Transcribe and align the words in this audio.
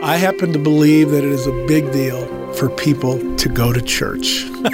I 0.00 0.16
happen 0.16 0.52
to 0.52 0.60
believe 0.60 1.10
that 1.10 1.24
it 1.24 1.30
is 1.30 1.48
a 1.48 1.66
big 1.66 1.90
deal 1.90 2.24
for 2.54 2.70
people 2.70 3.36
to 3.36 3.48
go 3.48 3.72
to 3.72 3.82
church 3.82 4.44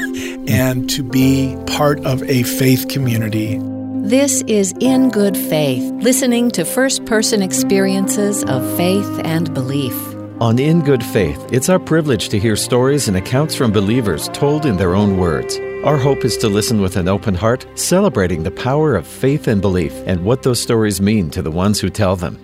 and 0.46 0.88
to 0.90 1.02
be 1.02 1.56
part 1.66 2.04
of 2.04 2.22
a 2.24 2.42
faith 2.42 2.88
community. 2.88 3.58
This 4.06 4.42
is 4.42 4.74
In 4.80 5.08
Good 5.08 5.34
Faith, 5.34 5.82
listening 6.02 6.50
to 6.50 6.64
first 6.66 7.06
person 7.06 7.40
experiences 7.40 8.44
of 8.44 8.76
faith 8.76 9.20
and 9.24 9.52
belief. 9.54 9.94
On 10.42 10.58
In 10.58 10.82
Good 10.82 11.02
Faith, 11.02 11.42
it's 11.50 11.70
our 11.70 11.78
privilege 11.78 12.28
to 12.28 12.38
hear 12.38 12.54
stories 12.54 13.08
and 13.08 13.16
accounts 13.16 13.54
from 13.54 13.72
believers 13.72 14.28
told 14.34 14.66
in 14.66 14.76
their 14.76 14.94
own 14.94 15.16
words. 15.16 15.58
Our 15.84 15.96
hope 15.96 16.26
is 16.26 16.36
to 16.38 16.50
listen 16.50 16.82
with 16.82 16.96
an 16.96 17.08
open 17.08 17.34
heart, 17.34 17.66
celebrating 17.76 18.42
the 18.42 18.50
power 18.50 18.94
of 18.94 19.06
faith 19.06 19.48
and 19.48 19.62
belief 19.62 19.94
and 20.06 20.22
what 20.22 20.42
those 20.42 20.60
stories 20.60 21.00
mean 21.00 21.30
to 21.30 21.40
the 21.40 21.50
ones 21.50 21.80
who 21.80 21.88
tell 21.88 22.14
them. 22.14 22.38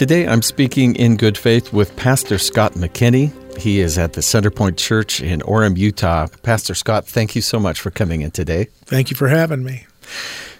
Today, 0.00 0.26
I'm 0.26 0.40
speaking 0.40 0.96
in 0.96 1.18
good 1.18 1.36
faith 1.36 1.74
with 1.74 1.94
Pastor 1.94 2.38
Scott 2.38 2.72
McKinney. 2.72 3.58
He 3.58 3.80
is 3.80 3.98
at 3.98 4.14
the 4.14 4.22
Centerpoint 4.22 4.78
Church 4.78 5.20
in 5.20 5.40
Orem, 5.40 5.76
Utah. 5.76 6.26
Pastor 6.42 6.74
Scott, 6.74 7.06
thank 7.06 7.36
you 7.36 7.42
so 7.42 7.60
much 7.60 7.82
for 7.82 7.90
coming 7.90 8.22
in 8.22 8.30
today. 8.30 8.68
Thank 8.86 9.10
you 9.10 9.16
for 9.18 9.28
having 9.28 9.62
me. 9.62 9.86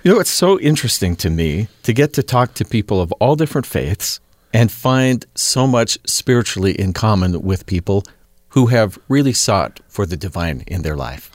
You 0.03 0.13
know, 0.13 0.21
it's 0.21 0.29
so 0.29 0.61
interesting 0.61 1.17
to 1.17 1.31
me 1.31 1.69
to 1.85 1.95
get 1.95 2.13
to 2.13 2.23
talk 2.23 2.53
to 2.53 2.67
people 2.67 3.01
of 3.01 3.13
all 3.13 3.35
different 3.35 3.67
faiths 3.67 4.21
and 4.53 4.71
find 4.71 5.25
so 5.35 5.67
much 5.67 5.99
spiritually 6.05 6.79
in 6.79 6.93
common 6.93 7.41
with 7.41 7.65
people 7.65 8.05
who 8.51 8.67
have 8.67 8.99
really 9.09 9.33
sought 9.33 9.81
for 9.89 10.05
the 10.05 10.19
divine 10.19 10.65
in 10.67 10.83
their 10.83 10.97
life. 10.97 11.31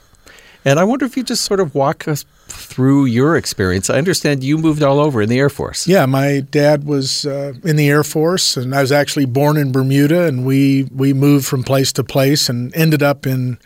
And 0.66 0.80
I 0.80 0.84
wonder 0.84 1.06
if 1.06 1.16
you 1.16 1.22
just 1.22 1.44
sort 1.44 1.60
of 1.60 1.76
walk 1.76 2.08
us 2.08 2.24
through 2.48 3.04
your 3.04 3.36
experience. 3.36 3.88
I 3.88 3.98
understand 3.98 4.42
you 4.42 4.58
moved 4.58 4.82
all 4.82 4.98
over 4.98 5.22
in 5.22 5.28
the 5.28 5.38
Air 5.38 5.48
Force. 5.48 5.86
Yeah, 5.86 6.06
my 6.06 6.40
dad 6.40 6.82
was 6.82 7.24
uh, 7.24 7.52
in 7.62 7.76
the 7.76 7.88
Air 7.88 8.02
Force, 8.02 8.56
and 8.56 8.74
I 8.74 8.80
was 8.80 8.90
actually 8.90 9.26
born 9.26 9.56
in 9.56 9.70
Bermuda, 9.70 10.24
and 10.24 10.44
we 10.44 10.88
we 10.92 11.12
moved 11.12 11.46
from 11.46 11.62
place 11.62 11.92
to 11.92 12.02
place, 12.02 12.48
and 12.48 12.74
ended 12.74 13.00
up 13.00 13.28
in 13.28 13.60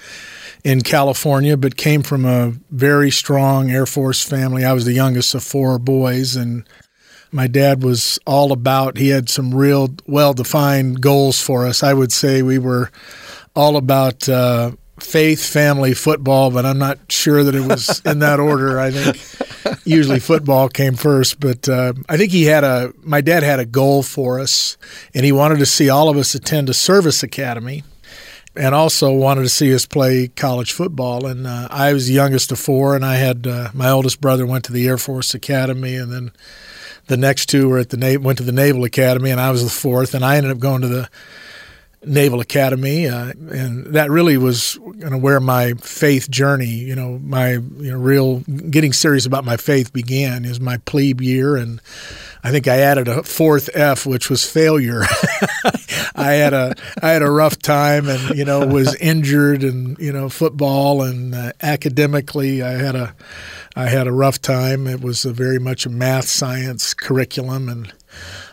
in 0.62 0.82
California, 0.82 1.56
but 1.56 1.78
came 1.78 2.02
from 2.02 2.26
a 2.26 2.52
very 2.70 3.10
strong 3.10 3.70
Air 3.70 3.86
Force 3.86 4.22
family. 4.22 4.62
I 4.62 4.74
was 4.74 4.84
the 4.84 4.92
youngest 4.92 5.34
of 5.34 5.42
four 5.42 5.78
boys, 5.78 6.36
and 6.36 6.68
my 7.32 7.46
dad 7.46 7.82
was 7.82 8.18
all 8.26 8.52
about. 8.52 8.98
He 8.98 9.08
had 9.08 9.30
some 9.30 9.54
real 9.54 9.88
well 10.06 10.34
defined 10.34 11.00
goals 11.00 11.40
for 11.40 11.66
us. 11.66 11.82
I 11.82 11.94
would 11.94 12.12
say 12.12 12.42
we 12.42 12.58
were 12.58 12.90
all 13.56 13.78
about. 13.78 14.28
Uh, 14.28 14.72
faith, 15.02 15.44
family, 15.44 15.94
football, 15.94 16.50
but 16.50 16.64
I'm 16.64 16.78
not 16.78 16.98
sure 17.08 17.42
that 17.44 17.54
it 17.54 17.66
was 17.66 18.00
in 18.04 18.20
that 18.20 18.40
order. 18.40 18.78
I 18.78 18.90
think 18.90 19.84
usually 19.84 20.20
football 20.20 20.68
came 20.68 20.94
first, 20.94 21.40
but 21.40 21.68
uh, 21.68 21.92
I 22.08 22.16
think 22.16 22.32
he 22.32 22.44
had 22.44 22.64
a. 22.64 22.92
My 23.02 23.20
dad 23.20 23.42
had 23.42 23.60
a 23.60 23.64
goal 23.64 24.02
for 24.02 24.40
us, 24.40 24.76
and 25.14 25.24
he 25.24 25.32
wanted 25.32 25.58
to 25.58 25.66
see 25.66 25.88
all 25.88 26.08
of 26.08 26.16
us 26.16 26.34
attend 26.34 26.68
a 26.68 26.74
service 26.74 27.22
academy, 27.22 27.82
and 28.56 28.74
also 28.74 29.12
wanted 29.12 29.42
to 29.42 29.48
see 29.48 29.74
us 29.74 29.86
play 29.86 30.28
college 30.28 30.72
football. 30.72 31.26
And 31.26 31.46
uh, 31.46 31.68
I 31.70 31.92
was 31.92 32.06
the 32.06 32.14
youngest 32.14 32.52
of 32.52 32.58
four, 32.58 32.94
and 32.94 33.04
I 33.04 33.16
had 33.16 33.46
uh, 33.46 33.70
my 33.74 33.90
oldest 33.90 34.20
brother 34.20 34.46
went 34.46 34.64
to 34.64 34.72
the 34.72 34.86
Air 34.86 34.98
Force 34.98 35.34
Academy, 35.34 35.96
and 35.96 36.12
then 36.12 36.32
the 37.06 37.16
next 37.16 37.46
two 37.46 37.68
were 37.68 37.78
at 37.78 37.90
the 37.90 38.18
went 38.18 38.38
to 38.38 38.44
the 38.44 38.52
Naval 38.52 38.84
Academy, 38.84 39.30
and 39.30 39.40
I 39.40 39.50
was 39.50 39.64
the 39.64 39.70
fourth, 39.70 40.14
and 40.14 40.24
I 40.24 40.36
ended 40.36 40.52
up 40.52 40.58
going 40.58 40.82
to 40.82 40.88
the 40.88 41.08
Naval 42.02 42.40
Academy, 42.40 43.06
uh, 43.06 43.32
and 43.50 43.86
that 43.88 44.10
really 44.10 44.38
was 44.38 44.78
kind 45.00 45.14
of 45.14 45.20
where 45.20 45.38
my 45.38 45.74
faith 45.74 46.30
journey, 46.30 46.66
you 46.66 46.94
know, 46.94 47.18
my 47.18 47.52
you 47.52 47.90
know 47.90 47.98
real 47.98 48.38
getting 48.40 48.94
serious 48.94 49.26
about 49.26 49.44
my 49.44 49.58
faith 49.58 49.92
began. 49.92 50.46
Is 50.46 50.60
my 50.60 50.78
plebe 50.78 51.20
year, 51.20 51.56
and 51.56 51.78
I 52.42 52.52
think 52.52 52.66
I 52.66 52.78
added 52.78 53.06
a 53.06 53.22
fourth 53.22 53.68
F, 53.74 54.06
which 54.06 54.30
was 54.30 54.50
failure. 54.50 55.02
I 56.14 56.32
had 56.32 56.54
a 56.54 56.74
I 57.02 57.10
had 57.10 57.20
a 57.20 57.30
rough 57.30 57.58
time, 57.58 58.08
and 58.08 58.36
you 58.36 58.46
know 58.46 58.66
was 58.66 58.94
injured, 59.00 59.62
and 59.62 59.98
you 59.98 60.12
know 60.12 60.30
football 60.30 61.02
and 61.02 61.34
uh, 61.34 61.52
academically, 61.60 62.62
I 62.62 62.72
had 62.72 62.96
a 62.96 63.14
I 63.76 63.86
had 63.88 64.06
a 64.06 64.12
rough 64.12 64.40
time. 64.40 64.86
It 64.86 65.02
was 65.02 65.26
a 65.26 65.34
very 65.34 65.58
much 65.58 65.84
a 65.84 65.90
math 65.90 66.28
science 66.28 66.94
curriculum, 66.94 67.68
and 67.68 67.92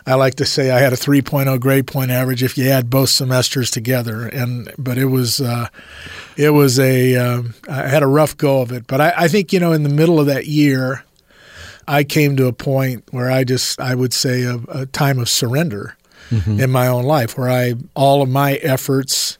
I 0.07 0.13
like 0.13 0.35
to 0.35 0.45
say 0.45 0.71
I 0.71 0.79
had 0.79 0.93
a 0.93 0.95
3.0 0.95 1.59
grade 1.59 1.85
point 1.85 2.11
average 2.11 2.41
if 2.41 2.57
you 2.57 2.69
add 2.69 2.89
both 2.89 3.09
semesters 3.09 3.69
together. 3.69 4.25
And 4.25 4.71
but 4.77 4.97
it 4.97 5.07
was 5.07 5.41
uh, 5.41 5.67
it 6.37 6.51
was 6.51 6.79
a 6.79 7.17
um, 7.17 7.53
I 7.69 7.87
had 7.87 8.03
a 8.03 8.07
rough 8.07 8.37
go 8.37 8.61
of 8.61 8.71
it. 8.71 8.87
But 8.87 9.01
I, 9.01 9.13
I 9.17 9.27
think 9.27 9.51
you 9.51 9.59
know 9.59 9.73
in 9.73 9.83
the 9.83 9.89
middle 9.89 10.17
of 10.17 10.25
that 10.27 10.47
year, 10.47 11.03
I 11.89 12.05
came 12.05 12.37
to 12.37 12.47
a 12.47 12.53
point 12.53 13.03
where 13.11 13.29
I 13.29 13.43
just 13.43 13.81
I 13.81 13.95
would 13.95 14.13
say 14.13 14.43
a, 14.43 14.55
a 14.69 14.85
time 14.85 15.19
of 15.19 15.27
surrender 15.27 15.97
mm-hmm. 16.29 16.57
in 16.57 16.71
my 16.71 16.87
own 16.87 17.03
life, 17.03 17.37
where 17.37 17.49
I 17.49 17.73
all 17.93 18.21
of 18.21 18.29
my 18.29 18.53
efforts 18.55 19.37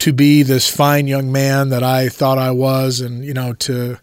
to 0.00 0.12
be 0.12 0.42
this 0.42 0.68
fine 0.68 1.06
young 1.06 1.32
man 1.32 1.70
that 1.70 1.82
I 1.82 2.10
thought 2.10 2.36
I 2.36 2.50
was, 2.50 3.00
and 3.00 3.24
you 3.24 3.32
know 3.32 3.54
to 3.54 3.98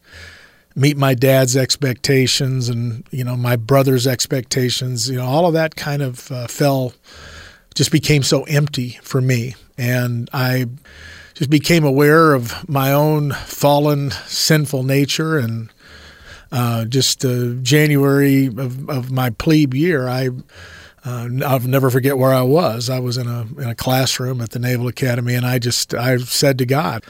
meet 0.75 0.97
my 0.97 1.13
dad's 1.13 1.57
expectations 1.57 2.69
and 2.69 3.03
you 3.11 3.23
know 3.23 3.35
my 3.35 3.55
brother's 3.55 4.07
expectations 4.07 5.09
you 5.09 5.17
know 5.17 5.25
all 5.25 5.45
of 5.45 5.53
that 5.53 5.75
kind 5.75 6.01
of 6.01 6.31
uh, 6.31 6.47
fell 6.47 6.93
just 7.73 7.91
became 7.91 8.23
so 8.23 8.43
empty 8.43 8.99
for 9.01 9.21
me. 9.21 9.55
And 9.77 10.29
i 10.33 10.65
just 11.33 11.49
became 11.49 11.83
aware 11.83 12.33
of 12.33 12.67
my 12.69 12.93
own 12.93 13.31
fallen 13.31 14.11
sinful 14.11 14.83
nature. 14.83 15.37
And 15.37 15.71
uh, 16.51 16.85
just 16.85 17.23
uh, 17.23 17.53
january 17.61 18.47
of, 18.47 18.89
of 18.89 19.09
my 19.09 19.29
plebe 19.29 19.73
year 19.73 20.09
i 20.09 20.29
uh, 21.03 21.27
I'll 21.45 21.59
never 21.61 21.89
forget 21.89 22.17
where 22.17 22.33
I 22.33 22.43
was. 22.43 22.89
I 22.89 22.99
was 22.99 23.17
in 23.17 23.27
a 23.27 23.41
in 23.59 23.67
a 23.67 23.75
classroom 23.75 24.39
at 24.41 24.51
the 24.51 24.59
Naval 24.59 24.87
Academy, 24.87 25.33
and 25.33 25.45
I 25.45 25.57
just 25.57 25.93
I 25.93 26.17
said 26.17 26.57
to 26.59 26.65
God, 26.65 27.03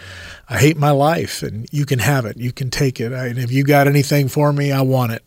"I 0.50 0.60
hate 0.60 0.78
my 0.78 0.92
life, 0.92 1.44
and 1.44 1.68
you 1.72 1.86
can 1.86 2.00
have 2.00 2.26
it. 2.26 2.38
You 2.38 2.54
can 2.54 2.70
take 2.70 3.02
it. 3.02 3.12
I, 3.12 3.28
and 3.28 3.38
if 3.38 3.52
you 3.52 3.64
got 3.64 3.88
anything 3.88 4.30
for 4.30 4.54
me, 4.54 4.72
I 4.72 4.82
want 4.82 5.12
it." 5.12 5.24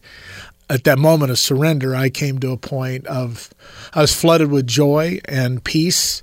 At 0.71 0.85
that 0.85 0.99
moment 0.99 1.31
of 1.31 1.39
surrender, 1.39 1.95
I 1.95 2.09
came 2.09 2.39
to 2.39 2.53
a 2.53 2.57
point 2.57 3.07
of 3.07 3.51
I 3.93 4.01
was 4.01 4.15
flooded 4.15 4.51
with 4.51 4.67
joy 4.67 5.21
and 5.27 5.63
peace 5.63 6.23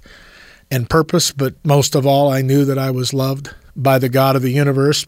and 0.72 0.90
purpose, 0.90 1.32
but 1.32 1.54
most 1.64 1.94
of 1.94 2.08
all, 2.08 2.32
I 2.32 2.42
knew 2.42 2.66
that 2.66 2.80
I 2.80 2.90
was 2.90 3.14
loved 3.14 3.54
by 3.76 4.00
the 4.00 4.10
God 4.10 4.36
of 4.36 4.42
the 4.42 4.52
universe 4.52 5.06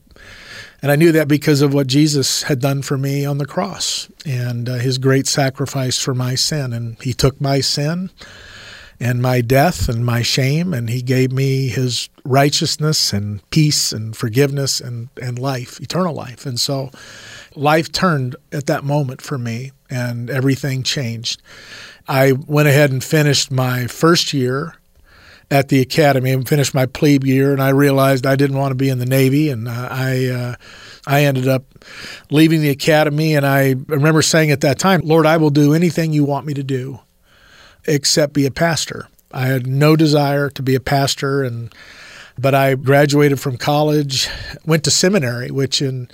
and 0.83 0.91
I 0.91 0.97
knew 0.97 1.13
that 1.13 1.29
because 1.29 1.61
of 1.61 1.73
what 1.73 1.87
Jesus 1.87 2.43
had 2.43 2.59
done 2.59 2.81
for 2.81 2.97
me 2.97 3.25
on 3.25 3.37
the 3.37 3.45
cross 3.45 4.09
and 4.25 4.67
uh, 4.67 4.73
his 4.73 4.97
great 4.97 5.27
sacrifice 5.27 5.97
for 5.97 6.13
my 6.13 6.35
sin. 6.35 6.73
And 6.73 7.01
he 7.01 7.13
took 7.13 7.39
my 7.39 7.61
sin 7.61 8.09
and 8.99 9.21
my 9.21 9.39
death 9.39 9.87
and 9.87 10.05
my 10.05 10.21
shame, 10.21 10.73
and 10.73 10.89
he 10.89 11.01
gave 11.01 11.31
me 11.31 11.69
his 11.69 12.09
righteousness 12.25 13.13
and 13.13 13.49
peace 13.49 13.93
and 13.93 14.13
forgiveness 14.13 14.81
and, 14.81 15.07
and 15.21 15.39
life, 15.39 15.79
eternal 15.79 16.13
life. 16.13 16.45
And 16.45 16.59
so 16.59 16.91
life 17.55 17.89
turned 17.89 18.35
at 18.51 18.65
that 18.65 18.83
moment 18.83 19.21
for 19.21 19.37
me, 19.37 19.71
and 19.89 20.29
everything 20.29 20.83
changed. 20.83 21.41
I 22.09 22.33
went 22.33 22.67
ahead 22.67 22.91
and 22.91 23.01
finished 23.01 23.51
my 23.51 23.87
first 23.87 24.33
year 24.33 24.75
at 25.53 25.69
the 25.69 25.79
academy 25.81 26.31
and 26.31 26.49
finished 26.49 26.73
my 26.73 26.87
plebe 26.87 27.23
year, 27.23 27.51
and 27.53 27.61
I 27.61 27.69
realized 27.69 28.25
I 28.25 28.35
didn't 28.35 28.57
want 28.57 28.71
to 28.71 28.75
be 28.75 28.89
in 28.89 28.97
the 28.97 29.05
Navy, 29.05 29.49
and 29.49 29.67
uh, 29.67 29.87
I 29.91 30.25
uh, 30.25 30.55
I 31.05 31.25
ended 31.25 31.47
up 31.47 31.63
leaving 32.31 32.61
the 32.61 32.71
academy, 32.71 33.35
and 33.35 33.45
I 33.45 33.75
remember 33.85 34.23
saying 34.23 34.49
at 34.49 34.61
that 34.61 34.79
time, 34.79 35.01
"Lord, 35.03 35.27
I 35.27 35.37
will 35.37 35.51
do 35.51 35.75
anything 35.75 36.11
you 36.11 36.23
want 36.23 36.47
me 36.47 36.55
to 36.55 36.63
do, 36.63 37.01
except 37.85 38.33
be 38.33 38.47
a 38.47 38.51
pastor." 38.51 39.07
I 39.31 39.45
had 39.45 39.67
no 39.67 39.95
desire 39.95 40.49
to 40.49 40.63
be 40.63 40.73
a 40.73 40.79
pastor, 40.79 41.43
and 41.43 41.71
but 42.35 42.55
I 42.55 42.73
graduated 42.73 43.39
from 43.39 43.57
college, 43.57 44.27
went 44.65 44.83
to 44.85 44.91
seminary, 44.91 45.51
which 45.51 45.83
in 45.83 46.09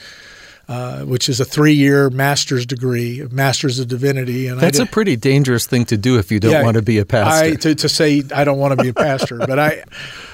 uh, 0.70 1.04
which 1.04 1.30
is 1.30 1.40
a 1.40 1.46
three-year 1.46 2.12
master's 2.12 2.64
degree, 2.64 3.28
master's 3.32 3.80
of 3.80 3.88
divinity. 3.88 4.46
And 4.46 4.60
that's 4.60 4.78
did, 4.78 4.88
a 4.88 4.92
pretty 4.92 5.16
dangerous 5.16 5.66
thing 5.66 5.84
to 5.86 5.98
do 5.98 6.20
if 6.20 6.32
you 6.32 6.40
don't 6.40 6.52
yeah, 6.52 6.64
want 6.64 6.76
to 6.76 6.84
be 6.84 7.00
a 7.00 7.06
pastor. 7.08 7.46
I, 7.46 7.56
to, 7.56 7.74
to 7.74 7.90
say 7.90 8.22
I 8.36 8.44
don't 8.44 8.60
want 8.60 8.78
to 8.78 8.84
be 8.84 8.90
a 8.90 8.94
pastor, 8.94 9.40
but 9.40 9.58
I, 9.58 9.84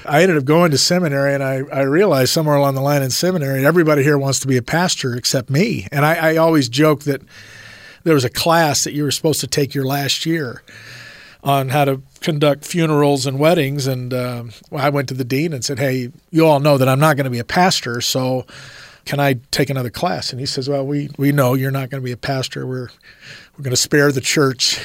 I 0.04 0.20
ended 0.20 0.36
up 0.36 0.44
going 0.44 0.72
to 0.72 0.78
seminary, 0.78 1.32
and 1.32 1.42
I, 1.42 1.62
I 1.72 1.80
realized 1.84 2.32
somewhere 2.32 2.54
along 2.54 2.74
the 2.74 2.82
line 2.82 3.02
in 3.02 3.08
seminary, 3.08 3.64
everybody 3.64 4.02
here 4.02 4.18
wants 4.18 4.38
to 4.40 4.46
be 4.46 4.58
a 4.58 4.62
pastor 4.62 5.14
except 5.14 5.48
me. 5.48 5.88
And 5.90 6.04
I, 6.04 6.32
I 6.32 6.36
always 6.36 6.68
joke 6.68 7.04
that 7.04 7.22
there 8.04 8.12
was 8.12 8.24
a 8.24 8.30
class 8.30 8.84
that 8.84 8.92
you 8.92 9.04
were 9.04 9.10
supposed 9.12 9.40
to 9.40 9.46
take 9.46 9.74
your 9.74 9.86
last 9.86 10.26
year 10.26 10.62
on 11.42 11.70
how 11.70 11.86
to 11.86 12.02
conduct 12.20 12.66
funerals 12.66 13.24
and 13.24 13.38
weddings, 13.38 13.86
and 13.86 14.12
uh, 14.12 14.44
I 14.70 14.90
went 14.90 15.08
to 15.08 15.14
the 15.14 15.24
dean 15.24 15.54
and 15.54 15.64
said, 15.64 15.78
"Hey, 15.78 16.12
you 16.30 16.46
all 16.46 16.60
know 16.60 16.76
that 16.76 16.90
I'm 16.90 17.00
not 17.00 17.16
going 17.16 17.24
to 17.24 17.30
be 17.30 17.38
a 17.38 17.44
pastor, 17.44 18.02
so." 18.02 18.44
Can 19.06 19.20
I 19.20 19.34
take 19.52 19.70
another 19.70 19.88
class? 19.88 20.32
And 20.32 20.40
he 20.40 20.46
says, 20.46 20.68
well, 20.68 20.84
we, 20.84 21.08
we 21.16 21.32
know 21.32 21.54
you're 21.54 21.70
not 21.70 21.90
going 21.90 22.02
to 22.02 22.04
be 22.04 22.12
a 22.12 22.16
pastor. 22.16 22.66
We're, 22.66 22.88
we're 23.56 23.62
going 23.62 23.70
to 23.70 23.76
spare 23.76 24.10
the 24.10 24.20
church. 24.20 24.74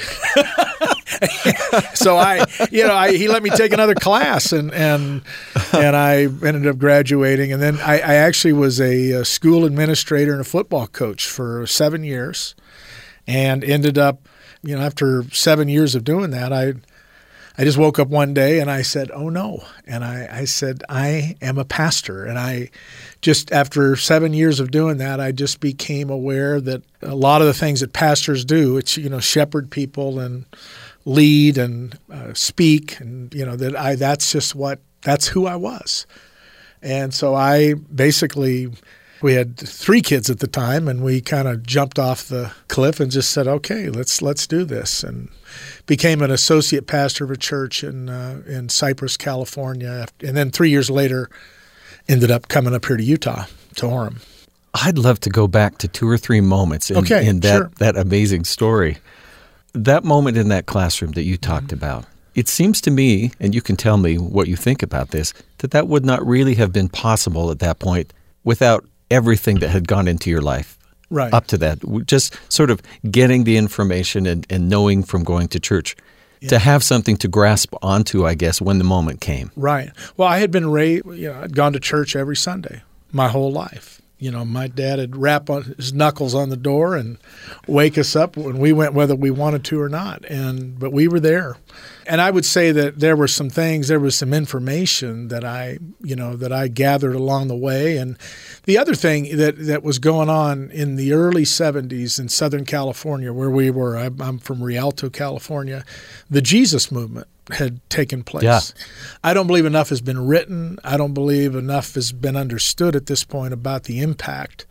so 1.96 2.18
I, 2.18 2.46
you 2.72 2.88
know, 2.88 2.94
I, 2.94 3.18
he 3.18 3.28
let 3.28 3.42
me 3.42 3.50
take 3.50 3.74
another 3.74 3.96
class 3.96 4.54
and, 4.54 4.72
and, 4.74 5.24
and 5.74 5.96
I 5.96 6.22
ended 6.22 6.68
up 6.68 6.78
graduating. 6.78 7.52
And 7.52 7.60
then 7.60 7.80
I, 7.80 7.96
I 7.96 8.14
actually 8.16 8.54
was 8.54 8.80
a, 8.80 9.12
a 9.12 9.26
school 9.26 9.66
administrator 9.66 10.34
and 10.34 10.42
a 10.42 10.46
football 10.46 10.86
coach 10.86 11.28
for 11.28 11.66
seven 11.66 12.04
years 12.04 12.54
and 13.26 13.64
ended 13.64 13.98
up, 13.98 14.30
you 14.62 14.76
know, 14.76 14.84
after 14.84 15.24
seven 15.32 15.68
years 15.68 15.96
of 15.96 16.04
doing 16.04 16.30
that, 16.30 16.54
I, 16.54 16.76
I 17.58 17.64
just 17.64 17.78
woke 17.78 18.00
up 18.00 18.08
one 18.08 18.34
day 18.34 18.60
and 18.60 18.72
I 18.72 18.82
said, 18.82 19.12
"Oh 19.14 19.30
no!" 19.30 19.64
And 19.86 20.04
I, 20.04 20.28
I 20.32 20.46
said, 20.46 20.84
"I 20.88 21.36
am 21.42 21.58
a 21.58 21.66
pastor." 21.66 22.26
And 22.26 22.40
I 22.40 22.70
just 23.22 23.52
after 23.52 23.96
seven 23.96 24.34
years 24.34 24.60
of 24.60 24.72
doing 24.72 24.98
that, 24.98 25.20
I 25.20 25.32
just 25.32 25.60
became 25.60 26.10
aware 26.10 26.62
that 26.62 26.84
a 27.02 27.16
lot 27.16 27.42
of 27.42 27.48
the 27.48 27.54
things 27.54 27.82
that 27.82 27.94
pastors 27.94 28.46
do, 28.46 28.78
it's 28.78 28.98
you 28.98 29.10
know 29.10 29.20
shepherd 29.20 29.70
people 29.70 30.20
and 30.20 30.46
lead 31.06 31.58
and 31.58 31.98
uh, 32.12 32.34
speak, 32.34 33.00
and 33.00 33.34
you 33.34 33.46
know 33.46 33.56
that 33.56 33.76
I 33.76 33.96
that's 33.96 34.32
just 34.32 34.56
what 34.56 34.80
that's 35.02 35.28
who 35.28 35.46
I 35.46 35.56
was. 35.56 36.06
And 36.82 37.14
so 37.14 37.36
I 37.36 37.74
basically 37.74 38.72
we 39.22 39.34
had 39.34 39.58
three 39.58 40.02
kids 40.02 40.30
at 40.30 40.40
the 40.40 40.48
time 40.48 40.88
and 40.88 41.04
we 41.04 41.22
kind 41.22 41.48
of 41.48 41.64
jumped 41.64 42.00
off 42.00 42.28
the 42.28 42.52
cliff 42.68 43.00
and 43.00 43.12
just 43.12 43.32
said 43.32 43.48
okay 43.48 43.90
let's 43.90 44.22
let's 44.22 44.48
do 44.48 44.64
this 44.64 45.04
and 45.04 45.30
became 45.86 46.22
an 46.22 46.32
associate 46.32 46.88
pastor 46.88 47.24
of 47.24 47.32
a 47.32 47.38
church 47.38 47.84
in 47.84 48.10
uh, 48.10 48.42
in 48.46 48.70
Cypress 48.70 49.18
California 49.18 50.08
and 50.24 50.36
then 50.36 50.52
3 50.52 50.70
years 50.70 50.90
later 50.90 51.30
ended 52.08 52.32
up 52.32 52.48
coming 52.48 52.74
up 52.74 52.86
here 52.86 52.98
to 52.98 53.04
Utah 53.04 53.46
to 53.76 53.86
Orem 53.86 54.18
I'd 54.74 54.98
love 54.98 55.20
to 55.22 55.30
go 55.30 55.48
back 55.48 55.80
to 55.80 55.88
two 55.90 56.08
or 56.08 56.18
three 56.18 56.40
moments 56.40 56.90
in, 56.90 56.98
okay, 56.98 57.28
in 57.28 57.42
that 57.42 57.58
sure. 57.58 57.72
that 57.80 57.98
amazing 57.98 58.46
story 58.46 58.98
that 59.74 60.04
moment 60.04 60.38
in 60.38 60.50
that 60.50 60.66
classroom 60.66 61.12
that 61.14 61.24
you 61.24 61.38
talked 61.38 61.68
mm-hmm. 61.68 61.86
about 61.86 62.06
it 62.34 62.48
seems 62.48 62.80
to 62.82 62.92
me, 62.92 63.32
and 63.40 63.54
you 63.54 63.62
can 63.62 63.76
tell 63.76 63.98
me 63.98 64.18
what 64.18 64.48
you 64.48 64.56
think 64.56 64.82
about 64.82 65.10
this, 65.12 65.34
that 65.58 65.72
that 65.72 65.88
would 65.88 66.06
not 66.06 66.26
really 66.26 66.56
have 66.56 66.72
been 66.72 66.88
possible 66.88 67.52
at 67.52 67.60
that 67.60 67.80
point 67.80 68.14
without 68.44 68.86
everything 69.12 69.60
that 69.60 69.70
had 69.70 69.88
gone 69.88 70.08
into 70.08 70.30
your 70.30 70.42
life 70.42 70.78
right. 71.10 71.34
up 71.34 71.48
to 71.48 71.58
that. 71.60 71.80
Just 72.06 72.36
sort 72.50 72.72
of 72.72 72.82
getting 73.10 73.44
the 73.44 73.58
information 73.58 74.26
and, 74.26 74.48
and 74.50 74.70
knowing 74.70 75.04
from 75.04 75.24
going 75.24 75.50
to 75.50 75.60
church. 75.60 75.96
Yeah. 76.40 76.50
To 76.50 76.58
have 76.58 76.84
something 76.84 77.18
to 77.18 77.28
grasp 77.28 77.76
onto, 77.84 78.26
I 78.26 78.34
guess, 78.34 78.60
when 78.60 78.80
the 78.80 78.84
moment 78.84 79.22
came. 79.22 79.52
Right. 79.56 79.92
Well, 80.18 80.28
I 80.28 80.40
had 80.40 80.50
been 80.50 80.72
raised, 80.72 81.06
you 81.06 81.32
know, 81.32 81.40
I'd 81.40 81.56
gone 81.56 81.74
to 81.74 81.80
church 81.80 82.16
every 82.16 82.36
Sunday 82.36 82.82
my 83.12 83.28
whole 83.28 83.52
life. 83.52 84.01
You 84.22 84.30
know, 84.30 84.46
my 84.46 84.68
dad 84.68 85.00
would 85.00 85.18
rap 85.18 85.50
on 85.50 85.74
his 85.78 85.94
knuckles 85.94 86.36
on 86.36 86.50
the 86.50 86.56
door 86.56 86.96
and 86.96 87.18
wake 87.66 87.98
us 87.98 88.16
up 88.16 88.38
when 88.38 88.60
we 88.60 88.72
went, 88.72 88.94
whether 88.94 89.16
we 89.16 89.32
wanted 89.32 89.64
to 89.66 89.82
or 89.82 89.90
not. 89.90 90.24
And 90.26 90.78
but 90.78 90.94
we 90.94 91.08
were 91.08 91.20
there. 91.20 91.58
And 92.06 92.22
I 92.22 92.30
would 92.30 92.46
say 92.46 92.72
that 92.72 93.00
there 93.00 93.16
were 93.16 93.28
some 93.28 93.50
things, 93.50 93.88
there 93.88 94.00
was 94.00 94.16
some 94.16 94.32
information 94.32 95.30
that 95.30 95.44
I, 95.44 95.80
you 96.02 96.16
know, 96.16 96.36
that 96.36 96.54
I 96.54 96.68
gathered 96.68 97.16
along 97.16 97.48
the 97.48 97.56
way. 97.56 97.98
And 97.98 98.16
the 98.66 98.78
other 98.78 98.94
thing 98.94 99.38
that, 99.38 99.58
that 99.58 99.82
was 99.82 99.98
going 99.98 100.30
on 100.30 100.70
in 100.70 100.98
the 100.98 101.14
early 101.14 101.44
70s 101.44 102.20
in 102.20 102.30
Southern 102.30 102.66
California, 102.66 103.34
where 103.34 103.50
we 103.50 103.72
were, 103.72 103.98
I'm 103.98 104.38
from 104.38 104.64
Rialto, 104.64 105.10
California, 105.10 105.84
the 106.30 106.42
Jesus 106.42 106.92
movement 106.92 107.28
had 107.52 107.88
taken 107.90 108.24
place. 108.24 108.44
Yeah. 108.44 108.62
I 109.24 109.34
don't 109.34 109.48
believe 109.48 109.66
enough 109.66 109.90
has 109.90 110.02
been 110.02 110.26
written. 110.26 110.78
I 110.84 110.98
don't 110.98 111.14
believe 111.14 111.56
enough 111.56 111.96
has 111.96 112.12
been 112.12 112.36
understood 112.36 112.96
at 112.96 113.06
this 113.06 113.24
point 113.24 113.54
about 113.54 113.84
the 113.84 114.02
impact 114.02 114.66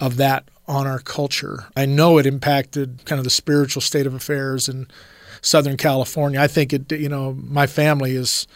of 0.00 0.16
that 0.16 0.48
on 0.68 0.86
our 0.86 0.98
culture. 0.98 1.66
I 1.76 1.86
know 1.86 2.18
it 2.18 2.26
impacted 2.26 3.04
kind 3.04 3.18
of 3.18 3.24
the 3.24 3.30
spiritual 3.30 3.82
state 3.82 4.06
of 4.06 4.14
affairs 4.14 4.68
in 4.68 4.88
Southern 5.40 5.76
California. 5.76 6.40
I 6.40 6.48
think 6.48 6.72
it, 6.72 6.90
you 6.92 7.08
know, 7.08 7.36
my 7.40 7.66
family 7.66 8.16
is 8.16 8.46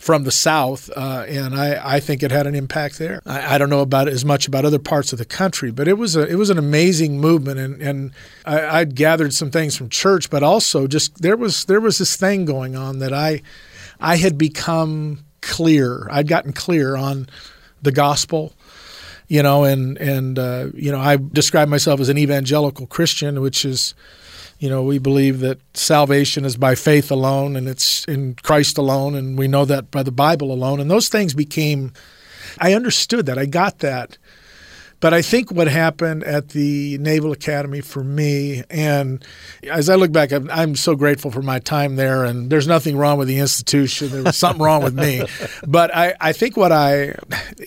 from 0.00 0.24
the 0.24 0.30
South, 0.30 0.88
uh, 0.96 1.26
and 1.28 1.54
I, 1.54 1.96
I 1.96 2.00
think 2.00 2.22
it 2.22 2.30
had 2.30 2.46
an 2.46 2.54
impact 2.54 2.98
there. 2.98 3.20
I, 3.26 3.54
I, 3.54 3.58
don't 3.58 3.68
know 3.68 3.82
about 3.82 4.08
as 4.08 4.24
much 4.24 4.48
about 4.48 4.64
other 4.64 4.78
parts 4.78 5.12
of 5.12 5.18
the 5.18 5.26
country, 5.26 5.70
but 5.70 5.86
it 5.86 5.98
was 5.98 6.16
a 6.16 6.26
it 6.26 6.36
was 6.36 6.48
an 6.48 6.56
amazing 6.56 7.20
movement, 7.20 7.60
and 7.60 7.82
and 7.82 8.12
I, 8.46 8.80
I'd 8.80 8.94
gathered 8.94 9.34
some 9.34 9.50
things 9.50 9.76
from 9.76 9.90
church, 9.90 10.30
but 10.30 10.42
also 10.42 10.86
just 10.86 11.20
there 11.20 11.36
was 11.36 11.66
there 11.66 11.82
was 11.82 11.98
this 11.98 12.16
thing 12.16 12.46
going 12.46 12.76
on 12.76 12.98
that 13.00 13.12
I 13.12 13.42
I 14.00 14.16
had 14.16 14.38
become 14.38 15.18
clear. 15.42 16.08
I'd 16.10 16.28
gotten 16.28 16.54
clear 16.54 16.96
on 16.96 17.28
the 17.82 17.92
gospel 17.92 18.54
you 19.28 19.44
know, 19.44 19.62
and 19.62 19.96
and 19.98 20.38
uh, 20.40 20.68
you 20.74 20.90
know, 20.90 20.98
I 20.98 21.16
describe 21.16 21.68
myself 21.68 22.00
as 22.00 22.08
an 22.08 22.18
evangelical 22.18 22.88
Christian, 22.88 23.40
which 23.40 23.64
is 23.64 23.94
you 24.60 24.68
know, 24.68 24.82
we 24.82 24.98
believe 24.98 25.40
that 25.40 25.58
salvation 25.72 26.44
is 26.44 26.56
by 26.56 26.74
faith 26.74 27.10
alone 27.10 27.56
and 27.56 27.66
it's 27.66 28.04
in 28.04 28.34
Christ 28.34 28.76
alone, 28.76 29.14
and 29.14 29.38
we 29.38 29.48
know 29.48 29.64
that 29.64 29.90
by 29.90 30.02
the 30.02 30.12
Bible 30.12 30.52
alone. 30.52 30.80
And 30.80 30.90
those 30.90 31.08
things 31.08 31.32
became, 31.32 31.92
I 32.58 32.74
understood 32.74 33.24
that, 33.26 33.38
I 33.38 33.46
got 33.46 33.78
that. 33.78 34.18
But 35.00 35.14
I 35.14 35.22
think 35.22 35.50
what 35.50 35.66
happened 35.66 36.24
at 36.24 36.50
the 36.50 36.98
Naval 36.98 37.32
Academy 37.32 37.80
for 37.80 38.04
me, 38.04 38.62
and 38.68 39.24
as 39.62 39.88
I 39.88 39.94
look 39.94 40.12
back, 40.12 40.30
I'm, 40.30 40.50
I'm, 40.50 40.76
so 40.76 40.94
grateful 40.94 41.30
for 41.30 41.40
my 41.40 41.58
time 41.58 41.96
there, 41.96 42.22
and 42.22 42.50
there's 42.50 42.66
nothing 42.66 42.98
wrong 42.98 43.16
with 43.16 43.28
the 43.28 43.38
institution. 43.38 44.10
There 44.10 44.24
was 44.24 44.36
something 44.36 44.60
wrong 44.62 44.84
with 44.84 44.94
me. 44.94 45.24
But 45.66 45.94
I, 45.96 46.14
I 46.20 46.32
think 46.34 46.58
what 46.58 46.70
I, 46.70 47.14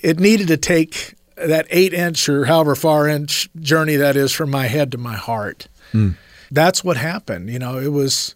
it 0.04 0.20
needed 0.20 0.50
to 0.50 0.58
take 0.58 1.16
that 1.38 1.66
eight 1.72 1.92
inch 1.92 2.30
or 2.30 2.46
however 2.46 2.76
far 2.76 3.08
inch 3.08 3.50
journey 3.60 3.96
that 3.96 4.16
is 4.16 4.32
from 4.32 4.52
my 4.52 4.68
head 4.68 4.92
to 4.92 5.00
my 5.00 5.16
heart. 5.16 5.68
Mm 5.92 6.18
that's 6.54 6.84
what 6.84 6.98
happened. 6.98 7.50
You 7.50 7.60
know, 7.60 7.78
it 7.78 7.92
was, 7.92 8.36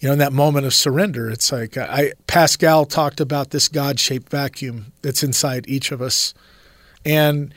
you 0.00 0.08
know, 0.08 0.12
in 0.12 0.18
that 0.18 0.32
moment 0.32 0.66
of 0.66 0.74
surrender, 0.74 1.30
it's 1.30 1.52
like 1.52 1.76
I 1.76 2.12
Pascal 2.26 2.84
talked 2.84 3.20
about 3.20 3.50
this 3.50 3.68
God-shaped 3.68 4.28
vacuum 4.28 4.92
that's 5.02 5.22
inside 5.22 5.66
each 5.68 5.92
of 5.92 6.02
us, 6.02 6.34
and 7.04 7.54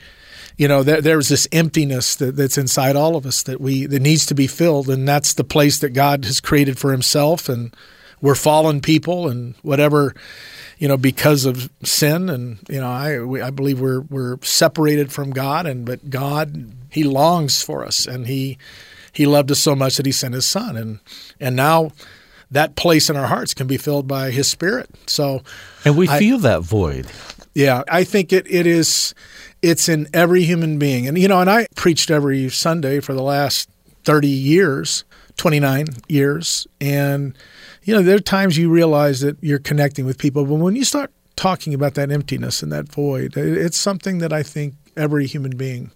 you 0.56 0.68
know, 0.68 0.82
there, 0.82 1.02
there's 1.02 1.28
this 1.28 1.46
emptiness 1.52 2.16
that, 2.16 2.36
that's 2.36 2.56
inside 2.56 2.96
all 2.96 3.16
of 3.16 3.26
us 3.26 3.42
that 3.42 3.60
we 3.60 3.86
that 3.86 4.00
needs 4.00 4.24
to 4.26 4.34
be 4.34 4.46
filled, 4.46 4.88
and 4.88 5.06
that's 5.06 5.34
the 5.34 5.44
place 5.44 5.80
that 5.80 5.90
God 5.90 6.24
has 6.24 6.40
created 6.40 6.78
for 6.78 6.92
Himself, 6.92 7.48
and 7.48 7.74
we're 8.20 8.34
fallen 8.34 8.80
people, 8.80 9.28
and 9.28 9.54
whatever 9.62 10.14
you 10.78 10.88
know, 10.88 10.96
because 10.96 11.46
of 11.46 11.70
sin, 11.82 12.28
and 12.28 12.58
you 12.68 12.80
know, 12.80 12.90
I 12.90 13.20
we, 13.20 13.40
I 13.40 13.50
believe 13.50 13.80
we're 13.80 14.02
we're 14.02 14.38
separated 14.42 15.12
from 15.12 15.30
God, 15.30 15.66
and 15.66 15.84
but 15.84 16.10
God 16.10 16.72
He 16.90 17.02
longs 17.02 17.62
for 17.62 17.84
us, 17.84 18.06
and 18.06 18.26
He 18.26 18.58
he 19.16 19.24
loved 19.24 19.50
us 19.50 19.58
so 19.58 19.74
much 19.74 19.96
that 19.96 20.04
he 20.04 20.12
sent 20.12 20.34
his 20.34 20.46
son. 20.46 20.76
And 20.76 21.00
and 21.40 21.56
now 21.56 21.92
that 22.50 22.76
place 22.76 23.08
in 23.08 23.16
our 23.16 23.26
hearts 23.26 23.54
can 23.54 23.66
be 23.66 23.78
filled 23.78 24.06
by 24.06 24.30
his 24.30 24.46
spirit. 24.46 24.90
So 25.06 25.42
and 25.86 25.96
we 25.96 26.06
I, 26.06 26.18
feel 26.18 26.38
that 26.40 26.62
void. 26.62 27.06
Yeah 27.54 27.82
i 27.88 28.04
think 28.04 28.32
it, 28.34 28.46
it 28.50 28.66
is 28.66 29.14
it's 29.62 29.88
in 29.88 30.06
every 30.12 30.42
human 30.42 30.78
being. 30.78 31.08
And 31.08 31.18
you 31.18 31.28
know 31.28 31.40
and 31.40 31.50
i 31.50 31.66
preached 31.74 32.10
every 32.10 32.50
sunday 32.50 33.00
for 33.00 33.14
the 33.14 33.22
last 33.22 33.70
30 34.04 34.28
years 34.28 35.04
29 35.38 35.86
years. 36.08 36.66
And 36.80 37.36
you 37.84 37.94
know 37.94 38.02
there 38.02 38.16
are 38.16 38.20
times 38.20 38.58
you 38.58 38.70
realize 38.70 39.20
that 39.20 39.38
you're 39.40 39.58
connecting 39.58 40.04
with 40.04 40.18
people. 40.18 40.44
But 40.44 40.56
when 40.56 40.76
you 40.76 40.84
start 40.84 41.10
talking 41.36 41.72
about 41.72 41.94
that 41.94 42.10
emptiness 42.10 42.62
and 42.62 42.72
that 42.72 42.88
void 42.90 43.36
it's 43.36 43.76
something 43.76 44.18
that 44.18 44.32
i 44.32 44.42
think 44.42 44.72
every 44.96 45.26
human 45.26 45.54
being 45.54 45.90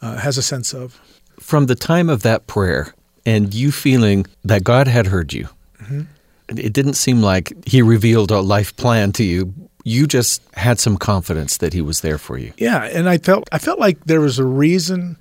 uh, 0.00 0.16
has 0.16 0.38
a 0.38 0.42
sense 0.42 0.72
of 0.72 0.98
from 1.40 1.66
the 1.66 1.74
time 1.74 2.08
of 2.08 2.22
that 2.22 2.46
prayer 2.46 2.94
and 3.26 3.52
you 3.54 3.72
feeling 3.72 4.26
that 4.44 4.64
God 4.64 4.86
had 4.88 5.06
heard 5.06 5.32
you, 5.32 5.48
mm-hmm. 5.82 6.02
it 6.48 6.72
didn't 6.72 6.94
seem 6.94 7.22
like 7.22 7.52
He 7.66 7.82
revealed 7.82 8.30
a 8.30 8.40
life 8.40 8.74
plan 8.76 9.12
to 9.12 9.24
you. 9.24 9.54
You 9.84 10.06
just 10.06 10.42
had 10.54 10.80
some 10.80 10.96
confidence 10.96 11.58
that 11.58 11.72
He 11.72 11.80
was 11.80 12.00
there 12.00 12.18
for 12.18 12.38
you. 12.38 12.52
Yeah, 12.56 12.84
and 12.84 13.08
I 13.08 13.18
felt 13.18 13.48
I 13.52 13.58
felt 13.58 13.78
like 13.78 14.04
there 14.04 14.20
was 14.20 14.38
a 14.38 14.44
reason. 14.44 15.16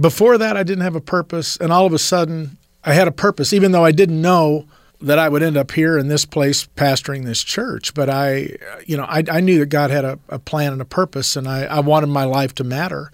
Before 0.00 0.38
that, 0.38 0.56
I 0.56 0.62
didn't 0.62 0.84
have 0.84 0.96
a 0.96 1.00
purpose, 1.00 1.56
and 1.56 1.72
all 1.72 1.86
of 1.86 1.92
a 1.92 1.98
sudden, 1.98 2.56
I 2.84 2.94
had 2.94 3.08
a 3.08 3.12
purpose, 3.12 3.52
even 3.52 3.72
though 3.72 3.84
I 3.84 3.92
didn't 3.92 4.20
know 4.20 4.66
that 5.04 5.18
I 5.18 5.28
would 5.28 5.42
end 5.42 5.56
up 5.56 5.70
here 5.70 5.98
in 5.98 6.08
this 6.08 6.24
place 6.24 6.66
pastoring 6.76 7.24
this 7.24 7.42
church. 7.42 7.92
But 7.92 8.08
I, 8.08 8.56
you 8.86 8.96
know, 8.96 9.04
I, 9.04 9.22
I 9.30 9.40
knew 9.40 9.58
that 9.58 9.66
God 9.66 9.90
had 9.90 10.04
a, 10.04 10.18
a, 10.30 10.38
plan 10.38 10.72
and 10.72 10.80
a 10.80 10.86
purpose, 10.86 11.36
and 11.36 11.46
I, 11.46 11.64
I 11.64 11.80
wanted 11.80 12.06
my 12.06 12.24
life 12.24 12.54
to 12.56 12.64
matter. 12.64 13.12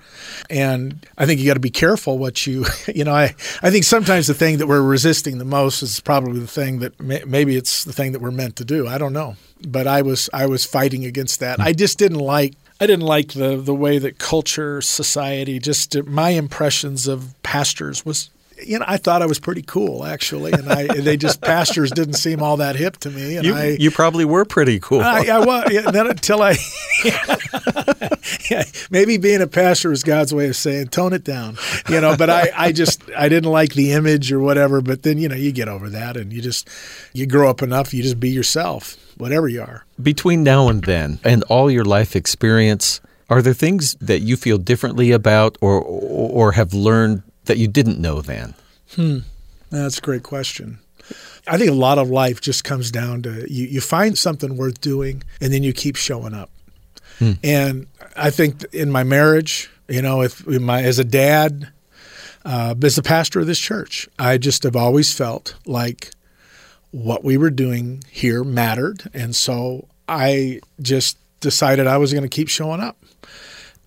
And 0.49 1.05
I 1.19 1.27
think 1.27 1.41
you 1.41 1.47
got 1.47 1.55
to 1.55 1.61
be 1.61 1.71
careful 1.71 2.19
what 2.19 2.47
you, 2.47 2.65
you 2.95 3.05
know, 3.05 3.15
I, 3.15 3.35
I 3.63 3.71
think 3.71 3.85
sometimes 3.85 4.29
the 4.29 4.35
thing 4.35 4.59
that 4.59 4.69
we're 4.69 4.83
resisting 4.83 5.39
the 5.39 5.45
most 5.45 5.83
is 5.83 6.01
probably 6.01 6.41
the 6.41 6.47
thing 6.47 6.79
that 6.79 6.99
may, 7.01 7.23
maybe 7.27 7.57
it's 7.57 7.85
the 7.85 7.93
thing 7.93 8.13
that 8.13 8.21
we're 8.21 8.31
meant 8.31 8.57
to 8.57 8.65
do. 8.65 8.87
I 8.87 8.97
don't 8.97 9.13
know, 9.13 9.37
but 9.67 9.87
I 9.87 10.03
was 10.03 10.31
I 10.33 10.47
was 10.47 10.65
fighting 10.65 11.05
against 11.05 11.41
that. 11.41 11.61
I 11.61 11.73
just 11.73 11.99
didn't 11.99 12.19
like 12.19 12.55
I 12.81 12.87
didn't 12.87 13.05
like 13.05 13.33
the 13.33 13.57
the 13.57 13.75
way 13.75 13.99
that 13.99 14.19
culture, 14.19 14.81
society, 14.81 15.59
just 15.59 16.03
my 16.05 16.31
impressions 16.31 17.09
of 17.09 17.35
pastors 17.43 18.07
was 18.07 18.31
you 18.65 18.79
know, 18.79 18.85
I 18.87 18.97
thought 18.97 19.23
I 19.23 19.27
was 19.27 19.39
pretty 19.39 19.63
cool 19.63 20.05
actually, 20.05 20.53
and 20.53 20.69
I 20.69 20.87
they 20.87 21.17
just 21.17 21.41
pastors 21.51 21.91
didn't 21.91 22.15
seem 22.15 22.43
all 22.43 22.57
that 22.59 22.77
hip 22.77 22.97
to 22.99 23.11
me. 23.11 23.37
And 23.37 23.47
you, 23.47 23.55
I, 23.55 23.77
you 23.79 23.91
probably 23.91 24.25
were 24.25 24.45
pretty 24.45 24.81
cool. 24.81 25.01
I, 25.01 25.25
I 25.25 25.39
was. 25.45 25.71
Yeah, 25.71 25.91
then 25.91 26.09
until 26.09 26.43
I, 26.43 26.57
yeah, 28.51 28.65
maybe 28.91 29.19
being 29.19 29.43
a 29.43 29.47
pastor 29.47 29.93
is 29.93 30.03
God's 30.03 30.35
way 30.35 30.49
of 30.49 30.57
saying 30.57 30.89
tone 30.89 31.13
it 31.13 31.25
down, 31.25 31.57
you 31.89 32.01
know. 32.01 32.17
But 32.17 32.31
I, 32.31 32.51
I 32.57 32.73
just 32.73 33.03
I 33.17 33.29
didn't 33.29 33.51
like 33.51 33.75
the 33.75 33.93
image 33.93 34.33
or 34.33 34.41
whatever. 34.41 34.81
But 34.81 35.03
then 35.03 35.19
you 35.19 35.29
know 35.29 35.37
you 35.37 35.53
get 35.53 35.69
over 35.69 35.89
that, 35.91 36.17
and 36.17 36.33
you 36.33 36.41
just 36.41 36.69
you 37.13 37.27
grow 37.27 37.51
up 37.51 37.63
enough, 37.63 37.95
you 37.95 38.03
just 38.03 38.21
be 38.21 38.31
yourself, 38.31 38.97
whatever 39.17 39.49
you 39.49 39.63
are. 39.63 39.85
Between 40.03 40.43
now 40.43 40.69
and 40.69 40.85
then, 40.85 41.21
and 41.25 41.43
all 41.45 41.71
your 41.71 41.85
life 41.85 42.17
experience. 42.17 43.01
Are 43.29 43.41
there 43.41 43.55
things 43.55 43.95
that 44.01 44.23
you 44.23 44.37
feel 44.37 44.59
differently 44.59 45.13
about 45.13 45.57
or 45.61 45.81
or 45.81 46.53
have 46.53 46.75
learned 46.75 47.23
that 47.51 47.59
you 47.59 47.67
didn't 47.67 47.99
know 47.99 48.23
then? 48.23 48.55
Hmm. 48.95 49.19
That's 49.71 49.99
a 49.99 50.01
great 50.01 50.23
question. 50.23 50.79
I 51.49 51.59
think 51.59 51.69
a 51.69 51.75
lot 51.75 51.99
of 51.99 52.09
life 52.09 52.41
just 52.41 52.63
comes 52.63 52.93
down 52.93 53.23
to 53.23 53.53
you, 53.53 53.67
you 53.67 53.81
find 53.81 54.17
something 54.17 54.57
worth 54.57 54.81
doing 54.81 55.25
and 55.41 55.53
then 55.53 55.65
you 55.65 55.73
keep 55.73 55.97
showing 55.97 56.33
up. 56.33 56.49
Hmm. 57.19 57.33
And 57.43 57.87
I 58.17 58.31
think 58.31 58.63
in 58.73 58.93
my 58.93 59.03
marriage, 59.03 59.69
you 59.89 60.01
know, 60.01 60.23
if 60.23 60.47
my 60.47 60.83
as 60.85 61.01
a 61.01 61.05
dad, 61.05 61.73
uh, 62.45 62.77
as 62.85 62.99
a 62.99 63.03
pastor 63.03 63.41
of 63.41 63.49
this 63.49 63.59
church, 63.59 64.09
I 64.17 64.39
just 64.39 64.63
have 64.63 64.77
always 64.77 65.13
felt 65.13 65.57
like 65.67 66.13
what 66.93 67.25
we 67.25 67.37
were 67.37 67.51
doing 67.51 68.05
here 68.09 68.45
mattered, 68.45 69.11
and 69.13 69.35
so 69.35 69.89
I 70.09 70.61
just 70.81 71.19
decided 71.41 71.89
I 71.89 71.97
was 71.97 72.13
going 72.13 72.23
to 72.23 72.29
keep 72.29 72.49
showing 72.49 72.81
up. 72.81 72.97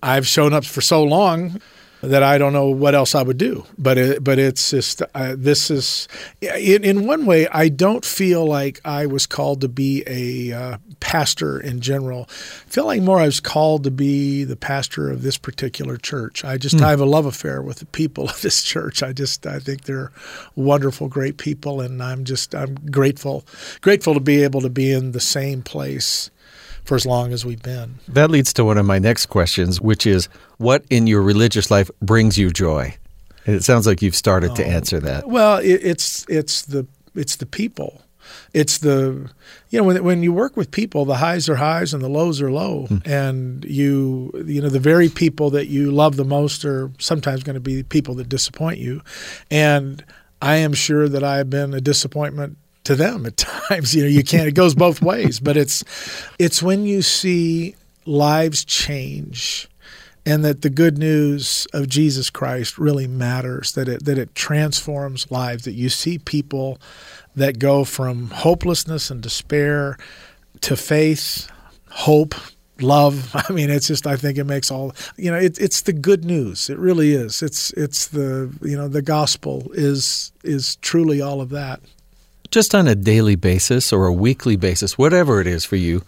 I've 0.02 0.26
shown 0.26 0.52
up 0.52 0.66
for 0.66 0.82
so 0.82 1.02
long 1.02 1.62
that 2.08 2.22
I 2.22 2.38
don't 2.38 2.52
know 2.52 2.68
what 2.68 2.94
else 2.94 3.14
I 3.14 3.22
would 3.22 3.38
do. 3.38 3.64
But 3.78 3.98
it, 3.98 4.24
but 4.24 4.38
it's 4.38 4.70
just 4.70 5.02
uh, 5.14 5.34
this 5.36 5.70
is 5.70 6.08
in, 6.40 6.84
in 6.84 7.06
one 7.06 7.26
way 7.26 7.46
I 7.48 7.68
don't 7.68 8.04
feel 8.04 8.46
like 8.46 8.80
I 8.84 9.06
was 9.06 9.26
called 9.26 9.60
to 9.62 9.68
be 9.68 10.02
a 10.06 10.56
uh, 10.56 10.78
pastor 11.00 11.60
in 11.60 11.80
general. 11.80 12.26
I 12.28 12.70
feel 12.70 12.86
like 12.86 13.02
more 13.02 13.18
I 13.18 13.26
was 13.26 13.40
called 13.40 13.84
to 13.84 13.90
be 13.90 14.44
the 14.44 14.56
pastor 14.56 15.10
of 15.10 15.22
this 15.22 15.38
particular 15.38 15.96
church. 15.96 16.44
I 16.44 16.58
just 16.58 16.76
mm. 16.76 16.82
I 16.82 16.90
have 16.90 17.00
a 17.00 17.06
love 17.06 17.26
affair 17.26 17.62
with 17.62 17.78
the 17.78 17.86
people 17.86 18.28
of 18.28 18.40
this 18.42 18.62
church. 18.62 19.02
I 19.02 19.12
just 19.12 19.46
I 19.46 19.58
think 19.58 19.84
they're 19.84 20.12
wonderful, 20.54 21.08
great 21.08 21.36
people, 21.36 21.80
and 21.80 22.02
I'm 22.02 22.24
just 22.24 22.54
I'm 22.54 22.74
grateful 22.90 23.44
grateful 23.80 24.14
to 24.14 24.20
be 24.20 24.42
able 24.42 24.60
to 24.60 24.70
be 24.70 24.92
in 24.92 25.12
the 25.12 25.20
same 25.20 25.62
place 25.62 26.30
for 26.84 26.94
as 26.94 27.06
long 27.06 27.32
as 27.32 27.44
we've 27.44 27.62
been. 27.62 27.98
That 28.08 28.30
leads 28.30 28.52
to 28.54 28.64
one 28.64 28.78
of 28.78 28.86
my 28.86 28.98
next 28.98 29.26
questions, 29.26 29.80
which 29.80 30.06
is 30.06 30.28
what 30.58 30.84
in 30.90 31.06
your 31.06 31.22
religious 31.22 31.70
life 31.70 31.90
brings 32.00 32.38
you 32.38 32.50
joy? 32.50 32.96
And 33.46 33.56
it 33.56 33.64
sounds 33.64 33.86
like 33.86 34.02
you've 34.02 34.16
started 34.16 34.52
oh, 34.52 34.54
to 34.56 34.66
answer 34.66 35.00
that. 35.00 35.28
Well, 35.28 35.58
it, 35.58 35.80
it's 35.82 36.24
it's 36.28 36.62
the 36.62 36.86
it's 37.14 37.36
the 37.36 37.46
people. 37.46 38.02
It's 38.54 38.78
the 38.78 39.30
you 39.70 39.78
know 39.78 39.84
when 39.84 40.02
when 40.02 40.22
you 40.22 40.32
work 40.32 40.56
with 40.56 40.70
people, 40.70 41.04
the 41.04 41.16
highs 41.16 41.48
are 41.48 41.56
highs 41.56 41.92
and 41.92 42.02
the 42.02 42.08
lows 42.08 42.40
are 42.40 42.50
low, 42.50 42.86
mm. 42.88 43.06
and 43.06 43.64
you 43.64 44.30
you 44.46 44.62
know 44.62 44.70
the 44.70 44.80
very 44.80 45.08
people 45.08 45.50
that 45.50 45.66
you 45.66 45.90
love 45.90 46.16
the 46.16 46.24
most 46.24 46.64
are 46.64 46.90
sometimes 46.98 47.42
going 47.42 47.54
to 47.54 47.60
be 47.60 47.82
people 47.82 48.14
that 48.14 48.28
disappoint 48.28 48.78
you, 48.78 49.02
and 49.50 50.02
I 50.40 50.56
am 50.56 50.72
sure 50.72 51.08
that 51.08 51.22
I 51.22 51.38
have 51.38 51.50
been 51.50 51.74
a 51.74 51.80
disappointment 51.80 52.56
to 52.84 52.94
them 52.94 53.26
at 53.26 53.36
times. 53.68 53.94
You 53.94 54.02
know, 54.02 54.08
you 54.08 54.24
can't. 54.24 54.48
It 54.48 54.54
goes 54.54 54.74
both 54.74 55.02
ways, 55.02 55.40
but 55.40 55.56
it's 55.56 55.84
it's 56.38 56.62
when 56.62 56.86
you 56.86 57.02
see 57.02 57.74
lives 58.06 58.64
change 58.64 59.68
and 60.26 60.44
that 60.44 60.62
the 60.62 60.70
good 60.70 60.98
news 60.98 61.66
of 61.72 61.88
Jesus 61.88 62.30
Christ 62.30 62.78
really 62.78 63.06
matters 63.06 63.72
that 63.72 63.88
it 63.88 64.04
that 64.04 64.18
it 64.18 64.34
transforms 64.34 65.30
lives 65.30 65.64
that 65.64 65.72
you 65.72 65.88
see 65.88 66.18
people 66.18 66.78
that 67.36 67.58
go 67.58 67.84
from 67.84 68.30
hopelessness 68.30 69.10
and 69.10 69.20
despair 69.22 69.98
to 70.60 70.76
faith 70.76 71.48
hope 71.90 72.34
love 72.80 73.30
i 73.48 73.52
mean 73.52 73.70
it's 73.70 73.86
just 73.86 74.06
i 74.06 74.16
think 74.16 74.36
it 74.36 74.44
makes 74.44 74.70
all 74.70 74.92
you 75.16 75.30
know 75.30 75.36
it, 75.36 75.58
it's 75.60 75.82
the 75.82 75.92
good 75.92 76.24
news 76.24 76.68
it 76.68 76.78
really 76.78 77.12
is 77.12 77.42
it's 77.42 77.70
it's 77.72 78.08
the 78.08 78.52
you 78.62 78.76
know 78.76 78.88
the 78.88 79.02
gospel 79.02 79.70
is 79.74 80.32
is 80.42 80.76
truly 80.76 81.20
all 81.20 81.40
of 81.40 81.50
that 81.50 81.80
just 82.54 82.72
on 82.72 82.86
a 82.86 82.94
daily 82.94 83.34
basis 83.34 83.92
or 83.92 84.06
a 84.06 84.12
weekly 84.12 84.54
basis, 84.54 84.96
whatever 84.96 85.40
it 85.40 85.46
is 85.48 85.64
for 85.64 85.74
you, 85.74 86.04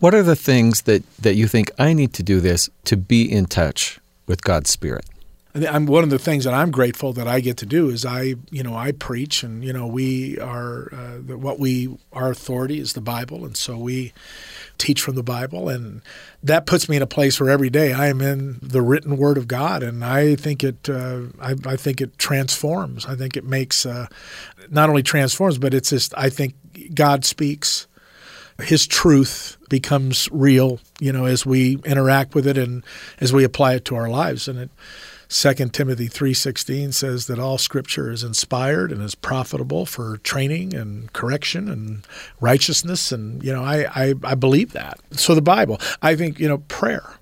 what 0.00 0.14
are 0.14 0.22
the 0.22 0.36
things 0.36 0.82
that, 0.82 1.02
that 1.16 1.34
you 1.34 1.48
think 1.48 1.70
I 1.78 1.94
need 1.94 2.12
to 2.12 2.22
do 2.22 2.40
this 2.40 2.68
to 2.84 2.94
be 2.94 3.22
in 3.22 3.46
touch 3.46 3.98
with 4.26 4.42
God's 4.42 4.68
Spirit? 4.68 5.06
I'm 5.54 5.86
one 5.86 6.04
of 6.04 6.10
the 6.10 6.18
things 6.18 6.44
that 6.44 6.52
I'm 6.52 6.70
grateful 6.70 7.14
that 7.14 7.26
I 7.26 7.40
get 7.40 7.56
to 7.58 7.66
do 7.66 7.88
is 7.88 8.04
I, 8.04 8.34
you 8.50 8.62
know, 8.62 8.76
I 8.76 8.92
preach, 8.92 9.42
and 9.42 9.64
you 9.64 9.72
know, 9.72 9.86
we 9.86 10.38
are 10.38 10.92
uh, 10.92 11.36
what 11.36 11.58
we 11.58 11.88
our 12.12 12.30
authority 12.30 12.78
is 12.78 12.92
the 12.92 13.00
Bible, 13.00 13.46
and 13.46 13.56
so 13.56 13.78
we 13.78 14.12
teach 14.76 15.00
from 15.00 15.16
the 15.16 15.22
Bible, 15.22 15.68
and 15.68 16.02
that 16.42 16.66
puts 16.66 16.88
me 16.88 16.96
in 16.96 17.02
a 17.02 17.06
place 17.06 17.40
where 17.40 17.50
every 17.50 17.70
day 17.70 17.92
I 17.92 18.06
am 18.06 18.20
in 18.20 18.58
the 18.62 18.82
written 18.82 19.16
Word 19.16 19.36
of 19.36 19.48
God, 19.48 19.82
and 19.82 20.04
I 20.04 20.36
think 20.36 20.62
it, 20.62 20.88
uh, 20.88 21.22
I, 21.40 21.54
I, 21.64 21.76
think 21.76 22.00
it 22.00 22.16
transforms. 22.18 23.04
I 23.06 23.16
think 23.16 23.36
it 23.36 23.44
makes 23.44 23.84
uh, 23.84 24.06
not 24.70 24.88
only 24.88 25.02
transforms, 25.02 25.58
but 25.58 25.74
it's 25.74 25.90
just 25.90 26.14
I 26.16 26.30
think 26.30 26.54
God 26.94 27.24
speaks. 27.24 27.86
His 28.60 28.88
truth 28.88 29.56
becomes 29.68 30.28
real, 30.32 30.80
you 30.98 31.12
know, 31.12 31.26
as 31.26 31.46
we 31.46 31.78
interact 31.84 32.34
with 32.34 32.46
it 32.46 32.58
and 32.58 32.82
as 33.20 33.32
we 33.32 33.44
apply 33.44 33.74
it 33.74 33.84
to 33.84 33.94
our 33.94 34.08
lives, 34.08 34.48
and 34.48 34.58
it 34.58 34.70
2 35.28 35.52
Timothy 35.72 36.08
3:16 36.08 36.92
says 36.92 37.26
that 37.26 37.38
all 37.38 37.58
scripture 37.58 38.10
is 38.10 38.24
inspired 38.24 38.90
and 38.90 39.02
is 39.02 39.14
profitable 39.14 39.84
for 39.84 40.16
training 40.18 40.74
and 40.74 41.12
correction 41.12 41.68
and 41.68 42.06
righteousness 42.40 43.12
and 43.12 43.42
you 43.44 43.52
know 43.52 43.62
I, 43.62 43.84
I, 43.94 44.14
I 44.24 44.34
believe 44.34 44.72
that. 44.72 44.98
So 45.12 45.34
the 45.34 45.42
Bible, 45.42 45.78
I 46.00 46.16
think, 46.16 46.40
you 46.40 46.48
know, 46.48 46.58
prayer 46.58 47.17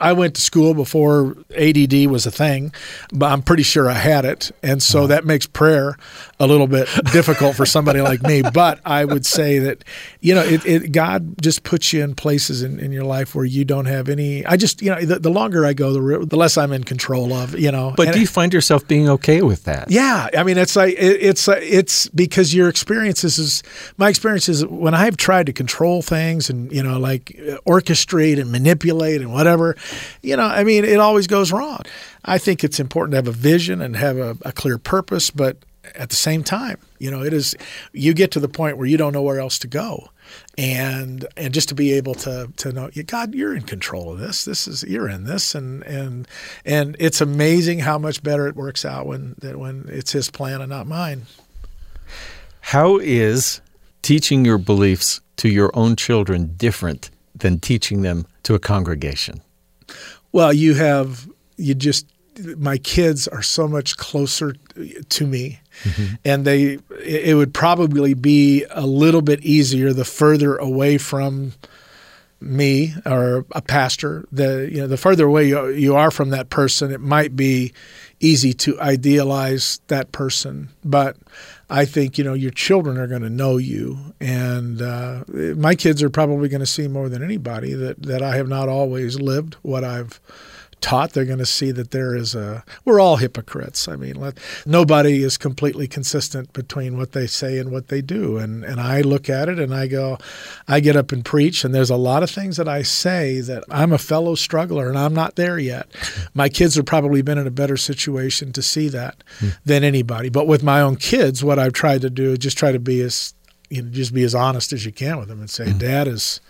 I 0.00 0.12
went 0.12 0.34
to 0.36 0.40
school 0.40 0.74
before 0.74 1.36
ADD 1.56 2.06
was 2.06 2.26
a 2.26 2.30
thing, 2.30 2.72
but 3.12 3.32
I'm 3.32 3.42
pretty 3.42 3.62
sure 3.62 3.88
I 3.88 3.94
had 3.94 4.24
it. 4.24 4.50
And 4.62 4.82
so 4.82 5.00
uh-huh. 5.00 5.06
that 5.08 5.24
makes 5.24 5.46
prayer 5.46 5.96
a 6.40 6.46
little 6.46 6.66
bit 6.66 6.88
difficult 7.12 7.56
for 7.56 7.66
somebody 7.66 8.00
like 8.00 8.22
me. 8.22 8.42
But 8.58 8.80
I 8.84 9.04
would 9.04 9.26
say 9.26 9.58
that, 9.60 9.84
you 10.20 10.34
know, 10.34 10.42
it, 10.42 10.64
it, 10.66 10.92
God 10.92 11.40
just 11.40 11.62
puts 11.62 11.92
you 11.92 12.02
in 12.02 12.14
places 12.14 12.62
in, 12.62 12.80
in, 12.80 12.92
your 12.92 13.04
life 13.04 13.34
where 13.34 13.44
you 13.44 13.64
don't 13.64 13.84
have 13.84 14.08
any. 14.08 14.44
I 14.46 14.56
just, 14.56 14.82
you 14.82 14.90
know, 14.90 15.00
the, 15.00 15.18
the 15.18 15.30
longer 15.30 15.64
I 15.64 15.74
go, 15.74 15.92
the, 15.92 16.26
the, 16.26 16.36
less 16.36 16.56
I'm 16.56 16.72
in 16.72 16.82
control 16.82 17.32
of, 17.32 17.56
you 17.58 17.70
know. 17.70 17.92
But 17.96 18.08
and 18.08 18.14
do 18.14 18.20
you 18.20 18.26
find 18.26 18.52
yourself 18.52 18.88
being 18.88 19.08
okay 19.10 19.42
with 19.42 19.64
that? 19.64 19.90
Yeah. 19.90 20.28
I 20.36 20.42
mean, 20.42 20.58
it's 20.58 20.74
like, 20.74 20.94
it, 20.94 21.22
it's, 21.22 21.46
it's 21.46 22.08
because 22.08 22.54
your 22.54 22.68
experiences 22.68 23.38
is, 23.38 23.62
my 23.96 24.08
experience 24.08 24.48
is 24.48 24.64
when 24.66 24.94
I've 24.94 25.16
tried 25.16 25.46
to 25.46 25.52
control 25.52 26.02
things 26.02 26.50
and, 26.50 26.72
you 26.72 26.82
know, 26.82 26.98
like 26.98 27.26
orchestrate 27.66 28.40
and 28.40 28.50
manipulate 28.50 29.20
and 29.20 29.32
whatever, 29.32 29.76
you 30.22 30.36
know, 30.36 30.44
I 30.44 30.64
mean, 30.64 30.84
it 30.84 31.00
always 31.00 31.26
goes 31.26 31.52
wrong. 31.52 31.80
I 32.24 32.38
think 32.38 32.64
it's 32.64 32.80
important 32.80 33.12
to 33.12 33.16
have 33.16 33.28
a 33.28 33.32
vision 33.32 33.80
and 33.80 33.96
have 33.96 34.18
a, 34.18 34.36
a 34.42 34.52
clear 34.52 34.78
purpose, 34.78 35.30
but 35.30 35.58
at 35.94 36.10
the 36.10 36.16
same 36.16 36.42
time, 36.42 36.78
you 36.98 37.10
know, 37.10 37.22
it 37.22 37.32
is 37.32 37.54
you 37.92 38.14
get 38.14 38.30
to 38.32 38.40
the 38.40 38.48
point 38.48 38.76
where 38.76 38.86
you 38.86 38.96
don't 38.96 39.12
know 39.12 39.22
where 39.22 39.40
else 39.40 39.58
to 39.60 39.66
go. 39.66 40.08
And 40.58 41.26
and 41.36 41.54
just 41.54 41.70
to 41.70 41.74
be 41.74 41.92
able 41.92 42.14
to 42.16 42.52
to 42.56 42.72
know, 42.72 42.90
God, 43.06 43.34
you're 43.34 43.54
in 43.54 43.62
control 43.62 44.12
of 44.12 44.18
this. 44.18 44.44
This 44.44 44.68
is 44.68 44.82
you're 44.82 45.08
in 45.08 45.24
this, 45.24 45.54
and 45.54 45.82
and 45.84 46.28
and 46.66 46.96
it's 46.98 47.20
amazing 47.20 47.78
how 47.78 47.98
much 47.98 48.22
better 48.22 48.46
it 48.46 48.54
works 48.54 48.84
out 48.84 49.06
when 49.06 49.36
that 49.38 49.58
when 49.58 49.86
it's 49.88 50.12
His 50.12 50.30
plan 50.30 50.60
and 50.60 50.68
not 50.68 50.86
mine. 50.86 51.26
How 52.60 52.98
is 52.98 53.62
teaching 54.02 54.44
your 54.44 54.58
beliefs 54.58 55.20
to 55.38 55.48
your 55.48 55.70
own 55.72 55.96
children 55.96 56.54
different 56.56 57.10
than 57.34 57.60
teaching 57.60 58.02
them 58.02 58.26
to 58.42 58.54
a 58.54 58.58
congregation? 58.58 59.40
Well, 60.32 60.52
you 60.52 60.74
have 60.74 61.28
you 61.56 61.74
just 61.74 62.06
my 62.56 62.78
kids 62.78 63.26
are 63.28 63.42
so 63.42 63.66
much 63.66 63.96
closer 63.96 64.54
to 65.08 65.26
me 65.26 65.58
mm-hmm. 65.82 66.14
and 66.24 66.44
they 66.44 66.78
it 67.04 67.36
would 67.36 67.52
probably 67.52 68.14
be 68.14 68.64
a 68.70 68.86
little 68.86 69.22
bit 69.22 69.40
easier 69.42 69.92
the 69.92 70.04
further 70.04 70.56
away 70.56 70.98
from 70.98 71.52
me 72.40 72.94
or 73.04 73.44
a 73.52 73.60
pastor 73.60 74.24
the 74.30 74.68
you 74.70 74.80
know 74.80 74.86
the 74.86 74.96
further 74.96 75.26
away 75.26 75.48
you, 75.48 75.68
you 75.68 75.96
are 75.96 76.10
from 76.10 76.30
that 76.30 76.48
person 76.50 76.92
it 76.92 77.00
might 77.00 77.34
be 77.34 77.72
easy 78.20 78.52
to 78.52 78.80
idealize 78.80 79.80
that 79.88 80.12
person. 80.12 80.68
But 80.84 81.16
I 81.70 81.84
think 81.84 82.18
you 82.18 82.24
know 82.24 82.34
your 82.34 82.50
children 82.50 82.98
are 82.98 83.06
going 83.06 83.22
to 83.22 83.30
know 83.30 83.56
you, 83.56 84.14
and 84.20 84.80
uh, 84.80 85.24
my 85.28 85.74
kids 85.74 86.02
are 86.02 86.10
probably 86.10 86.48
going 86.48 86.60
to 86.60 86.66
see 86.66 86.88
more 86.88 87.08
than 87.08 87.22
anybody 87.22 87.74
that 87.74 88.02
that 88.02 88.22
I 88.22 88.36
have 88.36 88.48
not 88.48 88.68
always 88.68 89.20
lived 89.20 89.54
what 89.62 89.84
I've 89.84 90.20
taught, 90.80 91.12
they're 91.12 91.24
going 91.24 91.38
to 91.38 91.46
see 91.46 91.70
that 91.72 91.90
there 91.90 92.14
is 92.14 92.34
a. 92.34 92.64
We're 92.84 93.00
all 93.00 93.16
hypocrites. 93.16 93.88
I 93.88 93.96
mean, 93.96 94.14
let, 94.14 94.38
nobody 94.66 95.22
is 95.22 95.36
completely 95.36 95.88
consistent 95.88 96.52
between 96.52 96.96
what 96.96 97.12
they 97.12 97.26
say 97.26 97.58
and 97.58 97.70
what 97.70 97.88
they 97.88 98.00
do. 98.00 98.38
And 98.38 98.64
and 98.64 98.80
I 98.80 99.00
look 99.00 99.28
at 99.28 99.48
it 99.48 99.58
and 99.58 99.74
I 99.74 99.86
go, 99.86 100.18
I 100.66 100.80
get 100.80 100.96
up 100.96 101.12
and 101.12 101.24
preach, 101.24 101.64
and 101.64 101.74
there's 101.74 101.90
a 101.90 101.96
lot 101.96 102.22
of 102.22 102.30
things 102.30 102.56
that 102.56 102.68
I 102.68 102.82
say 102.82 103.40
that 103.40 103.64
I'm 103.70 103.92
a 103.92 103.98
fellow 103.98 104.34
struggler 104.34 104.88
and 104.88 104.98
I'm 104.98 105.14
not 105.14 105.36
there 105.36 105.58
yet. 105.58 105.88
My 106.34 106.48
kids 106.48 106.74
have 106.76 106.86
probably 106.86 107.22
been 107.22 107.38
in 107.38 107.46
a 107.46 107.52
better 107.52 107.76
situation 107.76 108.52
to 108.52 108.62
see 108.62 108.88
that 108.88 109.22
hmm. 109.38 109.48
than 109.64 109.84
anybody. 109.84 110.28
But 110.28 110.46
with 110.46 110.62
my 110.62 110.80
own 110.80 110.96
kids, 110.96 111.44
what 111.44 111.58
I've 111.58 111.72
tried 111.72 112.02
to 112.02 112.10
do 112.10 112.32
is 112.32 112.38
just 112.38 112.58
try 112.58 112.72
to 112.72 112.78
be 112.78 113.00
as 113.00 113.34
you 113.70 113.82
know, 113.82 113.90
just 113.90 114.14
be 114.14 114.22
as 114.22 114.34
honest 114.34 114.72
as 114.72 114.84
you 114.84 114.92
can 114.92 115.18
with 115.18 115.28
them 115.28 115.40
and 115.40 115.50
say, 115.50 115.66
mm-hmm. 115.66 115.78
Dad 115.78 116.08
is 116.08 116.40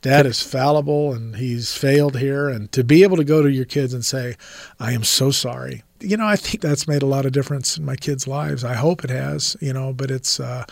dad 0.00 0.26
is 0.26 0.42
fallible 0.42 1.12
and 1.12 1.36
he's 1.36 1.74
failed 1.74 2.18
here. 2.18 2.48
And 2.48 2.70
to 2.72 2.82
be 2.82 3.02
able 3.02 3.16
to 3.16 3.24
go 3.24 3.42
to 3.42 3.50
your 3.50 3.64
kids 3.64 3.94
and 3.94 4.04
say, 4.04 4.36
I 4.80 4.92
am 4.92 5.04
so 5.04 5.30
sorry. 5.30 5.82
You 6.00 6.16
know, 6.16 6.26
I 6.26 6.36
think 6.36 6.60
that's 6.60 6.88
made 6.88 7.02
a 7.02 7.06
lot 7.06 7.26
of 7.26 7.32
difference 7.32 7.78
in 7.78 7.84
my 7.84 7.94
kids' 7.94 8.26
lives. 8.26 8.64
I 8.64 8.74
hope 8.74 9.04
it 9.04 9.10
has, 9.10 9.56
you 9.60 9.72
know, 9.72 9.92
but 9.92 10.10
it's, 10.10 10.40
uh, 10.40 10.64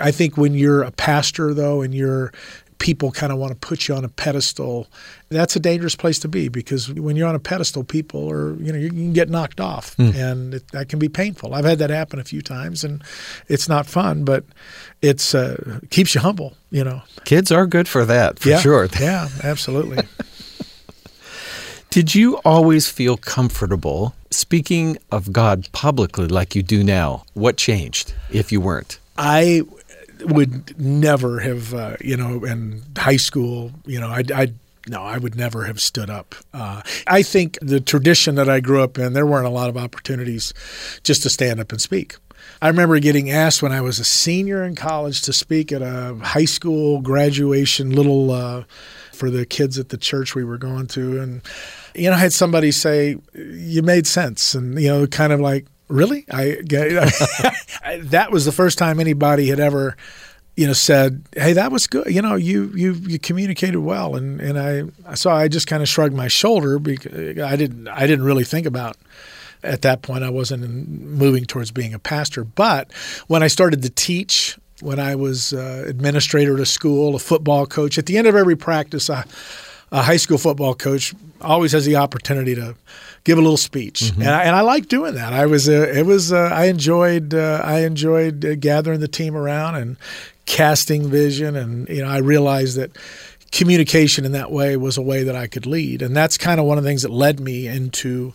I 0.00 0.12
think 0.12 0.36
when 0.36 0.54
you're 0.54 0.82
a 0.82 0.92
pastor, 0.92 1.52
though, 1.52 1.82
and 1.82 1.92
you're 1.92 2.32
people 2.78 3.10
kind 3.10 3.32
of 3.32 3.38
want 3.38 3.52
to 3.52 3.58
put 3.58 3.88
you 3.88 3.94
on 3.94 4.04
a 4.04 4.08
pedestal. 4.08 4.86
That's 5.28 5.56
a 5.56 5.60
dangerous 5.60 5.96
place 5.96 6.18
to 6.20 6.28
be 6.28 6.48
because 6.48 6.92
when 6.92 7.16
you're 7.16 7.28
on 7.28 7.34
a 7.34 7.40
pedestal, 7.40 7.84
people 7.84 8.30
are, 8.30 8.54
you 8.56 8.72
know, 8.72 8.78
you 8.78 8.90
can 8.90 9.12
get 9.12 9.28
knocked 9.28 9.60
off 9.60 9.96
mm. 9.96 10.14
and 10.14 10.54
it, 10.54 10.68
that 10.72 10.88
can 10.88 10.98
be 10.98 11.08
painful. 11.08 11.54
I've 11.54 11.64
had 11.64 11.78
that 11.78 11.90
happen 11.90 12.18
a 12.18 12.24
few 12.24 12.42
times 12.42 12.84
and 12.84 13.02
it's 13.48 13.68
not 13.68 13.86
fun, 13.86 14.24
but 14.24 14.44
it's 15.02 15.34
uh, 15.34 15.80
keeps 15.90 16.14
you 16.14 16.20
humble, 16.20 16.54
you 16.70 16.84
know. 16.84 17.02
Kids 17.24 17.50
are 17.50 17.66
good 17.66 17.88
for 17.88 18.04
that, 18.04 18.38
for 18.38 18.50
yeah, 18.50 18.58
sure. 18.58 18.88
Yeah, 19.00 19.28
absolutely. 19.42 20.06
Did 21.90 22.14
you 22.14 22.36
always 22.44 22.88
feel 22.88 23.16
comfortable 23.16 24.14
speaking 24.30 24.98
of 25.10 25.32
God 25.32 25.68
publicly 25.72 26.28
like 26.28 26.54
you 26.54 26.62
do 26.62 26.84
now? 26.84 27.24
What 27.34 27.56
changed 27.56 28.12
if 28.30 28.52
you 28.52 28.60
weren't? 28.60 28.98
I 29.16 29.62
would 30.20 30.78
never 30.78 31.40
have, 31.40 31.74
uh, 31.74 31.96
you 32.00 32.16
know, 32.16 32.44
in 32.44 32.82
high 32.96 33.16
school, 33.16 33.72
you 33.84 34.00
know, 34.00 34.08
I, 34.08 34.22
I 34.34 34.52
no, 34.88 35.02
I 35.02 35.18
would 35.18 35.34
never 35.34 35.64
have 35.64 35.80
stood 35.80 36.10
up. 36.10 36.34
Uh, 36.54 36.80
I 37.06 37.22
think 37.22 37.58
the 37.60 37.80
tradition 37.80 38.36
that 38.36 38.48
I 38.48 38.60
grew 38.60 38.82
up 38.82 38.98
in, 38.98 39.14
there 39.14 39.26
weren't 39.26 39.46
a 39.46 39.50
lot 39.50 39.68
of 39.68 39.76
opportunities 39.76 40.54
just 41.02 41.22
to 41.24 41.30
stand 41.30 41.58
up 41.58 41.72
and 41.72 41.80
speak. 41.80 42.16
I 42.62 42.68
remember 42.68 42.98
getting 43.00 43.30
asked 43.30 43.62
when 43.62 43.72
I 43.72 43.80
was 43.80 43.98
a 43.98 44.04
senior 44.04 44.64
in 44.64 44.76
college 44.76 45.22
to 45.22 45.32
speak 45.32 45.72
at 45.72 45.82
a 45.82 46.16
high 46.22 46.44
school 46.44 47.00
graduation 47.00 47.90
little 47.90 48.30
uh, 48.30 48.64
for 49.12 49.30
the 49.30 49.44
kids 49.44 49.78
at 49.78 49.88
the 49.88 49.96
church 49.96 50.34
we 50.34 50.44
were 50.44 50.58
going 50.58 50.86
to, 50.88 51.20
and 51.20 51.42
you 51.94 52.08
know, 52.08 52.16
I 52.16 52.18
had 52.18 52.32
somebody 52.32 52.70
say, 52.70 53.16
"You 53.34 53.82
made 53.82 54.06
sense," 54.06 54.54
and 54.54 54.80
you 54.80 54.88
know, 54.88 55.06
kind 55.06 55.32
of 55.32 55.40
like, 55.40 55.66
really? 55.88 56.24
I, 56.30 56.58
I 57.84 58.00
that 58.04 58.30
was 58.30 58.44
the 58.44 58.52
first 58.52 58.78
time 58.78 59.00
anybody 59.00 59.48
had 59.48 59.60
ever 59.60 59.96
you 60.56 60.66
know 60.66 60.72
said 60.72 61.22
hey 61.36 61.52
that 61.52 61.70
was 61.70 61.86
good. 61.86 62.06
You 62.06 62.22
know 62.22 62.34
you 62.34 62.72
you 62.74 62.94
you 62.94 63.18
communicated 63.18 63.78
well 63.78 64.16
and 64.16 64.40
and 64.40 64.58
I 64.58 65.14
so 65.14 65.30
I 65.30 65.48
just 65.48 65.66
kind 65.66 65.82
of 65.82 65.88
shrugged 65.88 66.14
my 66.14 66.28
shoulder 66.28 66.78
because 66.78 67.38
I 67.38 67.56
didn't 67.56 67.88
I 67.88 68.06
didn't 68.06 68.24
really 68.24 68.44
think 68.44 68.66
about 68.66 68.96
at 69.62 69.82
that 69.82 70.02
point 70.02 70.24
I 70.24 70.30
wasn't 70.30 70.88
moving 70.88 71.44
towards 71.44 71.70
being 71.70 71.94
a 71.94 71.98
pastor. 71.98 72.44
But 72.44 72.92
when 73.26 73.42
I 73.42 73.48
started 73.48 73.82
to 73.82 73.90
teach 73.90 74.58
when 74.80 74.98
I 74.98 75.14
was 75.14 75.52
uh, 75.52 75.84
administrator 75.86 76.54
at 76.54 76.60
a 76.60 76.66
school 76.66 77.14
a 77.14 77.18
football 77.18 77.66
coach 77.66 77.98
at 77.98 78.06
the 78.06 78.18
end 78.18 78.26
of 78.26 78.34
every 78.34 78.56
practice 78.56 79.08
I 79.08 79.24
a 79.92 80.02
high 80.02 80.16
school 80.16 80.38
football 80.38 80.74
coach 80.74 81.14
always 81.40 81.72
has 81.72 81.84
the 81.84 81.96
opportunity 81.96 82.54
to 82.54 82.76
give 83.26 83.38
a 83.38 83.40
little 83.40 83.56
speech, 83.56 84.02
mm-hmm. 84.02 84.22
and 84.22 84.30
I, 84.30 84.44
and 84.44 84.54
I 84.54 84.60
like 84.60 84.86
doing 84.86 85.16
that. 85.16 85.32
I 85.32 85.46
was 85.46 85.68
uh, 85.68 85.92
it 85.92 86.06
was 86.06 86.32
uh, 86.32 86.48
I 86.52 86.66
enjoyed 86.66 87.34
uh, 87.34 87.60
I 87.62 87.80
enjoyed 87.80 88.44
uh, 88.44 88.54
gathering 88.54 89.00
the 89.00 89.08
team 89.08 89.36
around 89.36 89.74
and 89.74 89.96
casting 90.46 91.10
vision, 91.10 91.56
and 91.56 91.88
you 91.88 92.02
know 92.02 92.08
I 92.08 92.18
realized 92.18 92.76
that 92.76 92.96
communication 93.50 94.24
in 94.24 94.32
that 94.32 94.52
way 94.52 94.76
was 94.76 94.96
a 94.96 95.02
way 95.02 95.24
that 95.24 95.34
I 95.34 95.48
could 95.48 95.66
lead, 95.66 96.02
and 96.02 96.16
that's 96.16 96.38
kind 96.38 96.60
of 96.60 96.66
one 96.66 96.78
of 96.78 96.84
the 96.84 96.88
things 96.88 97.02
that 97.02 97.10
led 97.10 97.40
me 97.40 97.66
into 97.66 98.32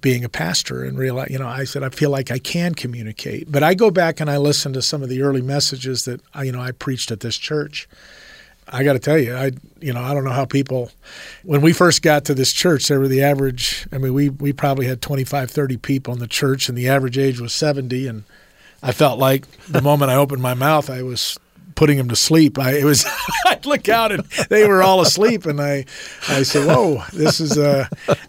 being 0.00 0.24
a 0.24 0.30
pastor 0.30 0.82
and 0.82 0.98
realize 0.98 1.30
you 1.30 1.38
know 1.38 1.46
I 1.46 1.64
said 1.64 1.82
I 1.82 1.90
feel 1.90 2.08
like 2.08 2.30
I 2.30 2.38
can 2.38 2.74
communicate, 2.74 3.52
but 3.52 3.62
I 3.62 3.74
go 3.74 3.90
back 3.90 4.18
and 4.18 4.30
I 4.30 4.38
listen 4.38 4.72
to 4.72 4.80
some 4.80 5.02
of 5.02 5.10
the 5.10 5.20
early 5.20 5.42
messages 5.42 6.06
that 6.06 6.22
I, 6.32 6.44
you 6.44 6.52
know 6.52 6.60
I 6.60 6.70
preached 6.70 7.10
at 7.10 7.20
this 7.20 7.36
church 7.36 7.86
I 8.68 8.84
got 8.84 8.94
to 8.94 8.98
tell 8.98 9.18
you, 9.18 9.34
I 9.34 9.52
you 9.80 9.92
know 9.92 10.02
I 10.02 10.14
don't 10.14 10.24
know 10.24 10.32
how 10.32 10.44
people 10.44 10.90
when 11.42 11.60
we 11.60 11.72
first 11.72 12.02
got 12.02 12.24
to 12.26 12.34
this 12.34 12.52
church, 12.52 12.88
they 12.88 12.96
were 12.96 13.08
the 13.08 13.22
average. 13.22 13.86
I 13.92 13.98
mean, 13.98 14.14
we 14.14 14.28
we 14.28 14.52
probably 14.52 14.86
had 14.86 15.02
25, 15.02 15.50
30 15.50 15.76
people 15.78 16.14
in 16.14 16.20
the 16.20 16.26
church, 16.26 16.68
and 16.68 16.78
the 16.78 16.88
average 16.88 17.18
age 17.18 17.40
was 17.40 17.52
70. 17.52 18.06
And 18.06 18.24
I 18.82 18.92
felt 18.92 19.18
like 19.18 19.50
the 19.66 19.82
moment 19.90 20.10
I 20.10 20.16
opened 20.16 20.42
my 20.42 20.54
mouth, 20.54 20.90
I 20.90 21.02
was 21.02 21.38
putting 21.74 21.96
them 21.96 22.08
to 22.08 22.16
sleep. 22.16 22.58
I 22.58 22.72
it 22.74 22.84
was 22.84 23.04
I'd 23.46 23.66
look 23.66 23.88
out 23.88 24.12
and 24.12 24.24
they 24.48 24.66
were 24.66 24.82
all 24.82 25.00
asleep, 25.00 25.46
and 25.46 25.60
I 25.60 25.84
I 26.28 26.42
said, 26.42 26.66
"Whoa, 26.66 27.02
this 27.12 27.40
is 27.40 27.58
uh 27.58 27.88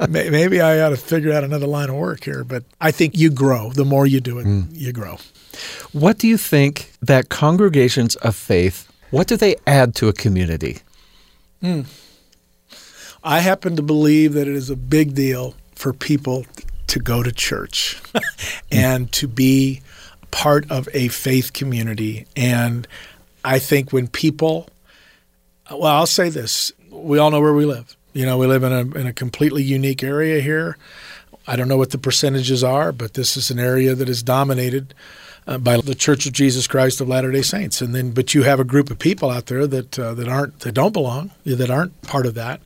maybe 0.09 0.61
I 0.61 0.81
ought 0.81 0.89
to 0.89 0.97
figure 0.97 1.31
out 1.31 1.43
another 1.43 1.67
line 1.67 1.89
of 1.89 1.95
work 1.95 2.23
here." 2.23 2.43
But 2.43 2.63
I 2.81 2.91
think 2.91 3.17
you 3.17 3.29
grow 3.29 3.71
the 3.71 3.85
more 3.85 4.07
you 4.07 4.19
do 4.19 4.39
it, 4.39 4.45
mm. 4.45 4.67
you 4.71 4.91
grow. 4.91 5.17
What 5.91 6.17
do 6.17 6.27
you 6.27 6.37
think 6.37 6.91
that 7.01 7.29
congregations 7.29 8.15
of 8.17 8.35
faith 8.35 8.91
what 9.13 9.27
do 9.27 9.37
they 9.37 9.55
add 9.67 9.93
to 9.93 10.07
a 10.07 10.13
community? 10.13 10.79
Mm. 11.61 11.85
I 13.23 13.41
happen 13.41 13.75
to 13.75 13.83
believe 13.83 14.33
that 14.33 14.47
it 14.47 14.55
is 14.55 14.71
a 14.71 14.75
big 14.75 15.13
deal 15.13 15.53
for 15.75 15.93
people 15.93 16.47
to 16.87 16.97
go 16.97 17.21
to 17.21 17.31
church 17.31 18.01
and 18.71 19.11
to 19.11 19.27
be 19.27 19.81
part 20.31 20.69
of 20.71 20.89
a 20.95 21.09
faith 21.09 21.53
community. 21.53 22.25
And 22.35 22.87
I 23.45 23.59
think 23.59 23.93
when 23.93 24.07
people, 24.07 24.67
well, 25.69 25.85
I'll 25.85 26.07
say 26.07 26.29
this 26.29 26.71
we 26.89 27.19
all 27.19 27.29
know 27.29 27.39
where 27.39 27.53
we 27.53 27.65
live. 27.65 27.95
You 28.13 28.25
know, 28.25 28.39
we 28.39 28.47
live 28.47 28.63
in 28.63 28.71
a, 28.71 28.99
in 28.99 29.05
a 29.05 29.13
completely 29.13 29.61
unique 29.61 30.01
area 30.01 30.41
here. 30.41 30.75
I 31.45 31.55
don't 31.55 31.67
know 31.67 31.77
what 31.77 31.91
the 31.91 31.99
percentages 31.99 32.63
are, 32.63 32.91
but 32.91 33.13
this 33.13 33.37
is 33.37 33.51
an 33.51 33.59
area 33.59 33.93
that 33.93 34.09
is 34.09 34.23
dominated 34.23 34.95
uh, 35.47 35.57
by 35.57 35.77
the 35.77 35.95
Church 35.95 36.25
of 36.25 36.33
Jesus 36.33 36.67
Christ 36.67 37.01
of 37.01 37.07
Latter 37.07 37.31
Day 37.31 37.41
Saints, 37.41 37.81
and 37.81 37.93
then 37.93 38.11
but 38.11 38.33
you 38.33 38.43
have 38.43 38.59
a 38.59 38.63
group 38.63 38.89
of 38.89 38.99
people 38.99 39.29
out 39.29 39.47
there 39.47 39.67
that 39.67 39.99
uh, 39.99 40.13
that 40.13 40.27
aren't 40.27 40.59
that 40.61 40.73
don't 40.73 40.93
belong, 40.93 41.31
that 41.45 41.69
aren't 41.69 42.01
part 42.03 42.25
of 42.25 42.35
that, 42.35 42.61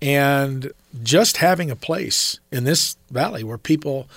and 0.00 0.72
just 1.02 1.38
having 1.38 1.70
a 1.70 1.76
place 1.76 2.38
in 2.52 2.64
this 2.64 2.96
valley 3.10 3.42
where 3.42 3.58
people 3.58 4.08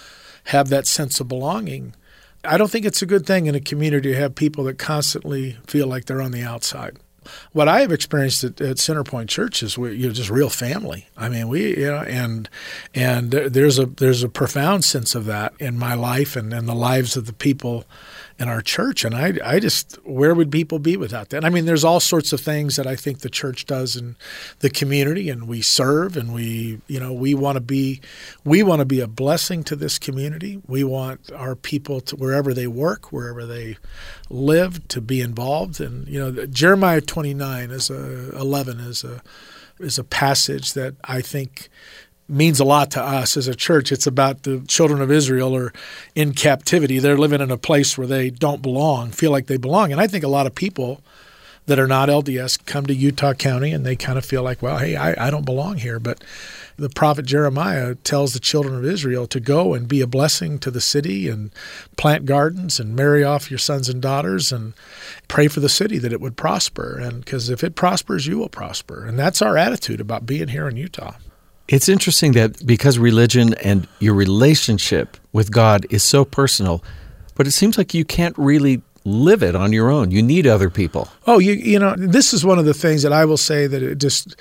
have 0.45 0.69
that 0.69 0.87
sense 0.87 1.19
of 1.19 1.27
belonging. 1.27 1.93
I 2.43 2.57
don't 2.57 2.71
think 2.71 2.85
it's 2.85 3.01
a 3.01 3.07
good 3.07 3.25
thing 3.25 3.47
in 3.47 3.55
a 3.55 3.59
community 3.59 4.09
to 4.13 4.15
have 4.19 4.35
people 4.35 4.63
that 4.65 4.77
constantly 4.77 5.57
feel 5.65 5.87
like 5.87 6.05
they're 6.05 6.21
on 6.21 6.31
the 6.31 6.43
outside 6.43 6.97
what 7.51 7.67
I 7.67 7.81
have 7.81 7.91
experienced 7.91 8.43
at, 8.43 8.61
at 8.61 8.77
Centerpoint 8.77 9.27
Church 9.27 9.63
is 9.63 9.77
we, 9.77 9.95
you 9.95 10.07
know, 10.07 10.13
just 10.13 10.29
real 10.29 10.49
family. 10.49 11.07
I 11.15 11.29
mean, 11.29 11.47
we, 11.47 11.77
you 11.77 11.87
know, 11.87 12.03
and 12.03 12.49
and 12.93 13.31
there's 13.31 13.79
a 13.79 13.85
there's 13.85 14.23
a 14.23 14.29
profound 14.29 14.85
sense 14.85 15.15
of 15.15 15.25
that 15.25 15.53
in 15.59 15.77
my 15.77 15.93
life 15.93 16.35
and 16.35 16.53
in 16.53 16.65
the 16.65 16.75
lives 16.75 17.17
of 17.17 17.25
the 17.25 17.33
people 17.33 17.85
in 18.39 18.47
our 18.47 18.61
church. 18.61 19.03
And 19.03 19.15
I, 19.15 19.33
I 19.43 19.59
just, 19.59 19.95
where 20.05 20.35
would 20.35 20.51
people 20.51 20.77
be 20.77 20.95
without 20.95 21.29
that? 21.29 21.43
I 21.43 21.49
mean, 21.49 21.65
there's 21.65 21.83
all 21.83 21.99
sorts 21.99 22.33
of 22.33 22.39
things 22.39 22.75
that 22.75 22.85
I 22.85 22.95
think 22.95 23.19
the 23.19 23.29
church 23.29 23.65
does 23.65 23.95
in 23.95 24.15
the 24.59 24.69
community, 24.69 25.29
and 25.29 25.47
we 25.47 25.61
serve, 25.61 26.15
and 26.15 26.33
we, 26.33 26.79
you 26.87 26.99
know, 26.99 27.11
we 27.11 27.33
want 27.33 27.55
to 27.55 27.61
be, 27.61 27.99
we 28.43 28.61
want 28.61 28.79
to 28.79 28.85
be 28.85 28.99
a 28.99 29.07
blessing 29.07 29.63
to 29.65 29.75
this 29.75 29.97
community. 29.97 30.61
We 30.67 30.83
want 30.83 31.31
our 31.31 31.55
people 31.55 31.99
to 32.01 32.15
wherever 32.15 32.53
they 32.53 32.67
work, 32.67 33.11
wherever 33.11 33.45
they 33.45 33.77
live, 34.29 34.87
to 34.89 35.01
be 35.01 35.19
involved. 35.19 35.81
And 35.81 36.07
you 36.07 36.19
know, 36.19 36.45
Jeremiah 36.45 37.01
29 37.01 37.71
is 37.71 37.89
a 37.89 38.37
11 38.37 38.79
is 38.79 39.03
a 39.03 39.21
is 39.79 39.99
a 39.99 40.03
passage 40.03 40.73
that 40.73 40.95
I 41.03 41.21
think 41.21 41.69
means 42.29 42.59
a 42.59 42.65
lot 42.65 42.91
to 42.91 43.01
us 43.01 43.37
as 43.37 43.47
a 43.47 43.55
church. 43.55 43.91
It's 43.91 44.07
about 44.07 44.43
the 44.43 44.59
children 44.67 45.01
of 45.01 45.11
Israel 45.11 45.55
are 45.55 45.71
in 46.15 46.33
captivity. 46.33 46.99
They're 46.99 47.17
living 47.17 47.41
in 47.41 47.51
a 47.51 47.57
place 47.57 47.97
where 47.97 48.07
they 48.07 48.29
don't 48.29 48.61
belong, 48.61 49.11
feel 49.11 49.31
like 49.31 49.47
they 49.47 49.57
belong. 49.57 49.91
And 49.91 50.01
I 50.01 50.07
think 50.07 50.23
a 50.23 50.29
lot 50.29 50.45
of 50.45 50.55
people 50.55 51.01
that 51.67 51.79
are 51.79 51.87
not 51.87 52.09
LDS 52.09 52.65
come 52.65 52.85
to 52.85 52.95
Utah 52.95 53.33
County 53.33 53.71
and 53.71 53.85
they 53.85 53.95
kind 53.95 54.17
of 54.17 54.25
feel 54.25 54.41
like, 54.41 54.61
well, 54.61 54.77
hey, 54.77 54.95
I, 54.95 55.27
I 55.27 55.29
don't 55.29 55.45
belong 55.45 55.77
here. 55.77 55.99
But 55.99 56.23
the 56.77 56.89
prophet 56.89 57.25
Jeremiah 57.25 57.95
tells 57.95 58.33
the 58.33 58.39
children 58.39 58.75
of 58.75 58.85
Israel 58.85 59.27
to 59.27 59.39
go 59.39 59.73
and 59.73 59.87
be 59.87 59.99
a 59.99 60.07
blessing 60.07 60.59
to 60.59 60.71
the 60.71 60.79
city 60.79 61.27
and 61.27 61.51
plant 61.97 62.25
gardens 62.25 62.79
and 62.79 62.95
marry 62.95 63.23
off 63.23 63.51
your 63.51 63.57
sons 63.57 63.89
and 63.89 64.01
daughters 64.01 64.51
and 64.51 64.73
pray 65.27 65.49
for 65.49 65.59
the 65.59 65.69
city 65.69 65.97
that 65.97 66.13
it 66.13 66.21
would 66.21 66.37
prosper. 66.37 66.97
And 66.97 67.23
because 67.23 67.49
if 67.49 67.63
it 67.63 67.75
prospers, 67.75 68.27
you 68.27 68.37
will 68.37 68.49
prosper. 68.49 69.05
And 69.05 69.19
that's 69.19 69.41
our 69.41 69.57
attitude 69.57 69.99
about 69.99 70.25
being 70.25 70.49
here 70.49 70.69
in 70.69 70.77
Utah. 70.77 71.15
It's 71.67 71.89
interesting 71.89 72.31
that 72.33 72.65
because 72.65 72.97
religion 72.97 73.53
and 73.55 73.87
your 73.99 74.13
relationship 74.13 75.17
with 75.33 75.51
God 75.51 75.85
is 75.89 76.03
so 76.03 76.23
personal, 76.23 76.83
but 77.35 77.45
it 77.45 77.51
seems 77.51 77.77
like 77.77 77.93
you 77.93 78.05
can't 78.05 78.37
really 78.37 78.81
live 79.07 79.41
it 79.41 79.55
on 79.55 79.71
your 79.71 79.89
own. 79.89 80.11
You 80.11 80.21
need 80.21 80.45
other 80.45 80.69
people. 80.69 81.07
Oh, 81.25 81.39
you 81.39 81.53
you 81.53 81.79
know, 81.79 81.95
this 81.97 82.33
is 82.33 82.45
one 82.45 82.59
of 82.59 82.65
the 82.65 82.73
things 82.73 83.03
that 83.03 83.13
I 83.13 83.23
will 83.23 83.37
say 83.37 83.65
that 83.65 83.81
it 83.81 83.97
just 83.99 84.35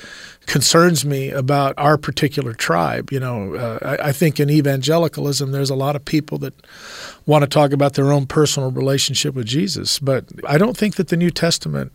concerns 0.47 1.05
me 1.05 1.31
about 1.31 1.75
our 1.79 1.97
particular 1.97 2.53
tribe. 2.53 3.12
You 3.12 3.21
know, 3.21 3.55
uh, 3.55 3.79
I, 3.83 4.09
I, 4.09 4.12
think 4.12 4.41
in 4.41 4.51
evangelicalism, 4.51 5.53
there's 5.53 5.71
a 5.71 5.77
lot 5.77 5.95
of 5.95 6.05
people 6.05 6.39
that 6.39 6.55
want 7.27 7.43
to 7.43 7.49
talk 7.49 7.73
about 7.73 7.95
their 7.95 8.12
own 8.12 8.27
personal 8.27 8.71
relationship 8.73 9.35
with 9.35 9.47
Jesus, 9.47 10.01
but 10.01 10.25
I 10.47 10.59
don't 10.59 10.77
think 10.77 10.97
that 10.97 11.09
the 11.09 11.17
New 11.17 11.31
Testament 11.31 11.93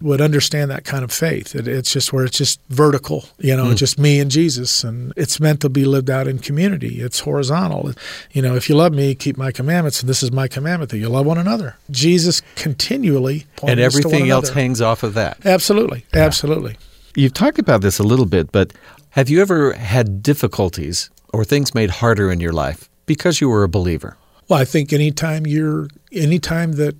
would 0.00 0.20
understand 0.20 0.70
that 0.70 0.84
kind 0.84 1.04
of 1.04 1.12
faith. 1.12 1.54
It, 1.54 1.68
it's 1.68 1.92
just 1.92 2.12
where 2.12 2.24
it's 2.24 2.38
just 2.38 2.60
vertical, 2.68 3.26
you 3.38 3.56
know, 3.56 3.66
mm. 3.66 3.76
just 3.76 3.98
me 3.98 4.18
and 4.18 4.30
Jesus, 4.30 4.82
and 4.82 5.12
it's 5.16 5.40
meant 5.40 5.60
to 5.60 5.68
be 5.68 5.84
lived 5.84 6.10
out 6.10 6.26
in 6.26 6.38
community. 6.38 7.00
It's 7.00 7.20
horizontal. 7.20 7.92
You 8.32 8.42
know, 8.42 8.56
if 8.56 8.68
you 8.68 8.76
love 8.76 8.92
me, 8.92 9.14
keep 9.14 9.36
my 9.36 9.52
commandments, 9.52 10.00
and 10.00 10.08
this 10.08 10.22
is 10.22 10.32
my 10.32 10.48
commandment 10.48 10.90
that 10.90 10.98
you 10.98 11.08
love 11.08 11.26
one 11.26 11.38
another. 11.38 11.76
Jesus 11.90 12.42
continually 12.56 13.46
and 13.66 13.78
everything 13.80 14.30
else 14.30 14.50
hangs 14.50 14.80
off 14.80 15.02
of 15.02 15.14
that. 15.14 15.44
Absolutely, 15.44 16.04
yeah. 16.14 16.20
absolutely. 16.20 16.76
You've 17.14 17.34
talked 17.34 17.58
about 17.58 17.82
this 17.82 17.98
a 17.98 18.04
little 18.04 18.26
bit, 18.26 18.52
but 18.52 18.72
have 19.10 19.28
you 19.28 19.40
ever 19.40 19.72
had 19.72 20.22
difficulties 20.22 21.10
or 21.32 21.44
things 21.44 21.74
made 21.74 21.90
harder 21.90 22.30
in 22.30 22.40
your 22.40 22.52
life 22.52 22.88
because 23.06 23.40
you 23.40 23.48
were 23.48 23.64
a 23.64 23.68
believer? 23.68 24.16
Well, 24.48 24.58
I 24.58 24.64
think 24.64 24.92
anytime 24.92 25.46
you're 25.46 25.88
anytime 26.12 26.72
that 26.72 26.96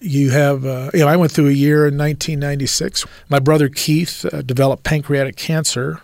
you 0.00 0.30
have, 0.30 0.64
uh, 0.64 0.90
you 0.94 1.00
know, 1.00 1.08
I 1.08 1.16
went 1.16 1.30
through 1.30 1.48
a 1.48 1.52
year 1.52 1.86
in 1.86 1.96
1996. 1.96 3.06
My 3.28 3.38
brother 3.38 3.68
Keith 3.68 4.24
uh, 4.32 4.42
developed 4.42 4.82
pancreatic 4.82 5.36
cancer. 5.36 6.00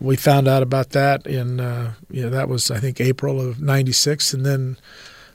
We 0.00 0.16
found 0.16 0.48
out 0.48 0.62
about 0.62 0.90
that 0.90 1.26
in, 1.26 1.60
uh, 1.60 1.94
you 2.10 2.22
know, 2.22 2.30
that 2.30 2.48
was 2.48 2.70
I 2.70 2.78
think 2.78 3.00
April 3.00 3.40
of 3.40 3.60
'96, 3.60 4.34
and 4.34 4.46
then, 4.46 4.76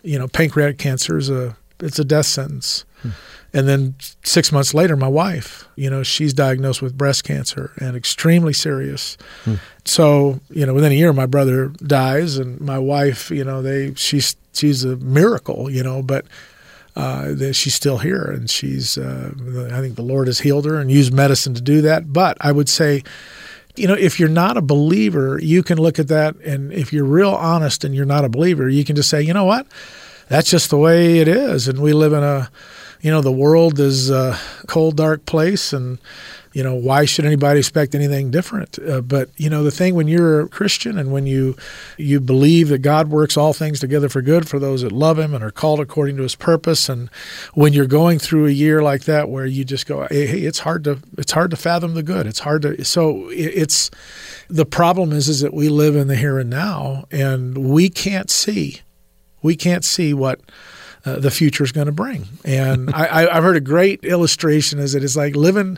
you 0.04 0.17
know, 0.17 0.28
pancreatic 0.28 0.78
cancer 0.78 1.17
is 1.17 1.30
a 1.30 1.56
it's 1.80 2.00
a 2.00 2.06
death 2.06 2.26
sentence. 2.26 2.86
Hmm. 3.02 3.10
And 3.54 3.67
then 3.67 3.96
six 4.24 4.52
months 4.52 4.74
later, 4.74 4.96
my 4.96 5.08
wife, 5.08 5.67
you 5.76 5.89
know, 5.89 6.04
she's 6.04 6.34
diagnosed 6.34 6.82
with 6.82 6.98
breast 6.98 7.24
cancer 7.24 7.72
and 7.80 7.96
extremely 7.96 8.54
serious. 8.54 9.17
Hmm. 9.46 9.56
So, 9.86 10.41
you 10.50 10.65
know, 10.65 10.74
within 10.74 10.91
a 10.91 10.96
year, 10.96 11.13
my 11.13 11.26
brother 11.26 11.70
dies, 11.86 12.38
and 12.38 12.60
my 12.60 12.78
wife, 12.78 13.32
you 13.32 13.43
know, 13.43 13.62
they 13.62 13.93
she's 13.96 14.36
she's 14.54 14.84
a 14.84 14.98
miracle, 14.98 15.70
you 15.70 15.84
know, 15.84 16.02
but 16.02 16.26
uh, 16.98 17.34
that 17.36 17.54
she's 17.54 17.76
still 17.76 18.00
here, 18.00 18.24
and 18.24 18.50
she's 18.50 18.98
uh, 18.98 19.32
I 19.72 19.82
think 19.82 19.96
the 19.96 20.02
Lord 20.02 20.28
has 20.28 20.40
healed 20.40 20.66
her 20.66 20.76
and 20.80 20.92
used 20.92 21.14
medicine 21.14 21.54
to 21.54 21.62
do 21.62 21.82
that. 21.82 22.12
But 22.12 22.38
I 22.42 22.52
would 22.52 22.70
say. 22.70 23.04
You 23.80 23.88
know, 23.88 23.94
if 23.94 24.20
you're 24.20 24.28
not 24.28 24.58
a 24.58 24.62
believer, 24.62 25.40
you 25.40 25.62
can 25.62 25.78
look 25.78 26.00
at 26.00 26.08
that, 26.08 26.36
and 26.38 26.74
if 26.74 26.92
you're 26.92 27.06
real 27.06 27.30
honest 27.30 27.84
and 27.84 27.94
you're 27.94 28.08
not 28.08 28.26
a 28.26 28.30
believer, 28.30 28.68
you 28.68 28.84
can 28.84 28.96
just 28.96 29.08
say, 29.08 29.22
you 29.22 29.36
know 29.36 29.44
what, 29.44 29.68
that's 30.30 30.50
just 30.50 30.72
the 30.72 30.80
way 30.80 31.20
it 31.20 31.28
is, 31.28 31.68
and 31.68 31.80
we 31.80 31.94
live 31.94 32.12
in 32.12 32.24
a 32.24 32.50
you 33.02 33.12
know, 33.12 33.22
the 33.22 33.32
world 33.32 33.80
is 33.80 34.10
a 34.10 34.38
cold, 34.68 34.98
dark 34.98 35.26
place, 35.26 35.74
and 35.74 36.00
you 36.58 36.63
know, 36.63 36.74
why 36.74 37.06
should 37.06 37.24
anybody 37.24 37.60
expect 37.60 37.93
anything 37.93 38.32
different? 38.32 38.80
Uh, 38.80 39.02
but 39.02 39.30
you 39.38 39.48
know, 39.48 39.62
the 39.62 39.70
thing 39.70 39.93
when 39.93 40.08
you're 40.08 40.41
a 40.41 40.50
Christian 40.50 40.98
and 40.98 41.12
when 41.12 41.28
you 41.28 41.56
you 41.98 42.20
believe 42.20 42.70
that 42.70 42.80
God 42.80 43.10
works 43.10 43.38
all 43.38 43.54
things 43.54 43.80
together 43.80 44.10
for 44.10 44.24
good 44.24 44.48
for 44.48 44.58
those 44.58 44.82
that 44.82 44.91
love 44.91 45.20
Him 45.20 45.36
and 45.36 45.43
are 45.43 45.52
called 45.52 45.80
according 45.80 46.17
to 46.17 46.24
His 46.24 46.34
purpose, 46.34 46.89
and 46.89 47.12
when 47.54 47.74
you're 47.74 47.86
going 47.86 48.17
through 48.17 48.48
a 48.48 48.50
year 48.50 48.82
like 48.82 49.04
that 49.04 49.30
where 49.30 49.46
you 49.46 49.63
just 49.63 49.86
go, 49.86 50.08
hey, 50.10 50.26
hey 50.26 50.39
it's 50.39 50.58
hard 50.58 50.84
to 50.86 50.98
it's 51.15 51.32
hard 51.32 51.52
to 51.52 51.58
fathom 51.58 51.93
the 51.93 52.02
good. 52.02 52.26
It's 52.26 52.39
hard 52.39 52.63
to 52.63 52.84
so 52.84 53.30
it's 53.30 53.91
the 54.50 54.65
problem 54.65 55.12
is 55.12 55.30
is 55.30 55.41
that 55.41 55.54
we 55.54 55.70
live 55.70 55.96
in 55.96 56.08
the 56.08 56.15
here 56.15 56.39
and 56.39 56.50
now, 56.50 57.06
and 57.12 57.70
we 57.70 57.88
can't 57.88 58.32
see 58.32 58.82
we 59.43 59.56
can't 59.56 59.86
see 59.86 60.12
what 60.12 60.41
uh, 61.08 61.20
the 61.20 61.32
future 61.32 61.63
is 61.63 61.72
going 61.72 61.86
to 61.86 61.93
bring. 61.93 62.26
And 62.43 62.89
I, 62.89 63.34
have 63.34 63.43
heard 63.43 63.56
a 63.56 63.62
great 63.62 64.04
illustration 64.04 64.78
is 64.78 64.91
that 64.91 65.00
it 65.00 65.06
is 65.06 65.15
like 65.15 65.38
living 65.38 65.78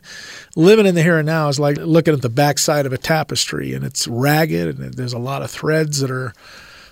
living 0.55 0.87
in 0.87 0.95
the 0.95 1.03
here 1.03 1.19
and 1.19 1.27
now 1.27 1.49
is 1.49 1.59
like 1.59 1.77
looking 1.77 2.15
at 2.15 2.23
the 2.23 2.29
backside 2.29 2.87
of 2.87 2.93
a 2.93 2.97
tapestry, 2.97 3.73
and 3.73 3.85
it's 3.85 4.07
ragged, 4.07 4.79
and 4.79 4.93
there's 4.95 5.13
a 5.13 5.19
lot 5.19 5.43
of 5.43 5.51
threads 5.51 5.99
that 5.99 6.09
are 6.09 6.33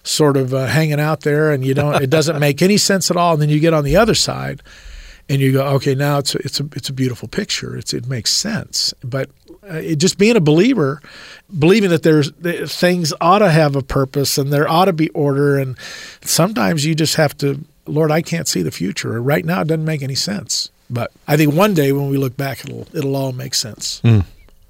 sort 0.04 0.38
of 0.38 0.54
uh, 0.54 0.68
hanging 0.68 1.00
out 1.00 1.22
there, 1.22 1.52
and 1.52 1.66
you 1.66 1.74
don't 1.74 2.02
it 2.02 2.12
doesn't 2.12 2.40
make 2.40 2.62
any 2.62 2.78
sense 2.78 3.10
at 3.10 3.18
all. 3.18 3.34
And 3.34 3.42
then 3.42 3.50
you 3.50 3.60
get 3.60 3.74
on 3.74 3.84
the 3.84 3.98
other 3.98 4.14
side, 4.14 4.62
and 5.28 5.42
you 5.42 5.52
go, 5.52 5.66
okay, 5.76 5.96
now 5.96 6.20
it's 6.20 6.36
a, 6.36 6.38
it's 6.40 6.60
a 6.60 6.66
it's 6.76 6.90
a 6.90 6.94
beautiful 6.94 7.28
picture. 7.28 7.76
It's 7.76 7.92
it 7.92 8.08
makes 8.08 8.32
sense, 8.32 8.94
but 9.04 9.32
uh, 9.68 9.78
it, 9.78 9.96
just 9.96 10.20
being 10.20 10.36
a 10.36 10.42
believer, 10.42 11.02
believing 11.58 11.90
that 11.90 12.04
there's 12.04 12.32
that 12.34 12.70
things 12.70 13.14
ought 13.20 13.40
to 13.40 13.50
have 13.50 13.76
a 13.76 13.82
purpose 13.82 14.38
and 14.38 14.54
there 14.54 14.70
ought 14.70 14.86
to 14.86 14.94
be 14.94 15.10
order, 15.10 15.58
and 15.58 15.76
sometimes 16.22 16.86
you 16.86 16.94
just 16.94 17.16
have 17.16 17.36
to 17.40 17.66
Lord, 17.88 18.12
I 18.12 18.22
can't 18.22 18.48
see 18.48 18.62
the 18.62 18.72
future. 18.72 19.22
Right 19.22 19.46
now, 19.46 19.62
it 19.62 19.68
doesn't 19.68 19.86
make 19.86 20.02
any 20.02 20.16
sense. 20.16 20.70
But 20.90 21.12
I 21.28 21.38
think 21.38 21.54
one 21.54 21.74
day 21.74 21.92
when 21.92 22.10
we 22.10 22.18
look 22.18 22.38
back, 22.38 22.64
it'll 22.64 22.88
it'll 22.94 23.16
all 23.16 23.34
make 23.34 23.54
sense. 23.54 24.02
Mm. 24.04 24.26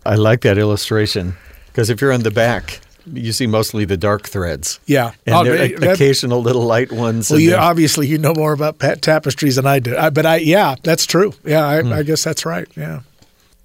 I 0.05 0.15
like 0.15 0.41
that 0.41 0.57
illustration 0.57 1.35
because 1.67 1.89
if 1.89 2.01
you're 2.01 2.13
on 2.13 2.23
the 2.23 2.31
back, 2.31 2.79
you 3.05 3.31
see 3.31 3.47
mostly 3.47 3.85
the 3.85 3.97
dark 3.97 4.27
threads. 4.27 4.79
Yeah, 4.85 5.11
and 5.25 5.35
oh, 5.35 5.43
that, 5.43 5.83
occasional 5.83 6.41
little 6.41 6.63
light 6.63 6.91
ones. 6.91 7.29
Well, 7.29 7.39
you 7.39 7.55
obviously 7.55 8.07
you 8.07 8.17
know 8.17 8.33
more 8.33 8.53
about 8.53 8.79
pet 8.79 9.01
tapestries 9.01 9.57
than 9.57 9.67
I 9.67 9.79
do. 9.79 9.95
I, 9.95 10.09
but 10.09 10.25
I, 10.25 10.37
yeah, 10.37 10.75
that's 10.83 11.05
true. 11.05 11.33
Yeah, 11.45 11.67
I, 11.67 11.81
mm. 11.81 11.93
I 11.93 12.03
guess 12.03 12.23
that's 12.23 12.45
right. 12.45 12.67
Yeah. 12.75 13.01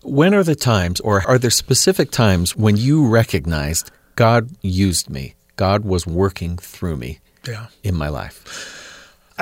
When 0.03 0.35
are 0.35 0.45
the 0.45 0.57
times, 0.57 1.01
or 1.01 1.27
are 1.29 1.39
there 1.39 1.51
specific 1.51 2.11
times 2.11 2.57
when 2.57 2.77
you 2.77 3.07
recognized 3.07 3.91
God 4.17 4.51
used 4.61 5.09
me? 5.09 5.35
God 5.57 5.85
was 5.85 6.07
working 6.07 6.57
through 6.59 6.97
me. 6.97 7.21
Yeah. 7.47 7.67
In 7.83 7.95
my 7.95 8.09
life. 8.09 8.82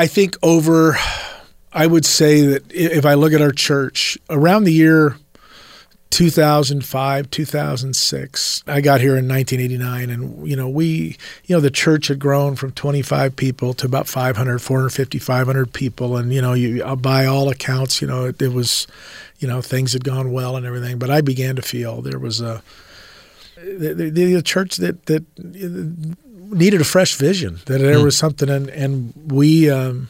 I 0.00 0.06
think 0.06 0.38
over, 0.42 0.96
I 1.74 1.86
would 1.86 2.06
say 2.06 2.40
that 2.46 2.72
if 2.72 3.04
I 3.04 3.12
look 3.12 3.34
at 3.34 3.42
our 3.42 3.52
church, 3.52 4.16
around 4.30 4.64
the 4.64 4.72
year 4.72 5.18
2005, 6.08 7.30
2006, 7.30 8.64
I 8.66 8.80
got 8.80 9.02
here 9.02 9.18
in 9.18 9.28
1989, 9.28 10.08
and 10.08 10.48
you 10.48 10.56
know 10.56 10.70
we, 10.70 11.18
you 11.44 11.54
know, 11.54 11.60
the 11.60 11.70
church 11.70 12.08
had 12.08 12.18
grown 12.18 12.56
from 12.56 12.72
25 12.72 13.36
people 13.36 13.74
to 13.74 13.84
about 13.84 14.08
500, 14.08 14.60
450, 14.60 15.18
500 15.18 15.70
people, 15.74 16.16
and 16.16 16.32
you 16.32 16.40
know, 16.40 16.54
you 16.54 16.82
by 16.96 17.26
all 17.26 17.50
accounts, 17.50 18.00
you 18.00 18.08
know, 18.08 18.24
it, 18.24 18.40
it 18.40 18.54
was, 18.54 18.86
you 19.38 19.46
know, 19.46 19.60
things 19.60 19.92
had 19.92 20.02
gone 20.02 20.32
well 20.32 20.56
and 20.56 20.64
everything, 20.64 20.98
but 20.98 21.10
I 21.10 21.20
began 21.20 21.56
to 21.56 21.62
feel 21.62 22.00
there 22.00 22.18
was 22.18 22.40
a 22.40 22.62
the, 23.56 23.92
the, 23.92 24.08
the 24.08 24.42
church 24.42 24.76
that 24.76 25.04
that 25.04 25.26
needed 26.50 26.80
a 26.80 26.84
fresh 26.84 27.14
vision. 27.14 27.60
That 27.66 27.78
there 27.78 27.96
mm. 27.96 28.04
was 28.04 28.16
something, 28.16 28.48
and 28.48 28.68
and 28.70 29.12
we 29.30 29.70
um, 29.70 30.08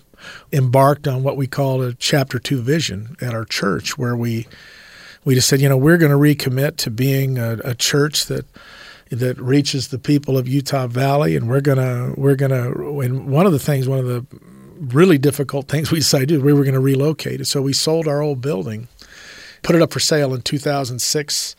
embarked 0.53 1.07
on 1.07 1.23
what 1.23 1.37
we 1.37 1.47
called 1.47 1.83
a 1.83 1.95
chapter 1.95 2.39
two 2.39 2.61
vision 2.61 3.17
at 3.21 3.35
our 3.35 3.45
church, 3.45 3.97
where 3.99 4.17
we 4.17 4.47
we 5.25 5.35
just 5.35 5.49
said, 5.49 5.61
you 5.61 5.69
know, 5.69 5.77
we're 5.77 5.99
going 5.99 6.13
to 6.13 6.17
recommit 6.17 6.77
to 6.77 6.91
being 6.91 7.39
a, 7.39 7.59
a 7.65 7.75
church 7.75 8.27
that 8.27 8.47
that 9.11 9.39
reaches 9.39 9.89
the 9.89 9.99
people 9.99 10.39
of 10.39 10.49
Utah 10.49 10.87
Valley, 10.87 11.37
and 11.37 11.49
we're 11.49 11.61
gonna 11.61 12.15
we're 12.17 12.37
gonna. 12.37 12.71
And 13.01 13.29
one 13.29 13.47
of 13.47 13.53
the 13.53 13.59
things, 13.59 13.89
one 13.89 13.99
of 13.99 14.07
the 14.07 14.25
really 14.81 15.19
difficult 15.19 15.69
things 15.69 15.91
we 15.91 15.99
decided 15.99 16.29
to 16.29 16.39
do, 16.39 16.43
we 16.43 16.53
were 16.53 16.65
going 16.65 16.75
to 16.75 16.81
relocate 16.81 17.41
it. 17.41 17.47
So 17.47 17.61
we 17.61 17.73
sold 17.73 18.09
our 18.09 18.23
old 18.23 18.41
building, 18.41 18.89
put 19.63 19.77
it 19.77 19.83
up 19.83 19.93
for 19.93 20.01
sale 20.01 20.35
in 20.35 20.41
2006 20.41 21.57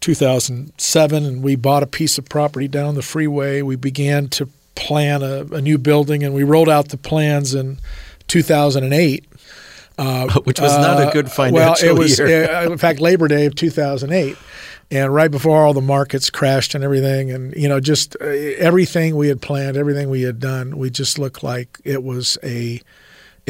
2007, 0.00 1.24
and 1.24 1.42
we 1.42 1.56
bought 1.56 1.82
a 1.82 1.86
piece 1.86 2.18
of 2.18 2.28
property 2.28 2.68
down 2.68 2.94
the 2.94 3.02
freeway. 3.02 3.62
We 3.62 3.76
began 3.76 4.28
to 4.28 4.48
plan 4.74 5.22
a, 5.22 5.44
a 5.52 5.60
new 5.60 5.78
building, 5.78 6.22
and 6.22 6.34
we 6.34 6.42
rolled 6.42 6.68
out 6.68 6.88
the 6.88 6.96
plans 6.96 7.54
in 7.54 7.78
2008. 8.28 9.26
Uh, 9.98 10.40
Which 10.44 10.60
was 10.60 10.76
not 10.78 11.08
a 11.08 11.12
good 11.12 11.30
financial 11.30 11.88
well, 11.88 11.96
it 11.96 11.98
was, 11.98 12.18
year. 12.18 12.50
Uh, 12.50 12.70
in 12.70 12.78
fact, 12.78 13.00
Labor 13.00 13.28
Day 13.28 13.44
of 13.46 13.54
2008 13.54 14.36
and 14.90 15.14
right 15.14 15.30
before 15.30 15.64
all 15.64 15.72
the 15.72 15.80
markets 15.80 16.30
crashed 16.30 16.74
and 16.74 16.82
everything 16.82 17.30
and 17.30 17.54
you 17.54 17.68
know 17.68 17.80
just 17.80 18.16
uh, 18.20 18.24
everything 18.24 19.16
we 19.16 19.28
had 19.28 19.40
planned 19.40 19.76
everything 19.76 20.10
we 20.10 20.22
had 20.22 20.40
done 20.40 20.76
we 20.76 20.90
just 20.90 21.18
looked 21.18 21.42
like 21.42 21.78
it 21.84 22.02
was 22.02 22.38
a 22.42 22.80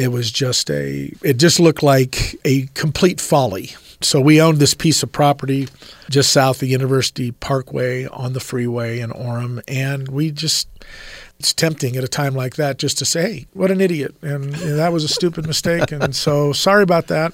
it 0.01 0.11
was 0.11 0.31
just 0.31 0.69
a 0.69 1.13
it 1.23 1.37
just 1.37 1.59
looked 1.59 1.83
like 1.83 2.35
a 2.45 2.67
complete 2.73 3.21
folly 3.21 3.71
so 4.03 4.19
we 4.19 4.41
owned 4.41 4.57
this 4.57 4.73
piece 4.73 5.03
of 5.03 5.11
property 5.11 5.67
just 6.09 6.31
south 6.31 6.61
of 6.61 6.67
University 6.67 7.31
Parkway 7.31 8.07
on 8.07 8.33
the 8.33 8.39
freeway 8.39 8.99
in 8.99 9.11
Orem, 9.11 9.61
and 9.67 10.07
we 10.07 10.31
just 10.31 10.67
it's 11.39 11.53
tempting 11.53 11.95
at 11.95 12.03
a 12.03 12.07
time 12.07 12.35
like 12.35 12.55
that 12.55 12.77
just 12.77 12.97
to 12.99 13.05
say, 13.05 13.21
"Hey, 13.21 13.47
what 13.53 13.71
an 13.71 13.79
idiot!" 13.79 14.15
and, 14.21 14.53
and 14.55 14.79
that 14.79 14.91
was 14.91 15.03
a 15.03 15.07
stupid 15.07 15.45
mistake, 15.47 15.91
and 15.91 16.15
so 16.27 16.51
sorry 16.51 16.83
about 16.83 17.07
that. 17.07 17.33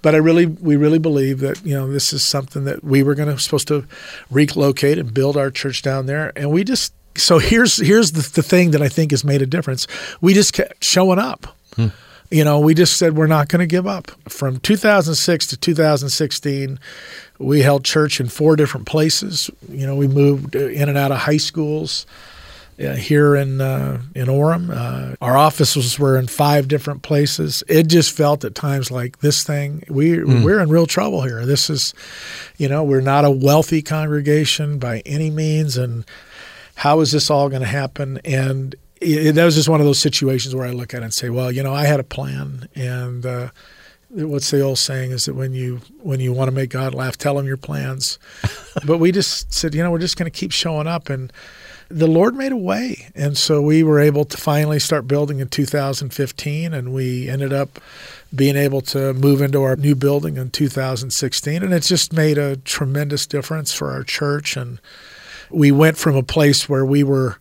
But 0.00 0.14
I 0.14 0.18
really, 0.18 0.46
we 0.46 0.76
really 0.76 0.98
believe 0.98 1.40
that 1.40 1.64
you 1.64 1.74
know 1.74 1.90
this 1.90 2.12
is 2.12 2.22
something 2.22 2.64
that 2.64 2.82
we 2.82 3.02
were 3.02 3.14
going 3.14 3.28
to 3.28 3.38
supposed 3.38 3.68
to 3.68 3.86
relocate 4.30 4.98
and 4.98 5.12
build 5.12 5.36
our 5.36 5.50
church 5.50 5.82
down 5.82 6.06
there, 6.06 6.32
and 6.36 6.50
we 6.50 6.64
just 6.64 6.92
so 7.16 7.38
here's 7.38 7.76
here's 7.76 8.12
the, 8.12 8.28
the 8.34 8.42
thing 8.42 8.70
that 8.70 8.82
I 8.82 8.88
think 8.88 9.10
has 9.10 9.24
made 9.24 9.42
a 9.42 9.46
difference. 9.46 9.86
We 10.20 10.32
just 10.34 10.54
kept 10.54 10.82
showing 10.82 11.18
up. 11.18 11.57
Hmm 11.78 11.88
you 12.30 12.44
know, 12.44 12.60
we 12.60 12.74
just 12.74 12.96
said 12.96 13.16
we're 13.16 13.26
not 13.26 13.48
going 13.48 13.60
to 13.60 13.66
give 13.66 13.86
up. 13.86 14.10
From 14.28 14.58
2006 14.60 15.46
to 15.46 15.56
2016, 15.56 16.78
we 17.38 17.62
held 17.62 17.84
church 17.84 18.20
in 18.20 18.28
four 18.28 18.56
different 18.56 18.86
places. 18.86 19.50
You 19.68 19.86
know, 19.86 19.96
we 19.96 20.08
moved 20.08 20.54
in 20.54 20.88
and 20.88 20.98
out 20.98 21.10
of 21.10 21.18
high 21.18 21.38
schools 21.38 22.04
uh, 22.78 22.92
here 22.92 23.34
in 23.34 23.60
uh, 23.60 24.02
in 24.14 24.26
Orem. 24.26 24.70
Uh, 24.70 25.16
our 25.22 25.38
offices 25.38 25.98
were 25.98 26.18
in 26.18 26.26
five 26.26 26.68
different 26.68 27.02
places. 27.02 27.62
It 27.66 27.86
just 27.86 28.14
felt 28.14 28.44
at 28.44 28.54
times 28.54 28.90
like 28.90 29.20
this 29.20 29.42
thing 29.42 29.84
we 29.88 30.10
mm. 30.18 30.44
we're 30.44 30.60
in 30.60 30.68
real 30.68 30.86
trouble 30.86 31.22
here. 31.22 31.46
This 31.46 31.70
is, 31.70 31.94
you 32.58 32.68
know, 32.68 32.84
we're 32.84 33.00
not 33.00 33.24
a 33.24 33.30
wealthy 33.30 33.80
congregation 33.80 34.78
by 34.78 35.02
any 35.06 35.30
means, 35.30 35.78
and 35.78 36.04
how 36.74 37.00
is 37.00 37.12
this 37.12 37.30
all 37.30 37.48
going 37.48 37.62
to 37.62 37.68
happen? 37.68 38.20
And 38.24 38.76
it, 39.00 39.32
that 39.32 39.44
was 39.44 39.54
just 39.54 39.68
one 39.68 39.80
of 39.80 39.86
those 39.86 39.98
situations 39.98 40.54
where 40.54 40.66
I 40.66 40.70
look 40.70 40.94
at 40.94 41.02
it 41.02 41.04
and 41.04 41.14
say, 41.14 41.30
well, 41.30 41.52
you 41.52 41.62
know, 41.62 41.74
I 41.74 41.84
had 41.84 42.00
a 42.00 42.04
plan, 42.04 42.68
and 42.74 43.24
uh, 43.24 43.50
what's 44.10 44.50
the 44.50 44.60
old 44.60 44.78
saying 44.78 45.10
is 45.10 45.26
that 45.26 45.34
when 45.34 45.52
you 45.52 45.80
when 46.02 46.20
you 46.20 46.32
want 46.32 46.48
to 46.48 46.54
make 46.54 46.70
God 46.70 46.94
laugh, 46.94 47.16
tell 47.16 47.38
him 47.38 47.46
your 47.46 47.56
plans. 47.56 48.18
but 48.86 48.98
we 48.98 49.12
just 49.12 49.52
said, 49.52 49.74
you 49.74 49.82
know, 49.82 49.90
we're 49.90 49.98
just 49.98 50.16
going 50.16 50.30
to 50.30 50.36
keep 50.36 50.52
showing 50.52 50.86
up, 50.86 51.10
and 51.10 51.32
the 51.88 52.06
Lord 52.06 52.34
made 52.34 52.52
a 52.52 52.56
way, 52.56 53.08
and 53.14 53.36
so 53.36 53.62
we 53.62 53.82
were 53.82 53.98
able 53.98 54.24
to 54.24 54.36
finally 54.36 54.78
start 54.78 55.08
building 55.08 55.40
in 55.40 55.48
2015, 55.48 56.74
and 56.74 56.92
we 56.92 57.28
ended 57.28 57.52
up 57.52 57.80
being 58.34 58.56
able 58.56 58.82
to 58.82 59.14
move 59.14 59.40
into 59.40 59.62
our 59.62 59.76
new 59.76 59.94
building 59.94 60.36
in 60.36 60.50
2016, 60.50 61.62
and 61.62 61.72
it's 61.72 61.88
just 61.88 62.12
made 62.12 62.36
a 62.36 62.56
tremendous 62.56 63.26
difference 63.26 63.72
for 63.72 63.90
our 63.90 64.02
church 64.02 64.56
and 64.56 64.80
we 65.50 65.72
went 65.72 65.96
from 65.96 66.16
a 66.16 66.22
place 66.22 66.68
where 66.68 66.84
we 66.84 67.02
were 67.02 67.38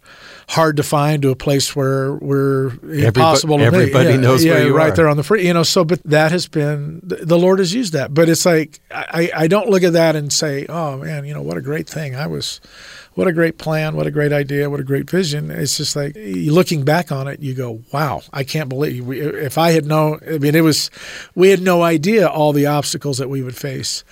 hard 0.50 0.78
to 0.78 0.84
find 0.84 1.22
to 1.24 1.30
a 1.30 1.36
place 1.36 1.76
where 1.76 2.14
we're 2.14 2.72
impossible 2.84 3.56
everybody, 3.56 3.92
to 3.92 3.98
everybody 3.98 4.10
yeah, 4.10 4.16
knows 4.16 4.46
yeah, 4.46 4.54
where 4.54 4.66
you 4.68 4.76
right 4.76 4.94
are. 4.94 4.96
there 4.96 5.08
on 5.10 5.18
the 5.18 5.24
free 5.24 5.46
you 5.46 5.54
know 5.54 5.64
so 5.64 5.84
but 5.84 6.02
that 6.04 6.32
has 6.32 6.48
been 6.48 7.02
the 7.04 7.38
lord 7.38 7.60
has 7.60 7.74
used 7.74 7.92
that 7.92 8.14
but 8.14 8.30
it's 8.30 8.46
like 8.46 8.80
I, 8.90 9.30
I 9.36 9.48
don't 9.48 9.70
look 9.70 9.84
at 9.84 9.94
that 9.94 10.16
and 10.16 10.32
say 10.32 10.66
oh 10.68 10.98
man 10.98 11.26
you 11.26 11.34
know 11.34 11.42
what 11.42 11.58
a 11.58 11.62
great 11.62 11.88
thing. 11.88 12.16
I 12.16 12.28
was 12.28 12.62
what 13.16 13.28
a 13.28 13.34
great 13.34 13.58
plan 13.58 13.96
what 13.98 14.08
a 14.08 14.12
great 14.12 14.32
idea 14.32 14.70
what 14.70 14.80
a 14.80 14.84
great 14.86 15.10
vision. 15.10 15.52
It's 15.52 15.76
just 15.76 15.98
like 15.98 16.16
looking 16.16 16.86
back 16.86 17.12
on 17.12 17.28
it 17.28 17.42
you 17.42 17.54
go 17.54 17.82
wow 17.92 18.22
i 18.32 18.44
can't 18.44 18.70
believe 18.70 19.06
we, 19.06 19.20
if 19.20 19.58
i 19.58 19.72
had 19.72 19.86
known 19.86 20.20
i 20.28 20.38
mean 20.38 20.56
it 20.56 20.62
was 20.62 20.90
we 21.36 21.50
had 21.50 21.62
no 21.62 21.84
idea 21.84 22.28
all 22.28 22.54
the 22.54 22.68
obstacles 22.68 23.18
that 23.18 23.30
we 23.30 23.42
would 23.42 23.56
face 23.56 24.04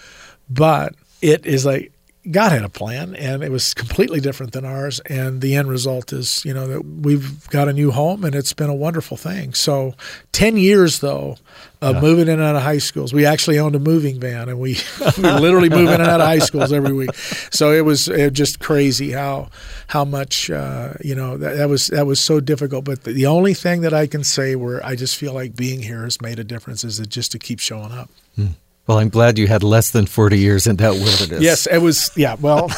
but 0.49 0.95
it 1.21 1.45
is 1.45 1.65
like 1.65 1.91
God 2.31 2.51
had 2.51 2.63
a 2.63 2.69
plan, 2.69 3.15
and 3.15 3.43
it 3.43 3.51
was 3.51 3.73
completely 3.73 4.19
different 4.19 4.51
than 4.53 4.65
ours. 4.65 4.99
And 5.01 5.41
the 5.41 5.55
end 5.55 5.69
result 5.69 6.11
is, 6.11 6.43
you 6.43 6.53
know, 6.53 6.67
that 6.67 6.81
we've 6.81 7.47
got 7.49 7.67
a 7.67 7.73
new 7.73 7.91
home, 7.91 8.23
and 8.23 8.33
it's 8.33 8.53
been 8.53 8.69
a 8.69 8.75
wonderful 8.75 9.15
thing. 9.17 9.53
So, 9.53 9.93
ten 10.31 10.57
years 10.57 10.99
though 10.99 11.37
of 11.81 11.95
Yeah. 11.95 12.01
moving 12.01 12.27
in 12.27 12.35
and 12.35 12.41
out 12.41 12.55
of 12.55 12.63
high 12.63 12.79
schools. 12.79 13.13
We 13.13 13.25
actually 13.25 13.59
owned 13.59 13.75
a 13.75 13.79
moving 13.79 14.19
van, 14.19 14.49
and 14.49 14.59
we, 14.59 14.77
we 15.17 15.23
literally 15.23 15.69
move 15.69 15.89
in 15.89 16.01
and 16.01 16.09
out 16.09 16.19
of 16.21 16.25
high 16.25 16.39
schools 16.39 16.71
every 16.73 16.93
week. 16.93 17.13
So 17.51 17.71
it 17.71 17.81
was, 17.81 18.07
it 18.07 18.23
was 18.23 18.31
just 18.31 18.59
crazy 18.59 19.11
how 19.11 19.49
how 19.87 20.03
much 20.05 20.49
uh, 20.49 20.93
you 21.03 21.13
know 21.13 21.37
that, 21.37 21.57
that 21.57 21.69
was 21.69 21.87
that 21.87 22.05
was 22.07 22.19
so 22.19 22.39
difficult. 22.39 22.85
But 22.85 23.03
the, 23.03 23.13
the 23.13 23.25
only 23.27 23.53
thing 23.53 23.81
that 23.81 23.93
I 23.93 24.07
can 24.07 24.23
say 24.23 24.55
where 24.55 24.83
I 24.85 24.95
just 24.95 25.15
feel 25.15 25.33
like 25.33 25.55
being 25.55 25.83
here 25.83 26.03
has 26.03 26.19
made 26.21 26.39
a 26.39 26.43
difference 26.43 26.83
is 26.83 26.97
that 26.97 27.09
just 27.09 27.31
to 27.33 27.39
keep 27.39 27.59
showing 27.59 27.91
up. 27.91 28.09
Well, 28.87 28.99
I'm 28.99 29.09
glad 29.09 29.39
you 29.39 29.47
had 29.47 29.63
less 29.63 29.91
than 29.91 30.05
40 30.05 30.37
years 30.37 30.67
in 30.67 30.75
that 30.75 30.93
wilderness. 30.93 31.41
Yes, 31.41 31.65
it 31.65 31.79
was. 31.79 32.11
Yeah, 32.15 32.35
well, 32.39 32.69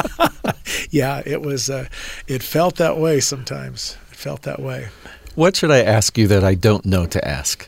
yeah, 0.90 1.22
it 1.24 1.40
was. 1.40 1.70
Uh, 1.70 1.88
it 2.26 2.42
felt 2.42 2.76
that 2.76 2.98
way 2.98 3.20
sometimes. 3.20 3.96
It 4.10 4.16
felt 4.16 4.42
that 4.42 4.60
way. 4.60 4.88
What 5.34 5.56
should 5.56 5.70
I 5.70 5.82
ask 5.82 6.18
you 6.18 6.26
that 6.28 6.44
I 6.44 6.54
don't 6.54 6.84
know 6.84 7.06
to 7.06 7.26
ask? 7.26 7.66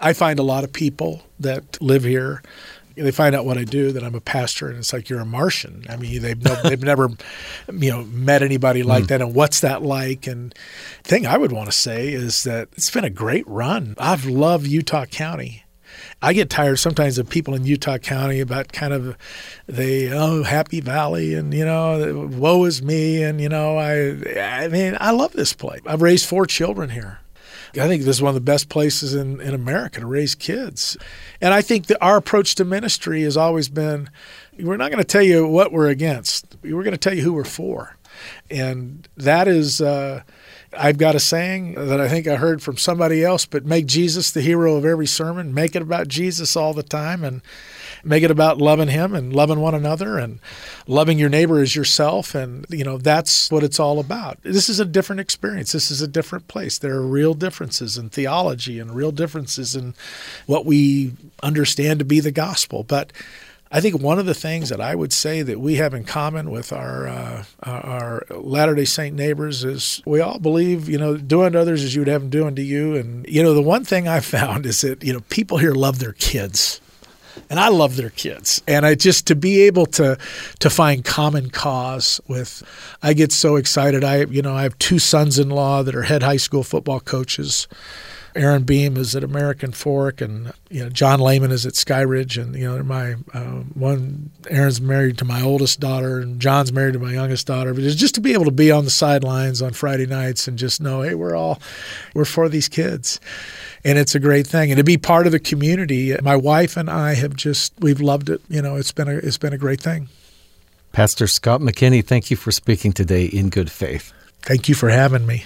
I 0.00 0.12
find 0.12 0.38
a 0.38 0.44
lot 0.44 0.62
of 0.62 0.72
people 0.72 1.22
that 1.40 1.80
live 1.82 2.04
here. 2.04 2.42
They 2.96 3.10
find 3.10 3.34
out 3.34 3.44
what 3.44 3.56
I 3.56 3.64
do, 3.64 3.92
that 3.92 4.04
I'm 4.04 4.14
a 4.14 4.20
pastor, 4.20 4.68
and 4.68 4.78
it's 4.78 4.92
like 4.92 5.08
you're 5.08 5.20
a 5.20 5.26
Martian. 5.26 5.86
I 5.88 5.96
mean, 5.96 6.22
they've 6.22 6.40
no, 6.42 6.54
they've 6.62 6.82
never, 6.82 7.08
you 7.72 7.90
know, 7.90 8.04
met 8.04 8.42
anybody 8.42 8.82
like 8.82 9.08
that. 9.08 9.20
And 9.20 9.34
what's 9.34 9.60
that 9.60 9.82
like? 9.82 10.26
And 10.28 10.54
thing 11.02 11.26
I 11.26 11.38
would 11.38 11.50
want 11.50 11.70
to 11.70 11.76
say 11.76 12.08
is 12.08 12.44
that 12.44 12.68
it's 12.72 12.90
been 12.90 13.04
a 13.04 13.10
great 13.10 13.46
run. 13.48 13.94
I've 13.98 14.26
loved 14.26 14.66
Utah 14.66 15.06
County. 15.06 15.64
I 16.22 16.32
get 16.34 16.50
tired 16.50 16.78
sometimes 16.78 17.16
of 17.18 17.28
people 17.28 17.54
in 17.54 17.64
Utah 17.64 17.98
County 17.98 18.40
about 18.40 18.72
kind 18.72 18.92
of 18.92 19.16
the 19.66 20.10
oh 20.12 20.42
Happy 20.42 20.80
Valley 20.80 21.34
and 21.34 21.54
you 21.54 21.64
know 21.64 22.28
woe 22.30 22.64
is 22.64 22.82
me 22.82 23.22
and 23.22 23.40
you 23.40 23.48
know 23.48 23.78
I 23.78 24.64
I 24.64 24.68
mean 24.68 24.96
I 25.00 25.12
love 25.12 25.32
this 25.32 25.52
place. 25.52 25.80
I've 25.86 26.02
raised 26.02 26.26
four 26.26 26.46
children 26.46 26.90
here. 26.90 27.20
I 27.74 27.86
think 27.86 28.02
this 28.02 28.16
is 28.16 28.22
one 28.22 28.30
of 28.30 28.34
the 28.34 28.40
best 28.40 28.68
places 28.68 29.14
in, 29.14 29.40
in 29.40 29.54
America 29.54 30.00
to 30.00 30.06
raise 30.06 30.34
kids. 30.34 30.96
And 31.40 31.54
I 31.54 31.62
think 31.62 31.86
that 31.86 31.98
our 32.00 32.16
approach 32.16 32.56
to 32.56 32.64
ministry 32.64 33.22
has 33.22 33.36
always 33.36 33.68
been 33.68 34.10
we're 34.58 34.76
not 34.76 34.90
going 34.90 35.02
to 35.02 35.08
tell 35.08 35.22
you 35.22 35.46
what 35.46 35.72
we're 35.72 35.88
against. 35.88 36.56
We're 36.62 36.82
going 36.82 36.90
to 36.90 36.98
tell 36.98 37.14
you 37.14 37.22
who 37.22 37.32
we're 37.32 37.44
for. 37.44 37.96
And 38.50 39.08
that 39.16 39.48
is 39.48 39.80
uh, 39.80 40.22
I've 40.72 40.98
got 40.98 41.16
a 41.16 41.20
saying 41.20 41.74
that 41.74 42.00
I 42.00 42.08
think 42.08 42.28
I 42.28 42.36
heard 42.36 42.62
from 42.62 42.76
somebody 42.76 43.24
else, 43.24 43.44
but 43.44 43.64
make 43.64 43.86
Jesus 43.86 44.30
the 44.30 44.40
hero 44.40 44.76
of 44.76 44.84
every 44.84 45.06
sermon. 45.06 45.52
Make 45.52 45.74
it 45.74 45.82
about 45.82 46.06
Jesus 46.08 46.54
all 46.56 46.72
the 46.74 46.84
time 46.84 47.24
and 47.24 47.42
make 48.04 48.22
it 48.22 48.30
about 48.30 48.58
loving 48.58 48.88
him 48.88 49.14
and 49.14 49.34
loving 49.34 49.58
one 49.58 49.74
another 49.74 50.16
and 50.16 50.38
loving 50.86 51.18
your 51.18 51.28
neighbor 51.28 51.60
as 51.60 51.74
yourself. 51.74 52.34
And, 52.36 52.66
you 52.68 52.84
know, 52.84 52.98
that's 52.98 53.50
what 53.50 53.64
it's 53.64 53.80
all 53.80 53.98
about. 53.98 54.38
This 54.42 54.68
is 54.68 54.78
a 54.78 54.84
different 54.84 55.20
experience. 55.20 55.72
This 55.72 55.90
is 55.90 56.00
a 56.02 56.08
different 56.08 56.46
place. 56.46 56.78
There 56.78 56.94
are 56.94 57.06
real 57.06 57.34
differences 57.34 57.98
in 57.98 58.08
theology 58.08 58.78
and 58.78 58.94
real 58.94 59.12
differences 59.12 59.74
in 59.74 59.94
what 60.46 60.64
we 60.64 61.12
understand 61.42 61.98
to 61.98 62.04
be 62.04 62.20
the 62.20 62.30
gospel. 62.30 62.84
But 62.84 63.12
I 63.72 63.80
think 63.80 64.00
one 64.00 64.18
of 64.18 64.26
the 64.26 64.34
things 64.34 64.68
that 64.70 64.80
I 64.80 64.96
would 64.96 65.12
say 65.12 65.42
that 65.42 65.60
we 65.60 65.76
have 65.76 65.94
in 65.94 66.02
common 66.02 66.50
with 66.50 66.72
our 66.72 67.06
uh, 67.06 67.44
our 67.62 68.26
Latter 68.30 68.74
Day 68.74 68.84
Saint 68.84 69.14
neighbors 69.14 69.62
is 69.62 70.02
we 70.04 70.20
all 70.20 70.40
believe, 70.40 70.88
you 70.88 70.98
know, 70.98 71.16
doing 71.16 71.52
to 71.52 71.60
others 71.60 71.84
as 71.84 71.94
you 71.94 72.00
would 72.00 72.08
have 72.08 72.22
them 72.22 72.30
doing 72.30 72.56
to 72.56 72.62
you. 72.62 72.96
And 72.96 73.24
you 73.28 73.44
know, 73.44 73.54
the 73.54 73.62
one 73.62 73.84
thing 73.84 74.08
I 74.08 74.18
found 74.36 74.66
is 74.66 74.80
that 74.80 75.04
you 75.04 75.12
know 75.12 75.20
people 75.28 75.58
here 75.58 75.72
love 75.72 76.00
their 76.00 76.14
kids, 76.14 76.80
and 77.48 77.60
I 77.60 77.68
love 77.68 77.94
their 77.94 78.10
kids. 78.10 78.60
And 78.66 78.84
I 78.84 78.96
just 78.96 79.28
to 79.28 79.36
be 79.36 79.60
able 79.60 79.86
to 79.86 80.18
to 80.58 80.70
find 80.70 81.04
common 81.04 81.50
cause 81.50 82.20
with, 82.26 82.64
I 83.04 83.12
get 83.12 83.30
so 83.30 83.54
excited. 83.54 84.02
I 84.02 84.24
you 84.24 84.42
know 84.42 84.54
I 84.54 84.64
have 84.64 84.76
two 84.78 84.98
sons-in-law 84.98 85.84
that 85.84 85.94
are 85.94 86.02
head 86.02 86.24
high 86.24 86.38
school 86.38 86.64
football 86.64 86.98
coaches. 86.98 87.68
Aaron 88.34 88.62
Beam 88.62 88.96
is 88.96 89.16
at 89.16 89.24
American 89.24 89.72
Fork, 89.72 90.20
and 90.20 90.52
you 90.68 90.82
know 90.82 90.90
John 90.90 91.20
Lehman 91.20 91.50
is 91.50 91.66
at 91.66 91.74
Skyridge, 91.74 92.40
and 92.40 92.54
you 92.54 92.64
know 92.64 92.74
they're 92.74 92.84
my 92.84 93.14
uh, 93.34 93.62
one. 93.74 94.30
Aaron's 94.48 94.80
married 94.80 95.18
to 95.18 95.24
my 95.24 95.42
oldest 95.42 95.80
daughter, 95.80 96.20
and 96.20 96.40
John's 96.40 96.72
married 96.72 96.94
to 96.94 96.98
my 96.98 97.12
youngest 97.12 97.46
daughter. 97.46 97.74
But 97.74 97.84
it's 97.84 97.96
just 97.96 98.14
to 98.16 98.20
be 98.20 98.32
able 98.32 98.44
to 98.44 98.50
be 98.50 98.70
on 98.70 98.84
the 98.84 98.90
sidelines 98.90 99.62
on 99.62 99.72
Friday 99.72 100.06
nights 100.06 100.46
and 100.46 100.58
just 100.58 100.80
know, 100.80 101.02
hey, 101.02 101.14
we're 101.14 101.34
all 101.34 101.60
we're 102.14 102.24
for 102.24 102.48
these 102.48 102.68
kids, 102.68 103.20
and 103.84 103.98
it's 103.98 104.14
a 104.14 104.20
great 104.20 104.46
thing. 104.46 104.70
And 104.70 104.78
to 104.78 104.84
be 104.84 104.96
part 104.96 105.26
of 105.26 105.32
the 105.32 105.40
community, 105.40 106.16
my 106.22 106.36
wife 106.36 106.76
and 106.76 106.88
I 106.88 107.14
have 107.14 107.34
just 107.34 107.72
we've 107.80 108.00
loved 108.00 108.30
it. 108.30 108.40
You 108.48 108.62
know, 108.62 108.76
it's 108.76 108.92
been 108.92 109.08
a 109.08 109.16
it's 109.16 109.38
been 109.38 109.52
a 109.52 109.58
great 109.58 109.80
thing. 109.80 110.08
Pastor 110.92 111.26
Scott 111.26 111.60
McKinney, 111.60 112.04
thank 112.04 112.30
you 112.30 112.36
for 112.36 112.50
speaking 112.50 112.92
today 112.92 113.24
in 113.24 113.48
good 113.48 113.70
faith. 113.70 114.12
Thank 114.42 114.68
you 114.68 114.74
for 114.74 114.88
having 114.88 115.26
me. 115.26 115.44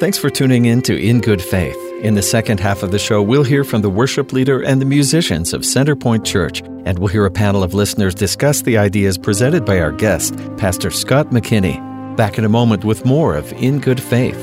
Thanks 0.00 0.16
for 0.16 0.30
tuning 0.30 0.64
in 0.64 0.80
to 0.82 0.98
In 0.98 1.20
Good 1.20 1.42
Faith. 1.42 1.76
In 2.00 2.14
the 2.14 2.22
second 2.22 2.58
half 2.58 2.82
of 2.82 2.90
the 2.90 2.98
show, 2.98 3.20
we'll 3.20 3.44
hear 3.44 3.64
from 3.64 3.82
the 3.82 3.90
worship 3.90 4.32
leader 4.32 4.62
and 4.62 4.80
the 4.80 4.86
musicians 4.86 5.52
of 5.52 5.60
Centerpoint 5.60 6.24
Church, 6.24 6.62
and 6.86 6.98
we'll 6.98 7.08
hear 7.08 7.26
a 7.26 7.30
panel 7.30 7.62
of 7.62 7.74
listeners 7.74 8.14
discuss 8.14 8.62
the 8.62 8.78
ideas 8.78 9.18
presented 9.18 9.66
by 9.66 9.78
our 9.78 9.92
guest, 9.92 10.34
Pastor 10.56 10.90
Scott 10.90 11.28
McKinney. 11.32 12.16
Back 12.16 12.38
in 12.38 12.46
a 12.46 12.48
moment 12.48 12.82
with 12.82 13.04
more 13.04 13.36
of 13.36 13.52
In 13.52 13.78
Good 13.78 14.02
Faith. 14.02 14.38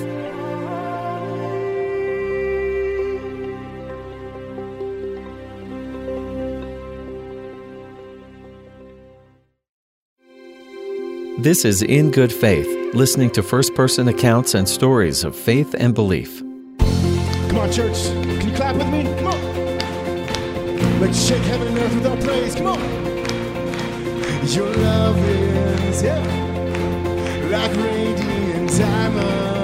This 11.39 11.65
is 11.65 11.83
In 11.83 12.09
Good 12.09 12.33
Faith, 12.33 12.65
listening 12.95 13.29
to 13.33 13.43
first 13.43 13.75
person 13.75 14.07
accounts 14.07 14.55
and 14.55 14.67
stories 14.67 15.23
of 15.23 15.35
faith 15.35 15.75
and 15.77 15.93
belief. 15.93 16.39
Come 16.79 17.59
on, 17.59 17.71
church. 17.71 18.05
Can 18.05 18.49
you 18.49 18.55
clap 18.55 18.75
with 18.75 18.87
me? 18.87 19.03
Come 19.03 19.27
on. 19.27 20.99
Let's 20.99 21.23
shake 21.23 21.43
heaven 21.43 21.67
and 21.67 21.77
earth 21.77 21.93
with 21.93 22.07
our 22.07 22.17
praise. 22.17 22.55
Come 22.55 22.65
on. 22.65 22.79
Your 24.47 24.73
love 24.77 25.15
is, 25.29 26.01
yeah, 26.01 26.17
like 27.51 27.77
radiant 27.85 28.69
diamonds 28.71 29.61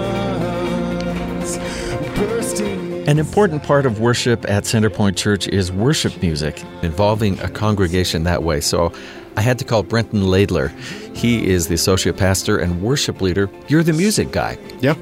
bursting. 2.15 3.07
An 3.09 3.17
important 3.17 3.63
part 3.63 3.88
of 3.88 3.99
worship 3.99 4.47
at 4.47 4.65
Centerpoint 4.65 5.17
Church 5.17 5.47
is 5.47 5.71
worship 5.71 6.21
music, 6.21 6.63
involving 6.83 7.39
a 7.39 7.49
congregation 7.49 8.25
that 8.25 8.43
way. 8.43 8.62
So 8.62 8.93
I 9.36 9.41
had 9.41 9.60
to 9.60 9.65
call 9.65 9.84
Brenton 9.84 10.24
Laidler. 10.24 10.69
He 11.15 11.48
is 11.50 11.67
the 11.67 11.76
associate 11.76 12.17
pastor 12.17 12.58
and 12.58 12.82
worship 12.82 13.22
leader. 13.22 13.50
You're 13.67 13.84
the 13.84 13.93
music 13.93 14.32
guy. 14.32 14.58
Yeah. 14.80 14.96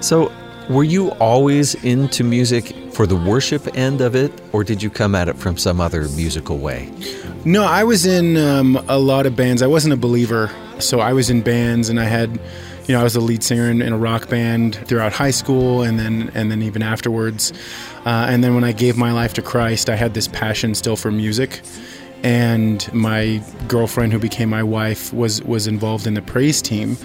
So, 0.00 0.32
were 0.68 0.84
you 0.84 1.10
always 1.12 1.74
into 1.84 2.24
music 2.24 2.74
for 2.92 3.06
the 3.06 3.16
worship 3.16 3.76
end 3.76 4.00
of 4.00 4.14
it, 4.14 4.32
or 4.52 4.64
did 4.64 4.82
you 4.82 4.90
come 4.90 5.14
at 5.14 5.28
it 5.28 5.36
from 5.36 5.56
some 5.56 5.80
other 5.80 6.08
musical 6.10 6.58
way? 6.58 6.90
No, 7.44 7.64
I 7.64 7.84
was 7.84 8.06
in 8.06 8.36
um, 8.36 8.76
a 8.88 8.98
lot 8.98 9.26
of 9.26 9.34
bands. 9.34 9.62
I 9.62 9.66
wasn't 9.66 9.94
a 9.94 9.96
believer, 9.96 10.50
so 10.78 11.00
I 11.00 11.12
was 11.12 11.30
in 11.30 11.42
bands, 11.42 11.88
and 11.88 11.98
I 11.98 12.04
had, 12.04 12.38
you 12.86 12.94
know, 12.94 13.00
I 13.00 13.02
was 13.02 13.14
the 13.14 13.20
lead 13.20 13.42
singer 13.42 13.68
in, 13.70 13.82
in 13.82 13.92
a 13.92 13.98
rock 13.98 14.28
band 14.28 14.76
throughout 14.86 15.12
high 15.12 15.30
school, 15.30 15.82
and 15.82 15.98
then 15.98 16.30
and 16.34 16.50
then 16.50 16.62
even 16.62 16.82
afterwards. 16.82 17.52
Uh, 18.04 18.26
and 18.28 18.44
then 18.44 18.54
when 18.54 18.64
I 18.64 18.72
gave 18.72 18.96
my 18.96 19.12
life 19.12 19.34
to 19.34 19.42
Christ, 19.42 19.88
I 19.88 19.96
had 19.96 20.14
this 20.14 20.28
passion 20.28 20.74
still 20.74 20.96
for 20.96 21.10
music. 21.10 21.62
And 22.22 22.92
my 22.94 23.42
girlfriend, 23.66 24.12
who 24.12 24.18
became 24.20 24.48
my 24.48 24.62
wife, 24.62 25.12
was 25.12 25.42
was 25.42 25.66
involved 25.66 26.06
in 26.06 26.14
the 26.14 26.22
praise 26.22 26.62
team, 26.62 26.96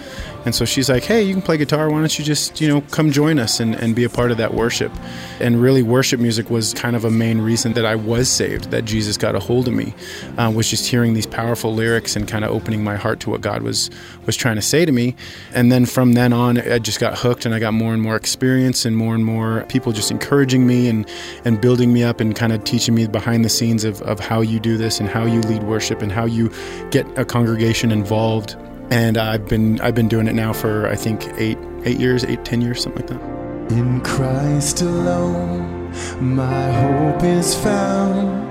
and 0.44 0.54
so 0.54 0.64
she's 0.64 0.88
like, 0.88 1.02
"Hey, 1.02 1.22
you 1.22 1.32
can 1.32 1.42
play 1.42 1.56
guitar. 1.56 1.90
Why 1.90 1.98
don't 1.98 2.18
you 2.18 2.24
just, 2.24 2.60
you 2.60 2.68
know, 2.68 2.82
come 2.92 3.10
join 3.10 3.40
us 3.40 3.58
and, 3.58 3.74
and 3.74 3.96
be 3.96 4.04
a 4.04 4.08
part 4.08 4.30
of 4.30 4.36
that 4.36 4.54
worship?" 4.54 4.92
And 5.40 5.60
really, 5.60 5.82
worship 5.82 6.20
music 6.20 6.50
was 6.50 6.72
kind 6.72 6.94
of 6.94 7.04
a 7.04 7.10
main 7.10 7.40
reason 7.40 7.72
that 7.72 7.84
I 7.84 7.96
was 7.96 8.28
saved, 8.28 8.70
that 8.70 8.84
Jesus 8.84 9.16
got 9.16 9.34
a 9.34 9.40
hold 9.40 9.66
of 9.66 9.74
me, 9.74 9.92
uh, 10.36 10.52
was 10.54 10.70
just 10.70 10.86
hearing 10.86 11.14
these 11.14 11.26
powerful 11.26 11.74
lyrics 11.74 12.14
and 12.14 12.28
kind 12.28 12.44
of 12.44 12.52
opening 12.52 12.84
my 12.84 12.94
heart 12.94 13.18
to 13.20 13.30
what 13.30 13.40
God 13.40 13.62
was 13.62 13.90
was 14.24 14.36
trying 14.36 14.56
to 14.56 14.62
say 14.62 14.84
to 14.84 14.92
me. 14.92 15.16
And 15.52 15.72
then 15.72 15.84
from 15.84 16.12
then 16.12 16.32
on, 16.32 16.58
I 16.58 16.78
just 16.78 17.00
got 17.00 17.18
hooked, 17.18 17.44
and 17.44 17.52
I 17.52 17.58
got 17.58 17.74
more 17.74 17.92
and 17.92 18.00
more 18.00 18.14
experience, 18.14 18.84
and 18.84 18.96
more 18.96 19.16
and 19.16 19.24
more 19.24 19.64
people 19.68 19.90
just 19.90 20.12
encouraging 20.12 20.64
me 20.64 20.88
and 20.88 21.08
and 21.44 21.60
building 21.60 21.92
me 21.92 22.04
up 22.04 22.20
and 22.20 22.36
kind 22.36 22.52
of 22.52 22.62
teaching 22.62 22.94
me 22.94 23.08
behind 23.08 23.44
the 23.44 23.48
scenes 23.48 23.82
of, 23.82 24.00
of 24.02 24.20
how 24.20 24.42
you 24.42 24.60
do 24.60 24.76
this 24.76 25.00
and 25.00 25.07
and 25.08 25.14
how 25.14 25.24
you 25.24 25.40
lead 25.42 25.62
worship 25.62 26.02
and 26.02 26.12
how 26.12 26.26
you 26.26 26.52
get 26.90 27.06
a 27.18 27.24
congregation 27.24 27.90
involved. 27.90 28.56
And 28.90 29.16
I've 29.16 29.48
been 29.48 29.80
I've 29.80 29.94
been 29.94 30.08
doing 30.08 30.26
it 30.28 30.34
now 30.34 30.52
for 30.52 30.88
I 30.88 30.96
think 30.96 31.26
eight 31.38 31.58
eight 31.84 31.98
years, 31.98 32.24
eight 32.24 32.44
ten 32.44 32.60
years, 32.60 32.82
something 32.82 33.06
like 33.06 33.10
that. 33.10 33.72
In 33.72 34.00
Christ 34.00 34.82
alone, 34.82 35.90
my 36.20 36.72
hope 36.72 37.22
is 37.22 37.54
found. 37.54 38.46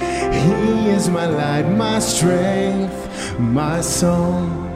He 0.00 0.90
is 0.90 1.08
my 1.08 1.26
light, 1.26 1.68
my 1.76 1.98
strength, 1.98 3.38
my 3.38 3.80
song, 3.80 4.68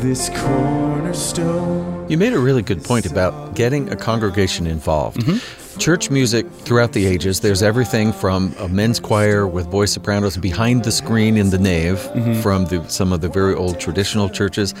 this 0.00 0.30
cornerstone. 0.30 2.08
You 2.08 2.18
made 2.18 2.32
a 2.32 2.38
really 2.38 2.62
good 2.62 2.84
point 2.84 3.06
about 3.06 3.54
getting 3.54 3.90
a 3.90 3.96
congregation 3.96 4.66
involved. 4.66 5.18
Mm-hmm. 5.18 5.61
Church 5.82 6.12
music 6.12 6.48
throughout 6.48 6.92
the 6.92 7.06
ages, 7.06 7.40
there's 7.40 7.60
everything 7.60 8.12
from 8.12 8.54
a 8.60 8.68
men's 8.68 9.00
choir 9.00 9.48
with 9.48 9.66
voice 9.66 9.90
sopranos 9.90 10.36
behind 10.36 10.84
the 10.84 10.92
screen 10.92 11.36
in 11.36 11.50
the 11.50 11.58
nave 11.58 11.98
mm-hmm. 11.98 12.40
from 12.40 12.66
the, 12.66 12.88
some 12.88 13.12
of 13.12 13.20
the 13.20 13.28
very 13.28 13.52
old 13.52 13.80
traditional 13.80 14.28
churches. 14.28 14.74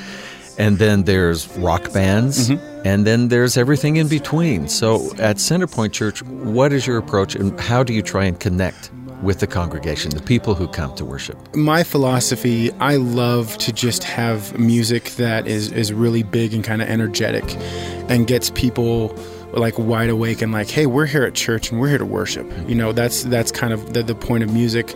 And 0.58 0.78
then 0.78 1.02
there's 1.02 1.48
rock 1.58 1.92
bands, 1.92 2.50
mm-hmm. 2.50 2.86
and 2.86 3.04
then 3.04 3.26
there's 3.30 3.56
everything 3.56 3.96
in 3.96 4.06
between. 4.06 4.68
So 4.68 5.10
at 5.18 5.38
Centerpoint 5.38 5.92
Church, 5.92 6.22
what 6.22 6.72
is 6.72 6.86
your 6.86 6.98
approach 6.98 7.34
and 7.34 7.58
how 7.58 7.82
do 7.82 7.92
you 7.92 8.02
try 8.02 8.24
and 8.24 8.38
connect 8.38 8.92
with 9.24 9.40
the 9.40 9.48
congregation, 9.48 10.12
the 10.12 10.22
people 10.22 10.54
who 10.54 10.68
come 10.68 10.94
to 10.94 11.04
worship? 11.04 11.36
my 11.54 11.84
philosophy 11.84 12.72
i 12.80 12.96
love 12.96 13.56
to 13.58 13.72
just 13.72 14.02
have 14.02 14.58
music 14.58 15.10
that 15.10 15.46
is 15.46 15.70
is 15.72 15.92
really 15.92 16.22
big 16.22 16.54
and 16.54 16.64
kind 16.64 16.80
of 16.80 16.88
energetic 16.88 17.44
and 18.08 18.26
gets 18.26 18.50
people 18.50 19.14
like 19.52 19.78
wide 19.78 20.10
awake 20.10 20.42
and 20.42 20.52
like 20.52 20.68
hey 20.68 20.86
we're 20.86 21.06
here 21.06 21.24
at 21.24 21.34
church 21.34 21.70
and 21.70 21.80
we're 21.80 21.88
here 21.88 21.98
to 21.98 22.04
worship. 22.04 22.46
You 22.68 22.74
know 22.74 22.92
that's 22.92 23.22
that's 23.24 23.52
kind 23.52 23.72
of 23.72 23.92
the, 23.92 24.02
the 24.02 24.14
point 24.14 24.42
of 24.44 24.52
music. 24.52 24.94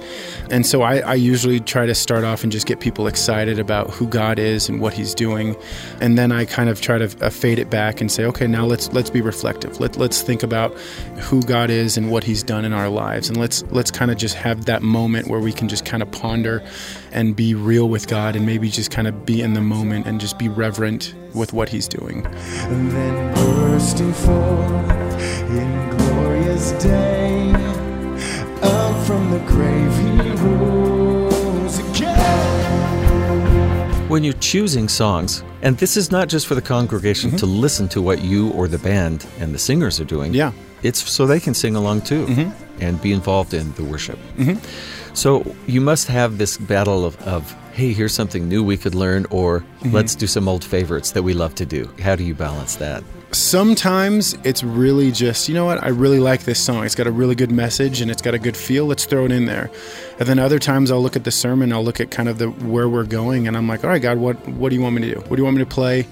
And 0.51 0.67
so 0.67 0.83
I, 0.83 0.99
I 0.99 1.15
usually 1.15 1.61
try 1.61 1.87
to 1.87 1.95
start 1.95 2.25
off 2.25 2.43
and 2.43 2.53
just 2.53 2.67
get 2.67 2.81
people 2.81 3.07
excited 3.07 3.59
about 3.59 3.91
who 3.91 4.07
god 4.07 4.39
is 4.39 4.69
and 4.69 4.81
what 4.81 4.93
he's 4.93 5.15
doing. 5.15 5.57
And 6.01 6.17
then 6.17 6.33
i 6.33 6.45
kind 6.45 6.69
of 6.69 6.81
try 6.81 6.99
to 6.99 7.25
uh, 7.25 7.31
fade 7.31 7.59
it 7.59 7.71
back 7.71 8.01
and 8.01 8.11
say 8.11 8.25
okay 8.25 8.47
now 8.47 8.65
let's 8.65 8.93
let's 8.93 9.11
be 9.11 9.21
reflective. 9.21 9.81
Let, 9.81 9.97
let's 9.97 10.23
think 10.23 10.43
about 10.43 10.73
who 11.19 11.43
god 11.43 11.71
is 11.71 11.97
and 11.97 12.11
what 12.11 12.25
he's 12.25 12.43
done 12.43 12.65
in 12.65 12.73
our 12.73 12.89
lives. 12.89 13.29
And 13.29 13.39
let's 13.39 13.63
let's 13.71 13.91
kind 13.91 14.11
of 14.11 14.17
just 14.17 14.35
have 14.35 14.65
that 14.67 14.83
moment 14.83 15.29
where 15.29 15.41
we 15.41 15.53
can 15.53 15.69
just 15.69 15.85
kind 15.85 16.03
of 16.03 16.11
ponder 16.11 16.63
and 17.17 17.35
be 17.35 17.55
real 17.55 17.89
with 17.89 18.07
god 18.07 18.37
and 18.37 18.47
maybe 18.47 18.69
just 18.69 18.91
kind 18.91 19.09
of 19.09 19.27
be 19.27 19.41
in 19.43 19.55
the 19.55 19.61
moment 19.61 20.07
and 20.07 20.21
just 20.21 20.39
be 20.39 20.49
reverent 20.49 21.15
with 21.35 21.53
what 21.53 21.69
he's 21.69 21.89
doing. 21.89 22.25
And 22.27 22.91
then 22.91 23.35
bursting 23.35 24.13
forth 24.13 25.21
in 25.51 25.91
glorious 25.91 26.73
day, 26.83 27.51
up 28.63 29.07
from 29.07 29.31
the 29.31 29.41
grave 29.47 29.97
he 29.99 30.31
rose 30.43 30.96
When 34.17 34.25
you're 34.25 34.33
choosing 34.41 34.89
songs, 34.89 35.45
and 35.61 35.77
this 35.77 35.95
is 35.95 36.11
not 36.11 36.29
just 36.29 36.47
for 36.47 36.55
the 36.55 36.63
congregation 36.63 37.29
mm-hmm. 37.29 37.37
to 37.37 37.45
listen 37.45 37.87
to 37.89 38.01
what 38.01 38.23
you 38.23 38.51
or 38.53 38.67
the 38.67 38.79
band 38.79 39.27
and 39.39 39.55
the 39.55 39.59
singers 39.59 40.01
are 40.01 40.07
doing. 40.07 40.33
Yeah. 40.33 40.53
It's 40.83 41.07
so 41.07 41.27
they 41.27 41.39
can 41.39 41.53
sing 41.53 41.77
along 41.77 42.01
too 42.01 42.25
mm-hmm. 42.25 42.83
and 42.83 42.99
be 43.03 43.13
involved 43.13 43.53
in 43.53 43.75
the 43.75 43.85
worship. 43.85 44.19
Mm-hmm. 44.39 44.65
So 45.13 45.55
you 45.67 45.83
must 45.83 46.09
have 46.09 46.39
this 46.39 46.57
battle 46.57 47.05
of, 47.05 47.21
of, 47.29 47.53
hey, 47.75 47.93
here's 47.93 48.15
something 48.15 48.49
new 48.49 48.65
we 48.65 48.79
could 48.79 48.95
learn, 48.95 49.27
or 49.29 49.63
let's 49.85 50.15
do 50.15 50.27
some 50.27 50.49
old 50.49 50.65
favorites 50.65 51.11
that 51.11 51.23
we 51.23 51.35
love 51.35 51.55
to 51.57 51.67
do. 51.67 51.93
How 52.01 52.17
do 52.17 52.25
you 52.25 52.35
balance 52.35 52.77
that? 52.77 53.05
Sometimes 53.37 54.35
it's 54.45 54.65
really 54.65 55.13
just 55.13 55.49
you 55.49 55.55
know 55.55 55.65
what 55.65 55.83
i 55.83 55.89
really 55.89 56.19
like 56.19 56.45
this 56.45 56.59
song. 56.59 56.85
It's 56.85 56.95
got 56.95 57.07
a 57.07 57.13
really 57.13 57.35
good 57.35 57.53
message 57.53 58.01
and 58.01 58.11
it's 58.11 58.23
got 58.23 58.35
a 58.35 58.39
good 58.39 58.57
feel. 58.57 58.87
Let's 58.87 59.05
throw 59.05 59.25
it 59.27 59.33
in 59.33 59.47
there. 59.47 59.71
And 60.19 60.29
then 60.29 60.39
other 60.39 60.59
times 60.59 60.91
i'll 60.91 61.03
look 61.03 61.17
at 61.17 61.25
the 61.25 61.31
sermon 61.31 61.73
i'll 61.73 61.85
look 61.85 62.01
at 62.01 62.11
kind 62.11 62.29
of 62.29 62.39
the 62.39 62.49
where 62.49 62.89
we're 62.89 63.05
going 63.05 63.47
and 63.47 63.57
i'm 63.57 63.69
like 63.69 63.85
all 63.85 63.91
right 63.91 64.01
god 64.01 64.19
what 64.19 64.37
what 64.49 64.71
do 64.71 64.77
you 64.77 64.83
want 64.83 64.95
me 64.95 65.03
to 65.03 65.15
do? 65.15 65.21
What 65.21 65.37
do 65.37 65.37
you 65.37 65.45
want 65.45 65.57
me 65.57 65.65
to 65.65 65.71
play? 65.71 66.07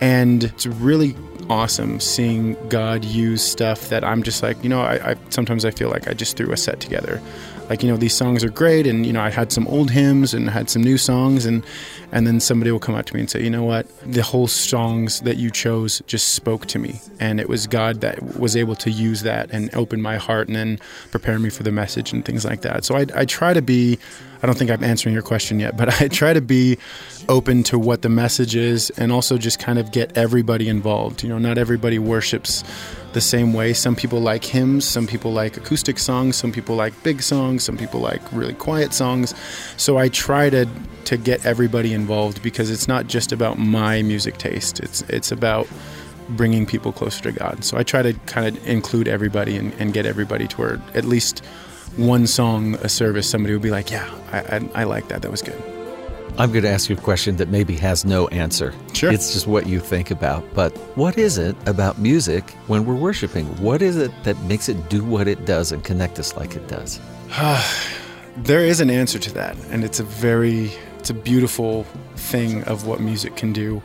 And 0.00 0.44
it's 0.44 0.66
really 0.66 1.16
awesome 1.50 2.00
seeing 2.00 2.56
god 2.68 3.04
use 3.04 3.44
stuff 3.44 3.88
that 3.88 4.04
i'm 4.04 4.22
just 4.22 4.42
like 4.42 4.62
you 4.62 4.70
know 4.70 4.80
I, 4.80 5.12
I 5.12 5.16
sometimes 5.30 5.64
i 5.64 5.70
feel 5.70 5.90
like 5.90 6.06
i 6.08 6.14
just 6.14 6.36
threw 6.36 6.52
a 6.52 6.56
set 6.56 6.80
together 6.80 7.20
like 7.68 7.82
you 7.82 7.90
know 7.90 7.96
these 7.96 8.14
songs 8.14 8.44
are 8.44 8.50
great 8.50 8.86
and 8.86 9.06
you 9.06 9.12
know 9.12 9.20
i 9.20 9.30
had 9.30 9.52
some 9.52 9.66
old 9.68 9.90
hymns 9.90 10.34
and 10.34 10.48
I 10.48 10.52
had 10.52 10.70
some 10.70 10.82
new 10.82 10.98
songs 10.98 11.46
and 11.46 11.64
and 12.12 12.26
then 12.26 12.40
somebody 12.40 12.70
will 12.70 12.78
come 12.78 12.94
up 12.94 13.06
to 13.06 13.14
me 13.14 13.20
and 13.20 13.30
say 13.30 13.42
you 13.42 13.50
know 13.50 13.64
what? 13.64 13.86
The 14.04 14.22
whole 14.22 14.46
songs 14.46 15.20
that 15.20 15.38
you 15.38 15.50
chose 15.50 16.02
just 16.06 16.34
spoke 16.34 16.66
to 16.66 16.78
me 16.78 17.00
and 17.20 17.40
it 17.40 17.48
was 17.48 17.66
god 17.66 18.00
that 18.02 18.38
was 18.38 18.54
able 18.56 18.76
to 18.76 18.90
use 18.90 19.22
that 19.22 19.50
and 19.50 19.74
open 19.74 20.02
my 20.02 20.16
heart 20.16 20.48
and 20.48 20.56
then 20.56 20.78
prepare 21.10 21.38
me 21.38 21.48
for 21.48 21.62
the 21.62 21.72
message 21.72 22.12
and 22.12 22.24
things 22.24 22.44
like 22.44 22.62
that. 22.62 22.84
So 22.84 22.96
i, 22.96 23.06
I 23.14 23.24
try 23.24 23.54
to 23.54 23.62
be 23.62 23.98
i 24.42 24.46
don't 24.46 24.58
think 24.58 24.70
i'm 24.70 24.84
answering 24.84 25.14
your 25.14 25.22
question 25.22 25.58
yet 25.60 25.76
but 25.76 26.00
i 26.02 26.08
try 26.08 26.32
to 26.32 26.42
be 26.42 26.76
open 27.28 27.62
to 27.62 27.78
what 27.78 28.02
the 28.02 28.08
message 28.08 28.56
is 28.56 28.90
and 28.90 29.12
also 29.12 29.38
just 29.38 29.58
kind 29.58 29.78
of 29.78 29.92
get 29.92 30.16
everybody 30.16 30.68
involved. 30.68 31.22
You 31.22 31.30
know 31.30 31.38
not 31.38 31.56
everybody 31.58 31.98
worships 31.98 32.64
the 33.12 33.20
same 33.20 33.52
way. 33.52 33.72
Some 33.72 33.96
people 33.96 34.20
like 34.20 34.44
hymns, 34.44 34.84
some 34.84 35.06
people 35.06 35.32
like 35.32 35.56
acoustic 35.56 35.98
songs, 35.98 36.36
some 36.36 36.52
people 36.52 36.76
like 36.76 37.00
big 37.02 37.22
songs, 37.22 37.64
some 37.64 37.76
people 37.76 38.00
like 38.00 38.20
really 38.32 38.54
quiet 38.54 38.92
songs. 38.92 39.34
So 39.76 39.98
I 39.98 40.08
try 40.08 40.50
to 40.50 40.66
to 41.04 41.16
get 41.16 41.44
everybody 41.44 41.92
involved 41.92 42.42
because 42.42 42.70
it's 42.70 42.86
not 42.88 43.06
just 43.06 43.32
about 43.32 43.58
my 43.58 44.02
music 44.02 44.38
taste. 44.38 44.80
It's 44.80 45.02
it's 45.02 45.32
about 45.32 45.66
bringing 46.30 46.66
people 46.66 46.92
closer 46.92 47.22
to 47.24 47.32
God. 47.32 47.64
So 47.64 47.76
I 47.76 47.82
try 47.82 48.02
to 48.02 48.12
kind 48.26 48.56
of 48.56 48.66
include 48.66 49.08
everybody 49.08 49.56
and, 49.56 49.72
and 49.74 49.92
get 49.92 50.06
everybody 50.06 50.46
toward 50.46 50.80
at 50.94 51.04
least 51.04 51.44
one 51.96 52.26
song 52.26 52.74
a 52.76 52.88
service 52.88 53.28
somebody 53.28 53.52
would 53.52 53.62
be 53.62 53.70
like, 53.70 53.90
yeah, 53.90 54.08
I, 54.32 54.56
I, 54.56 54.82
I 54.82 54.84
like 54.84 55.08
that. 55.08 55.22
That 55.22 55.30
was 55.30 55.42
good. 55.42 55.81
I'm 56.38 56.50
going 56.50 56.62
to 56.62 56.70
ask 56.70 56.88
you 56.88 56.96
a 56.96 57.00
question 57.00 57.36
that 57.36 57.48
maybe 57.48 57.76
has 57.76 58.04
no 58.04 58.26
answer. 58.28 58.72
Sure. 58.94 59.12
It's 59.12 59.32
just 59.32 59.46
what 59.46 59.66
you 59.66 59.80
think 59.80 60.10
about. 60.10 60.42
But 60.54 60.76
what 60.96 61.18
is 61.18 61.36
it 61.36 61.54
about 61.66 61.98
music 61.98 62.50
when 62.68 62.86
we're 62.86 62.94
worshiping? 62.94 63.46
What 63.62 63.82
is 63.82 63.96
it 63.96 64.10
that 64.24 64.38
makes 64.44 64.68
it 64.68 64.88
do 64.88 65.04
what 65.04 65.28
it 65.28 65.44
does 65.44 65.72
and 65.72 65.84
connect 65.84 66.18
us 66.18 66.36
like 66.36 66.56
it 66.56 66.66
does? 66.68 67.00
There 68.34 68.64
is 68.64 68.80
an 68.80 68.88
answer 68.88 69.18
to 69.18 69.34
that, 69.34 69.58
and 69.68 69.84
it's 69.84 70.00
a 70.00 70.04
very 70.04 70.72
it's 70.98 71.10
a 71.10 71.14
beautiful 71.14 71.84
thing 72.16 72.64
of 72.64 72.86
what 72.86 72.98
music 72.98 73.36
can 73.36 73.52
do. 73.52 73.82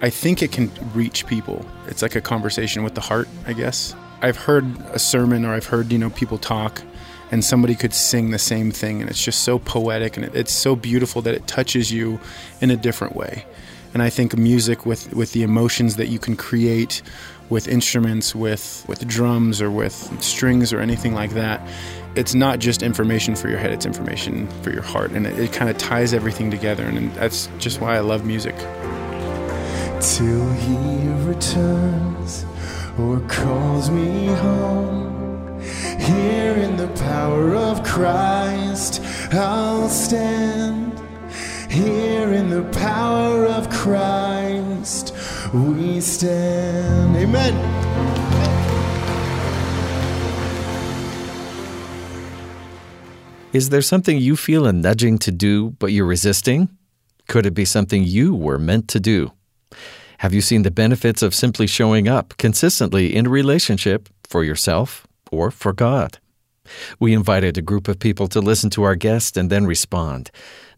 I 0.00 0.08
think 0.08 0.40
it 0.40 0.52
can 0.52 0.70
reach 0.94 1.26
people. 1.26 1.66
It's 1.86 2.00
like 2.00 2.14
a 2.14 2.20
conversation 2.22 2.82
with 2.82 2.94
the 2.94 3.02
heart, 3.02 3.28
I 3.46 3.52
guess. 3.52 3.94
I've 4.22 4.38
heard 4.38 4.64
a 4.92 4.98
sermon 4.98 5.44
or 5.44 5.52
I've 5.52 5.66
heard, 5.66 5.92
you 5.92 5.98
know, 5.98 6.10
people 6.10 6.38
talk 6.38 6.80
and 7.34 7.44
somebody 7.44 7.74
could 7.74 7.92
sing 7.92 8.30
the 8.30 8.38
same 8.38 8.70
thing 8.70 9.00
and 9.00 9.10
it's 9.10 9.20
just 9.20 9.42
so 9.42 9.58
poetic 9.58 10.16
and 10.16 10.24
it's 10.36 10.52
so 10.52 10.76
beautiful 10.76 11.20
that 11.20 11.34
it 11.34 11.44
touches 11.48 11.90
you 11.90 12.20
in 12.60 12.70
a 12.70 12.76
different 12.76 13.16
way. 13.16 13.44
And 13.92 14.04
I 14.04 14.08
think 14.08 14.36
music 14.36 14.86
with 14.86 15.12
with 15.12 15.32
the 15.32 15.42
emotions 15.42 15.96
that 15.96 16.06
you 16.06 16.20
can 16.20 16.36
create 16.36 17.02
with 17.50 17.66
instruments, 17.66 18.36
with 18.36 18.84
with 18.86 19.04
drums 19.08 19.60
or 19.60 19.68
with 19.68 19.96
strings 20.22 20.72
or 20.72 20.78
anything 20.78 21.12
like 21.12 21.32
that, 21.32 21.60
it's 22.14 22.36
not 22.36 22.60
just 22.60 22.84
information 22.84 23.34
for 23.34 23.48
your 23.48 23.58
head; 23.58 23.72
it's 23.72 23.84
information 23.84 24.46
for 24.62 24.70
your 24.70 24.82
heart, 24.82 25.10
and 25.10 25.26
it, 25.26 25.36
it 25.36 25.52
kind 25.52 25.68
of 25.68 25.76
ties 25.76 26.14
everything 26.14 26.52
together. 26.52 26.84
And 26.84 27.12
that's 27.14 27.48
just 27.58 27.80
why 27.80 27.96
I 27.96 28.00
love 28.00 28.24
music. 28.24 28.54
till 30.00 30.52
he 30.52 31.08
returns 31.26 32.44
or 32.96 33.18
calls 33.28 33.90
me 33.90 34.26
home. 34.26 35.13
Here 35.98 36.54
in 36.54 36.76
the 36.76 36.88
power 36.88 37.54
of 37.54 37.82
Christ, 37.84 39.00
I'll 39.32 39.88
stand. 39.88 40.92
Here 41.70 42.32
in 42.32 42.50
the 42.50 42.62
power 42.78 43.46
of 43.46 43.68
Christ, 43.70 45.14
we 45.52 46.00
stand. 46.00 47.16
Amen. 47.16 47.54
Is 53.52 53.70
there 53.70 53.82
something 53.82 54.18
you 54.18 54.36
feel 54.36 54.66
a 54.66 54.72
nudging 54.72 55.16
to 55.18 55.30
do, 55.30 55.70
but 55.78 55.92
you're 55.92 56.06
resisting? 56.06 56.68
Could 57.28 57.46
it 57.46 57.54
be 57.54 57.64
something 57.64 58.02
you 58.02 58.34
were 58.34 58.58
meant 58.58 58.88
to 58.88 59.00
do? 59.00 59.32
Have 60.18 60.34
you 60.34 60.40
seen 60.40 60.62
the 60.62 60.70
benefits 60.70 61.22
of 61.22 61.34
simply 61.34 61.66
showing 61.66 62.08
up 62.08 62.36
consistently 62.36 63.14
in 63.14 63.26
a 63.26 63.30
relationship 63.30 64.08
for 64.24 64.42
yourself 64.42 65.06
or 65.34 65.50
for 65.50 65.72
God? 65.72 66.18
We 66.98 67.12
invited 67.12 67.58
a 67.58 67.62
group 67.62 67.88
of 67.88 67.98
people 67.98 68.28
to 68.28 68.40
listen 68.40 68.70
to 68.70 68.84
our 68.84 68.94
guest 68.94 69.36
and 69.36 69.50
then 69.50 69.66
respond. 69.66 70.30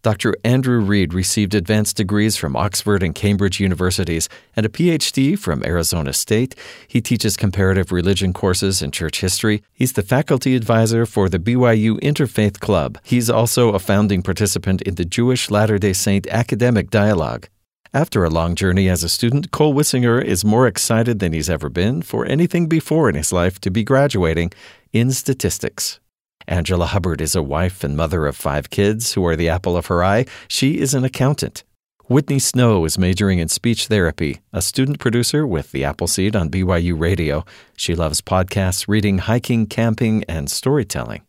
Dr. 0.03 0.37
Andrew 0.45 0.81
Reed 0.81 1.13
received 1.13 1.55
advanced 1.55 1.97
degrees 1.97 2.37
from 2.37 2.55
Oxford 2.55 3.03
and 3.03 3.15
Cambridge 3.15 3.59
universities 3.59 4.29
and 4.55 4.65
a 4.65 4.69
PhD 4.69 5.37
from 5.37 5.65
Arizona 5.65 6.13
State. 6.13 6.55
He 6.87 7.01
teaches 7.01 7.37
comparative 7.37 7.91
religion 7.91 8.33
courses 8.33 8.83
and 8.83 8.93
church 8.93 9.21
history. 9.21 9.63
He's 9.73 9.95
the 9.95 10.03
faculty 10.03 10.55
advisor 10.55 11.07
for 11.07 11.29
the 11.29 11.41
BYU 11.41 11.99
Interfaith 12.01 12.61
Club. 12.61 12.99
He's 13.03 13.29
also 13.29 13.71
a 13.71 13.81
founding 13.81 14.23
participant 14.23 14.81
in 14.83 14.95
the 14.95 15.05
Jewish 15.05 15.51
Latter 15.51 15.79
day 15.79 15.93
Saint 15.93 16.29
Academic 16.29 16.91
Dialogue. 16.91 17.49
After 17.97 18.25
a 18.25 18.29
long 18.29 18.57
journey 18.57 18.91
as 18.91 19.03
a 19.03 19.09
student, 19.09 19.53
Cole 19.53 19.73
Wissinger 19.73 20.23
is 20.23 20.45
more 20.45 20.67
excited 20.67 21.19
than 21.19 21.33
he's 21.33 21.49
ever 21.49 21.71
been 21.71 22.03
for 22.03 22.27
anything 22.27 22.67
before 22.67 23.09
in 23.09 23.15
his 23.15 23.33
life 23.33 23.59
to 23.61 23.71
be 23.71 23.83
graduating 23.85 24.53
in 24.93 25.13
statistics. 25.13 25.99
Angela 26.47 26.85
Hubbard 26.85 27.23
is 27.23 27.35
a 27.35 27.43
wife 27.43 27.83
and 27.83 27.97
mother 27.97 28.27
of 28.27 28.37
five 28.37 28.69
kids 28.69 29.15
who 29.15 29.25
are 29.25 29.35
the 29.35 29.49
apple 29.49 29.79
of 29.79 29.87
her 29.87 30.05
eye. 30.05 30.27
She 30.47 30.79
is 30.79 30.93
an 30.93 31.05
accountant. 31.05 31.65
Whitney 32.05 32.39
Snow 32.39 32.85
is 32.85 32.99
majoring 32.99 33.39
in 33.39 33.49
speech 33.49 33.87
therapy, 33.87 34.43
a 34.53 34.61
student 34.61 34.99
producer 34.99 35.47
with 35.47 35.73
the 35.73 35.85
Appleseed 35.85 36.37
on 36.37 36.51
BYU 36.51 37.01
Radio. 37.01 37.47
She 37.79 37.95
loves 37.95 38.21
podcasts, 38.21 38.87
reading, 38.87 39.21
hiking, 39.21 39.65
camping, 39.69 40.23
and 40.25 40.51
storytelling. 40.51 41.23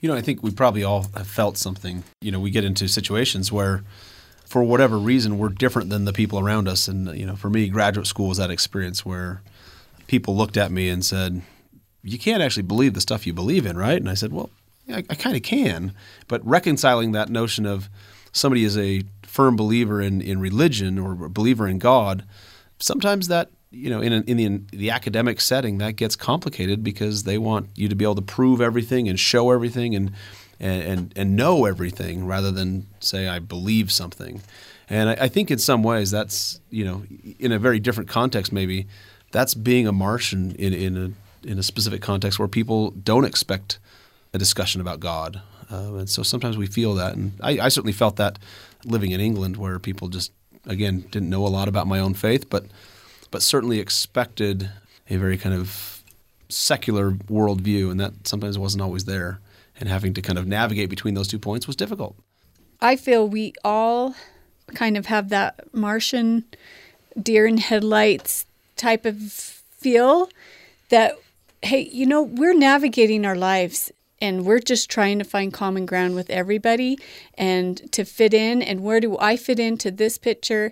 You 0.00 0.10
know, 0.10 0.14
I 0.14 0.20
think 0.20 0.42
we 0.42 0.50
probably 0.50 0.84
all 0.84 1.06
have 1.16 1.26
felt 1.26 1.56
something. 1.56 2.04
You 2.20 2.32
know, 2.32 2.38
we 2.38 2.50
get 2.50 2.64
into 2.64 2.86
situations 2.86 3.50
where, 3.50 3.82
for 4.52 4.62
whatever 4.62 4.98
reason, 4.98 5.38
we're 5.38 5.48
different 5.48 5.88
than 5.88 6.04
the 6.04 6.12
people 6.12 6.38
around 6.38 6.68
us. 6.68 6.86
And, 6.86 7.18
you 7.18 7.24
know, 7.24 7.36
for 7.36 7.48
me, 7.48 7.70
graduate 7.70 8.06
school 8.06 8.28
was 8.28 8.36
that 8.36 8.50
experience 8.50 9.02
where 9.02 9.40
people 10.08 10.36
looked 10.36 10.58
at 10.58 10.70
me 10.70 10.90
and 10.90 11.02
said, 11.02 11.40
You 12.02 12.18
can't 12.18 12.42
actually 12.42 12.64
believe 12.64 12.92
the 12.92 13.00
stuff 13.00 13.26
you 13.26 13.32
believe 13.32 13.64
in, 13.64 13.78
right? 13.78 13.96
And 13.96 14.10
I 14.10 14.14
said, 14.14 14.30
Well, 14.30 14.50
I, 14.90 14.98
I 15.08 15.14
kind 15.14 15.36
of 15.36 15.42
can. 15.42 15.94
But 16.28 16.46
reconciling 16.46 17.12
that 17.12 17.30
notion 17.30 17.64
of 17.64 17.88
somebody 18.32 18.62
is 18.62 18.76
a 18.76 19.04
firm 19.22 19.56
believer 19.56 20.02
in, 20.02 20.20
in 20.20 20.38
religion 20.38 20.98
or 20.98 21.12
a 21.24 21.30
believer 21.30 21.66
in 21.66 21.78
God, 21.78 22.22
sometimes 22.78 23.28
that 23.28 23.48
you 23.70 23.88
know 23.88 24.02
in, 24.02 24.12
in 24.12 24.36
the, 24.36 24.44
in 24.44 24.66
the 24.70 24.90
academic 24.90 25.40
setting 25.40 25.78
that 25.78 25.96
gets 25.96 26.14
complicated 26.14 26.84
because 26.84 27.22
they 27.22 27.38
want 27.38 27.70
you 27.74 27.88
to 27.88 27.94
be 27.94 28.04
able 28.04 28.16
to 28.16 28.20
prove 28.20 28.60
everything 28.60 29.08
and 29.08 29.18
show 29.18 29.50
everything 29.50 29.94
and 29.94 30.12
and 30.62 30.82
and, 30.82 31.12
and 31.16 31.36
know 31.36 31.66
everything 31.66 32.26
rather 32.26 32.50
than 32.50 32.86
say 33.00 33.28
I 33.28 33.40
believe 33.40 33.92
something. 33.92 34.40
And 34.88 35.10
I, 35.10 35.16
I 35.22 35.28
think 35.28 35.50
in 35.50 35.58
some 35.58 35.82
ways 35.82 36.10
that's 36.10 36.60
you 36.70 36.84
know 36.84 37.02
in 37.38 37.52
a 37.52 37.58
very 37.58 37.80
different 37.80 38.08
context 38.08 38.52
maybe 38.52 38.86
that's 39.32 39.54
being 39.54 39.86
a 39.86 39.92
Martian 39.92 40.54
in 40.54 40.72
in 40.72 40.96
a 40.96 41.46
in 41.46 41.58
a 41.58 41.62
specific 41.62 42.00
context 42.00 42.38
where 42.38 42.48
people 42.48 42.92
don't 42.92 43.24
expect 43.24 43.78
a 44.32 44.38
discussion 44.38 44.80
about 44.80 45.00
God. 45.00 45.42
Uh, 45.70 45.94
and 45.94 46.08
so 46.08 46.22
sometimes 46.22 46.56
we 46.56 46.66
feel 46.66 46.94
that, 46.94 47.14
and 47.16 47.32
I, 47.40 47.58
I 47.58 47.68
certainly 47.68 47.92
felt 47.92 48.16
that 48.16 48.38
living 48.84 49.10
in 49.10 49.20
England, 49.20 49.56
where 49.56 49.78
people 49.78 50.08
just 50.08 50.32
again 50.66 51.00
didn't 51.10 51.30
know 51.30 51.46
a 51.46 51.48
lot 51.48 51.68
about 51.68 51.86
my 51.86 51.98
own 51.98 52.14
faith, 52.14 52.48
but 52.48 52.66
but 53.30 53.42
certainly 53.42 53.80
expected 53.80 54.70
a 55.08 55.16
very 55.16 55.38
kind 55.38 55.54
of 55.54 56.02
secular 56.48 57.12
worldview, 57.12 57.90
and 57.90 57.98
that 57.98 58.26
sometimes 58.26 58.58
wasn't 58.58 58.82
always 58.82 59.06
there. 59.06 59.40
And 59.82 59.88
having 59.88 60.14
to 60.14 60.22
kind 60.22 60.38
of 60.38 60.46
navigate 60.46 60.88
between 60.88 61.14
those 61.14 61.26
two 61.26 61.40
points 61.40 61.66
was 61.66 61.74
difficult. 61.74 62.14
I 62.80 62.94
feel 62.94 63.28
we 63.28 63.52
all 63.64 64.14
kind 64.76 64.96
of 64.96 65.06
have 65.06 65.28
that 65.30 65.74
Martian 65.74 66.44
deer 67.20 67.46
in 67.46 67.56
headlights 67.58 68.46
type 68.76 69.04
of 69.04 69.16
feel 69.20 70.28
that, 70.90 71.16
hey, 71.62 71.80
you 71.80 72.06
know, 72.06 72.22
we're 72.22 72.54
navigating 72.54 73.26
our 73.26 73.34
lives 73.34 73.90
and 74.20 74.46
we're 74.46 74.60
just 74.60 74.88
trying 74.88 75.18
to 75.18 75.24
find 75.24 75.52
common 75.52 75.84
ground 75.84 76.14
with 76.14 76.30
everybody 76.30 76.96
and 77.34 77.90
to 77.90 78.04
fit 78.04 78.32
in 78.32 78.62
and 78.62 78.84
where 78.84 79.00
do 79.00 79.18
I 79.18 79.36
fit 79.36 79.58
into 79.58 79.90
this 79.90 80.16
picture 80.16 80.70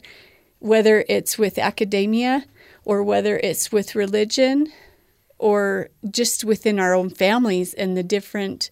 whether 0.61 1.04
it's 1.08 1.36
with 1.36 1.58
academia 1.58 2.44
or 2.84 3.02
whether 3.02 3.38
it's 3.38 3.72
with 3.72 3.96
religion 3.96 4.70
or 5.36 5.88
just 6.08 6.44
within 6.44 6.78
our 6.78 6.94
own 6.94 7.11
families 7.11 7.74
and 7.74 7.96
the 7.96 8.04
different 8.04 8.70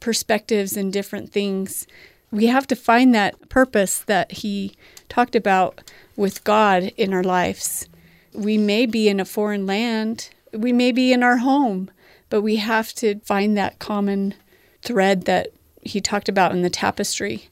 perspectives 0.00 0.76
and 0.76 0.92
different 0.92 1.32
things. 1.32 1.86
We 2.30 2.46
have 2.46 2.66
to 2.68 2.76
find 2.76 3.14
that 3.14 3.48
purpose 3.48 4.00
that 4.00 4.32
he 4.32 4.76
talked 5.08 5.34
about 5.34 5.90
with 6.16 6.44
God 6.44 6.92
in 6.96 7.14
our 7.14 7.24
lives. 7.24 7.88
We 8.34 8.58
may 8.58 8.86
be 8.86 9.08
in 9.08 9.20
a 9.20 9.24
foreign 9.24 9.66
land. 9.66 10.30
We 10.52 10.72
may 10.72 10.92
be 10.92 11.12
in 11.12 11.22
our 11.22 11.38
home 11.38 11.90
but 12.30 12.42
we 12.42 12.56
have 12.56 12.92
to 12.94 13.18
find 13.20 13.56
that 13.56 13.78
common 13.78 14.34
thread 14.82 15.24
that 15.24 15.48
he 15.82 16.00
talked 16.00 16.28
about 16.28 16.52
in 16.52 16.62
the 16.62 16.70
tapestry. 16.70 17.48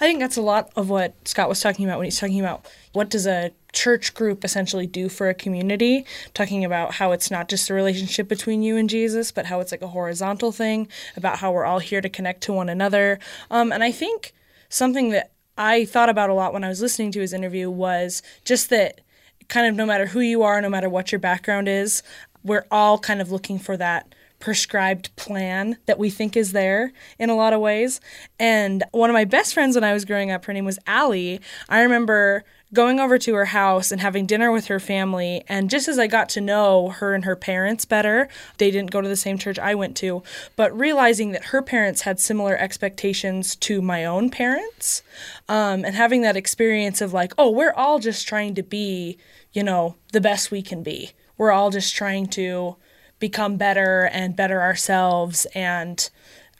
I 0.00 0.06
think 0.06 0.20
that's 0.20 0.36
a 0.36 0.42
lot 0.42 0.70
of 0.76 0.88
what 0.88 1.14
Scott 1.26 1.48
was 1.48 1.60
talking 1.60 1.84
about 1.84 1.98
when 1.98 2.04
he's 2.04 2.20
talking 2.20 2.40
about 2.40 2.66
what 2.94 3.10
does 3.10 3.26
a 3.26 3.52
church 3.72 4.14
group 4.14 4.44
essentially 4.44 4.86
do 4.86 5.08
for 5.08 5.28
a 5.28 5.34
community, 5.34 6.06
talking 6.32 6.64
about 6.64 6.94
how 6.94 7.12
it's 7.12 7.30
not 7.30 7.48
just 7.48 7.68
a 7.68 7.74
relationship 7.74 8.28
between 8.28 8.62
you 8.62 8.76
and 8.76 8.88
Jesus, 8.88 9.30
but 9.32 9.46
how 9.46 9.60
it's 9.60 9.72
like 9.72 9.82
a 9.82 9.88
horizontal 9.88 10.52
thing, 10.52 10.88
about 11.16 11.38
how 11.38 11.52
we're 11.52 11.64
all 11.64 11.80
here 11.80 12.00
to 12.00 12.08
connect 12.08 12.40
to 12.44 12.52
one 12.52 12.68
another. 12.68 13.18
Um, 13.50 13.72
and 13.72 13.84
I 13.84 13.92
think 13.92 14.32
something 14.68 15.10
that 15.10 15.32
I 15.58 15.84
thought 15.84 16.08
about 16.08 16.30
a 16.30 16.34
lot 16.34 16.52
when 16.52 16.64
I 16.64 16.68
was 16.68 16.80
listening 16.80 17.10
to 17.12 17.20
his 17.20 17.32
interview 17.32 17.68
was 17.68 18.22
just 18.44 18.70
that 18.70 19.00
kind 19.48 19.66
of 19.66 19.74
no 19.74 19.86
matter 19.86 20.06
who 20.06 20.20
you 20.20 20.42
are, 20.42 20.60
no 20.60 20.70
matter 20.70 20.88
what 20.88 21.12
your 21.12 21.18
background 21.18 21.68
is, 21.68 22.02
we're 22.44 22.66
all 22.70 22.98
kind 22.98 23.20
of 23.20 23.30
looking 23.30 23.58
for 23.58 23.76
that 23.76 24.14
prescribed 24.44 25.14
plan 25.16 25.78
that 25.86 25.98
we 25.98 26.10
think 26.10 26.36
is 26.36 26.52
there 26.52 26.92
in 27.18 27.30
a 27.30 27.34
lot 27.34 27.54
of 27.54 27.60
ways. 27.60 28.00
And 28.38 28.84
one 28.92 29.08
of 29.08 29.14
my 29.14 29.24
best 29.24 29.54
friends 29.54 29.74
when 29.74 29.84
I 29.84 29.94
was 29.94 30.04
growing 30.04 30.30
up, 30.30 30.44
her 30.44 30.52
name 30.52 30.66
was 30.66 30.78
Allie. 30.86 31.40
I 31.68 31.80
remember 31.80 32.44
going 32.74 33.00
over 33.00 33.18
to 33.18 33.34
her 33.34 33.46
house 33.46 33.90
and 33.90 34.00
having 34.00 34.26
dinner 34.26 34.52
with 34.52 34.66
her 34.66 34.80
family. 34.80 35.44
And 35.48 35.70
just 35.70 35.88
as 35.88 35.98
I 35.98 36.06
got 36.06 36.28
to 36.30 36.40
know 36.40 36.90
her 36.90 37.14
and 37.14 37.24
her 37.24 37.36
parents 37.36 37.84
better, 37.84 38.28
they 38.58 38.70
didn't 38.70 38.90
go 38.90 39.00
to 39.00 39.08
the 39.08 39.16
same 39.16 39.38
church 39.38 39.58
I 39.58 39.74
went 39.74 39.96
to, 39.98 40.22
but 40.56 40.76
realizing 40.78 41.32
that 41.32 41.46
her 41.46 41.62
parents 41.62 42.02
had 42.02 42.20
similar 42.20 42.56
expectations 42.56 43.56
to 43.56 43.80
my 43.80 44.04
own 44.04 44.28
parents, 44.28 45.02
um, 45.48 45.84
and 45.84 45.94
having 45.94 46.22
that 46.22 46.36
experience 46.36 47.00
of 47.00 47.12
like, 47.12 47.32
oh, 47.38 47.50
we're 47.50 47.72
all 47.72 47.98
just 47.98 48.28
trying 48.28 48.54
to 48.56 48.62
be, 48.62 49.16
you 49.52 49.62
know, 49.62 49.94
the 50.12 50.20
best 50.20 50.50
we 50.50 50.60
can 50.60 50.82
be 50.82 51.12
we're 51.36 51.52
all 51.52 51.70
just 51.70 51.94
trying 51.94 52.26
to 52.26 52.76
become 53.18 53.56
better 53.56 54.08
and 54.12 54.36
better 54.36 54.60
ourselves 54.60 55.46
and 55.54 56.10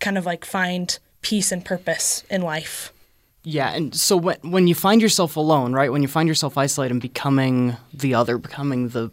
kind 0.01 0.19
of 0.19 0.27
like 0.27 0.45
find 0.45 0.99
peace 1.21 1.53
and 1.53 1.65
purpose 1.65 2.25
in 2.31 2.43
life. 2.43 2.94
Yeah, 3.47 3.71
and 3.75 3.95
so 3.95 4.17
when 4.17 4.39
when 4.43 4.67
you 4.67 4.75
find 4.75 5.03
yourself 5.03 5.37
alone, 5.37 5.75
right? 5.75 5.93
When 5.93 6.01
you 6.01 6.09
find 6.09 6.27
yourself 6.27 6.57
isolated 6.57 6.93
and 6.93 7.03
becoming 7.03 7.77
the 7.93 8.15
other, 8.15 8.39
becoming 8.39 8.89
the 8.89 9.11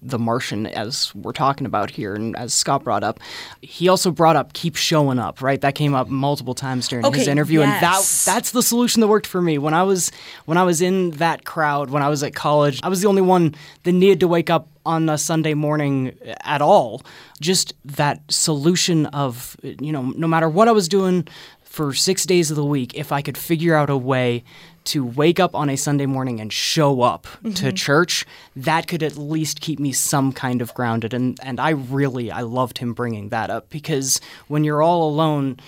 the 0.00 0.18
Martian, 0.18 0.66
as 0.66 1.14
we're 1.14 1.32
talking 1.32 1.66
about 1.66 1.90
here, 1.90 2.14
and 2.14 2.36
as 2.36 2.52
Scott 2.52 2.84
brought 2.84 3.02
up, 3.02 3.20
he 3.62 3.88
also 3.88 4.10
brought 4.10 4.36
up 4.36 4.52
keep 4.52 4.76
showing 4.76 5.18
up, 5.18 5.42
right? 5.42 5.60
That 5.60 5.74
came 5.74 5.94
up 5.94 6.08
multiple 6.08 6.54
times 6.54 6.88
during 6.88 7.04
okay, 7.04 7.18
his 7.18 7.28
interview, 7.28 7.60
yes. 7.60 7.72
and 7.72 7.82
that 7.82 8.32
that's 8.34 8.50
the 8.52 8.62
solution 8.62 9.00
that 9.00 9.08
worked 9.08 9.26
for 9.26 9.40
me 9.40 9.58
when 9.58 9.74
I 9.74 9.82
was 9.82 10.12
when 10.44 10.58
I 10.58 10.62
was 10.62 10.80
in 10.80 11.12
that 11.12 11.44
crowd 11.44 11.90
when 11.90 12.02
I 12.02 12.08
was 12.08 12.22
at 12.22 12.34
college. 12.34 12.80
I 12.82 12.88
was 12.88 13.02
the 13.02 13.08
only 13.08 13.22
one 13.22 13.54
that 13.82 13.92
needed 13.92 14.20
to 14.20 14.28
wake 14.28 14.50
up 14.50 14.68
on 14.86 15.08
a 15.08 15.16
Sunday 15.16 15.54
morning 15.54 16.16
at 16.42 16.60
all. 16.60 17.02
Just 17.40 17.72
that 17.84 18.20
solution 18.28 19.06
of 19.06 19.56
you 19.62 19.92
know, 19.92 20.02
no 20.02 20.26
matter 20.26 20.48
what 20.48 20.68
I 20.68 20.72
was 20.72 20.88
doing 20.88 21.26
for 21.74 21.92
six 21.92 22.24
days 22.24 22.50
of 22.50 22.56
the 22.56 22.64
week, 22.64 22.94
if 22.94 23.10
I 23.10 23.20
could 23.20 23.36
figure 23.36 23.74
out 23.74 23.90
a 23.90 23.96
way 23.96 24.44
to 24.84 25.04
wake 25.04 25.40
up 25.40 25.54
on 25.56 25.68
a 25.68 25.76
Sunday 25.76 26.06
morning 26.06 26.40
and 26.40 26.52
show 26.52 27.02
up 27.02 27.26
mm-hmm. 27.26 27.50
to 27.54 27.72
church, 27.72 28.24
that 28.54 28.86
could 28.86 29.02
at 29.02 29.16
least 29.16 29.60
keep 29.60 29.80
me 29.80 29.90
some 29.92 30.32
kind 30.32 30.62
of 30.62 30.72
grounded. 30.74 31.12
And 31.12 31.36
and 31.42 31.58
I 31.58 31.70
really 31.70 32.30
I 32.30 32.42
loved 32.42 32.78
him 32.78 32.94
bringing 32.94 33.30
that 33.30 33.50
up 33.50 33.70
because 33.70 34.20
when 34.46 34.62
you're 34.62 34.82
all 34.82 35.08
alone, 35.08 35.58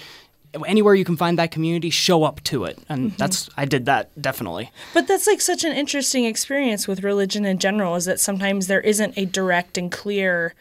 anywhere 0.64 0.94
you 0.94 1.04
can 1.04 1.16
find 1.16 1.38
that 1.40 1.50
community, 1.50 1.90
show 1.90 2.22
up 2.22 2.40
to 2.44 2.64
it. 2.64 2.78
And 2.88 3.08
mm-hmm. 3.08 3.16
that's 3.16 3.50
I 3.56 3.64
did 3.64 3.86
that 3.86 4.10
definitely. 4.20 4.70
But 4.94 5.08
that's 5.08 5.26
like 5.26 5.40
such 5.40 5.64
an 5.64 5.72
interesting 5.72 6.24
experience 6.24 6.86
with 6.86 7.02
religion 7.02 7.44
in 7.44 7.58
general 7.58 7.96
is 7.96 8.04
that 8.04 8.20
sometimes 8.20 8.68
there 8.68 8.80
isn't 8.80 9.18
a 9.18 9.24
direct 9.24 9.76
and 9.76 9.90
clear 9.90 10.54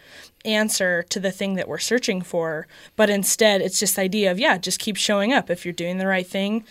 answer 0.46 1.04
to 1.10 1.20
the 1.20 1.32
thing 1.32 1.56
that 1.56 1.68
we're 1.68 1.78
searching 1.78 2.22
for, 2.22 2.68
but 2.96 3.10
instead 3.10 3.62
it's 3.62 3.80
just 3.80 4.00
idea 4.00 4.32
of 4.32 4.40
yeah, 4.40 4.58
just 4.58 4.80
keep 4.80 4.98
showing 4.98 5.34
up. 5.34 5.50
If 5.50 5.66
you're 5.66 5.74
doing 5.74 5.98
the 5.98 6.08
right 6.08 6.28
thing, 6.28 6.64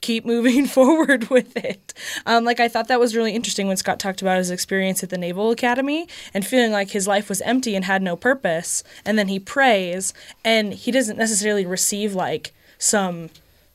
keep 0.00 0.24
moving 0.34 0.66
forward 0.66 1.30
with 1.30 1.56
it. 1.56 1.94
Um, 2.26 2.44
like 2.44 2.60
I 2.60 2.68
thought 2.68 2.88
that 2.88 3.00
was 3.00 3.16
really 3.16 3.32
interesting 3.32 3.66
when 3.66 3.76
Scott 3.76 3.98
talked 3.98 4.22
about 4.22 4.38
his 4.38 4.50
experience 4.50 5.02
at 5.02 5.10
the 5.10 5.18
Naval 5.18 5.50
Academy 5.50 6.06
and 6.32 6.46
feeling 6.46 6.72
like 6.72 6.90
his 6.90 7.08
life 7.08 7.28
was 7.28 7.40
empty 7.42 7.74
and 7.74 7.84
had 7.84 8.02
no 8.02 8.14
purpose. 8.14 8.84
And 9.04 9.18
then 9.18 9.28
he 9.28 9.38
prays, 9.38 10.12
and 10.44 10.74
he 10.74 10.90
doesn't 10.90 11.16
necessarily 11.16 11.66
receive 11.66 12.14
like 12.14 12.52
some 12.78 13.30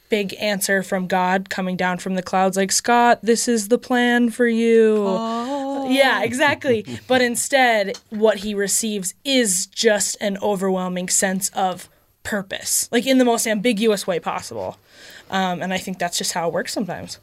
big 0.10 0.36
answer 0.40 0.84
from 0.84 1.08
God 1.08 1.50
coming 1.50 1.78
down 1.78 2.00
from 2.00 2.16
the 2.16 2.24
clouds, 2.24 2.58
like 2.58 2.72
Scott, 2.72 3.20
this 3.22 3.48
is 3.48 3.70
the 3.70 3.78
plan 3.78 4.30
for 4.30 4.48
you. 4.48 5.06
Oh. 5.08 5.90
Yeah, 5.90 6.24
exactly. 6.24 6.86
but 7.08 7.22
instead, 7.22 8.00
what 8.10 8.40
he 8.40 8.54
receives 8.54 9.14
is 9.24 9.68
just 9.68 10.18
an 10.20 10.38
overwhelming 10.42 11.10
sense 11.10 11.50
of 11.50 11.90
purpose, 12.24 12.90
like 12.92 13.08
in 13.08 13.18
the 13.18 13.26
most 13.26 13.48
ambiguous 13.48 14.06
way 14.06 14.20
possible. 14.20 14.78
Um, 15.30 15.62
and 15.62 15.74
I 15.74 15.78
think 15.78 16.00
that's 16.00 16.18
just 16.18 16.34
how 16.34 16.48
it 16.48 16.54
works 16.54 16.74
sometimes. 16.74 17.20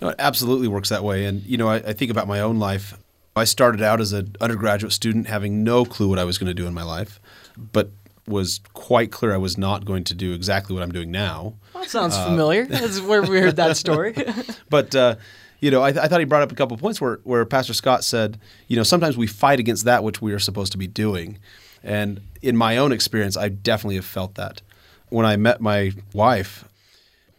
No, 0.00 0.08
it 0.08 0.16
absolutely 0.18 0.68
works 0.68 0.90
that 0.90 1.02
way. 1.02 1.24
And, 1.24 1.42
you 1.44 1.56
know, 1.56 1.68
I, 1.68 1.76
I 1.76 1.92
think 1.92 2.10
about 2.10 2.28
my 2.28 2.40
own 2.40 2.58
life. 2.58 2.98
I 3.34 3.44
started 3.44 3.82
out 3.82 4.00
as 4.00 4.12
an 4.12 4.36
undergraduate 4.40 4.92
student 4.92 5.26
having 5.26 5.62
no 5.64 5.84
clue 5.84 6.08
what 6.08 6.18
I 6.18 6.24
was 6.24 6.38
going 6.38 6.48
to 6.48 6.54
do 6.54 6.66
in 6.66 6.74
my 6.74 6.82
life, 6.82 7.20
but 7.56 7.90
was 8.26 8.60
quite 8.74 9.12
clear 9.12 9.32
I 9.32 9.38
was 9.38 9.56
not 9.56 9.84
going 9.84 10.04
to 10.04 10.14
do 10.14 10.32
exactly 10.32 10.74
what 10.74 10.82
I'm 10.82 10.92
doing 10.92 11.10
now. 11.10 11.54
That 11.74 11.90
sounds 11.90 12.14
uh, 12.14 12.26
familiar. 12.26 12.66
That's 12.66 13.00
where 13.00 13.22
we 13.22 13.38
heard 13.40 13.56
that 13.56 13.76
story. 13.76 14.14
but, 14.68 14.94
uh, 14.94 15.16
you 15.60 15.70
know, 15.70 15.82
I, 15.82 15.92
th- 15.92 16.04
I, 16.04 16.08
thought 16.08 16.20
he 16.20 16.26
brought 16.26 16.42
up 16.42 16.52
a 16.52 16.54
couple 16.54 16.76
points 16.76 17.00
where, 17.00 17.20
where 17.24 17.44
Pastor 17.44 17.72
Scott 17.74 18.04
said, 18.04 18.38
you 18.68 18.76
know, 18.76 18.82
sometimes 18.82 19.16
we 19.16 19.26
fight 19.26 19.60
against 19.60 19.84
that 19.84 20.02
which 20.02 20.20
we 20.20 20.32
are 20.32 20.38
supposed 20.38 20.72
to 20.72 20.78
be 20.78 20.86
doing. 20.86 21.38
And 21.82 22.20
in 22.42 22.56
my 22.56 22.76
own 22.76 22.92
experience, 22.92 23.36
I 23.36 23.48
definitely 23.48 23.96
have 23.96 24.04
felt 24.04 24.34
that. 24.34 24.62
when 25.08 25.24
I 25.24 25.36
met 25.36 25.60
my 25.60 25.92
wife, 26.12 26.64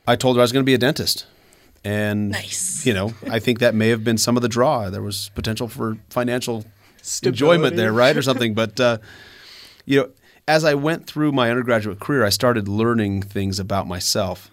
I 0.08 0.16
told 0.16 0.38
her 0.38 0.42
I 0.42 0.44
was 0.44 0.54
going 0.54 0.64
to 0.64 0.66
be 0.66 0.74
a 0.74 0.78
dentist. 0.78 1.26
And, 1.84 2.30
Nice. 2.32 2.86
you 2.86 2.94
know, 2.94 3.14
I 3.30 3.40
think 3.40 3.60
that 3.60 3.76
may 3.76 3.90
have 3.90 4.04
been 4.04 4.18
some 4.18 4.36
of 4.36 4.42
the 4.42 4.50
draw. 4.50 4.90
There 4.90 5.02
was 5.02 5.30
potential 5.36 5.68
for 5.68 5.98
financial 6.10 6.66
enjoyment 7.24 7.76
there, 7.76 7.92
right? 7.94 8.16
Or 8.16 8.22
something. 8.22 8.54
But, 8.58 8.80
uh, 8.80 8.98
you 9.86 10.02
know, 10.02 10.10
as 10.48 10.64
I 10.64 10.76
went 10.76 11.06
through 11.06 11.32
my 11.34 11.50
undergraduate 11.50 12.00
career, 12.00 12.24
I 12.24 12.30
started 12.30 12.68
learning 12.68 13.24
things 13.24 13.60
about 13.60 13.88
myself. 13.88 14.50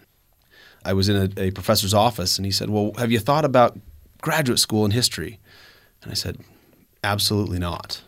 I 0.84 0.92
was 0.92 1.08
in 1.08 1.16
a, 1.16 1.40
a 1.40 1.50
professor's 1.52 1.94
office 1.94 2.36
and 2.36 2.44
he 2.44 2.50
said, 2.50 2.68
Well, 2.68 2.92
have 2.98 3.12
you 3.12 3.18
thought 3.18 3.44
about 3.44 3.78
graduate 4.20 4.58
school 4.58 4.84
in 4.84 4.90
history? 4.90 5.38
And 6.02 6.10
I 6.10 6.14
said, 6.14 6.38
Absolutely 7.02 7.58
not. 7.58 8.02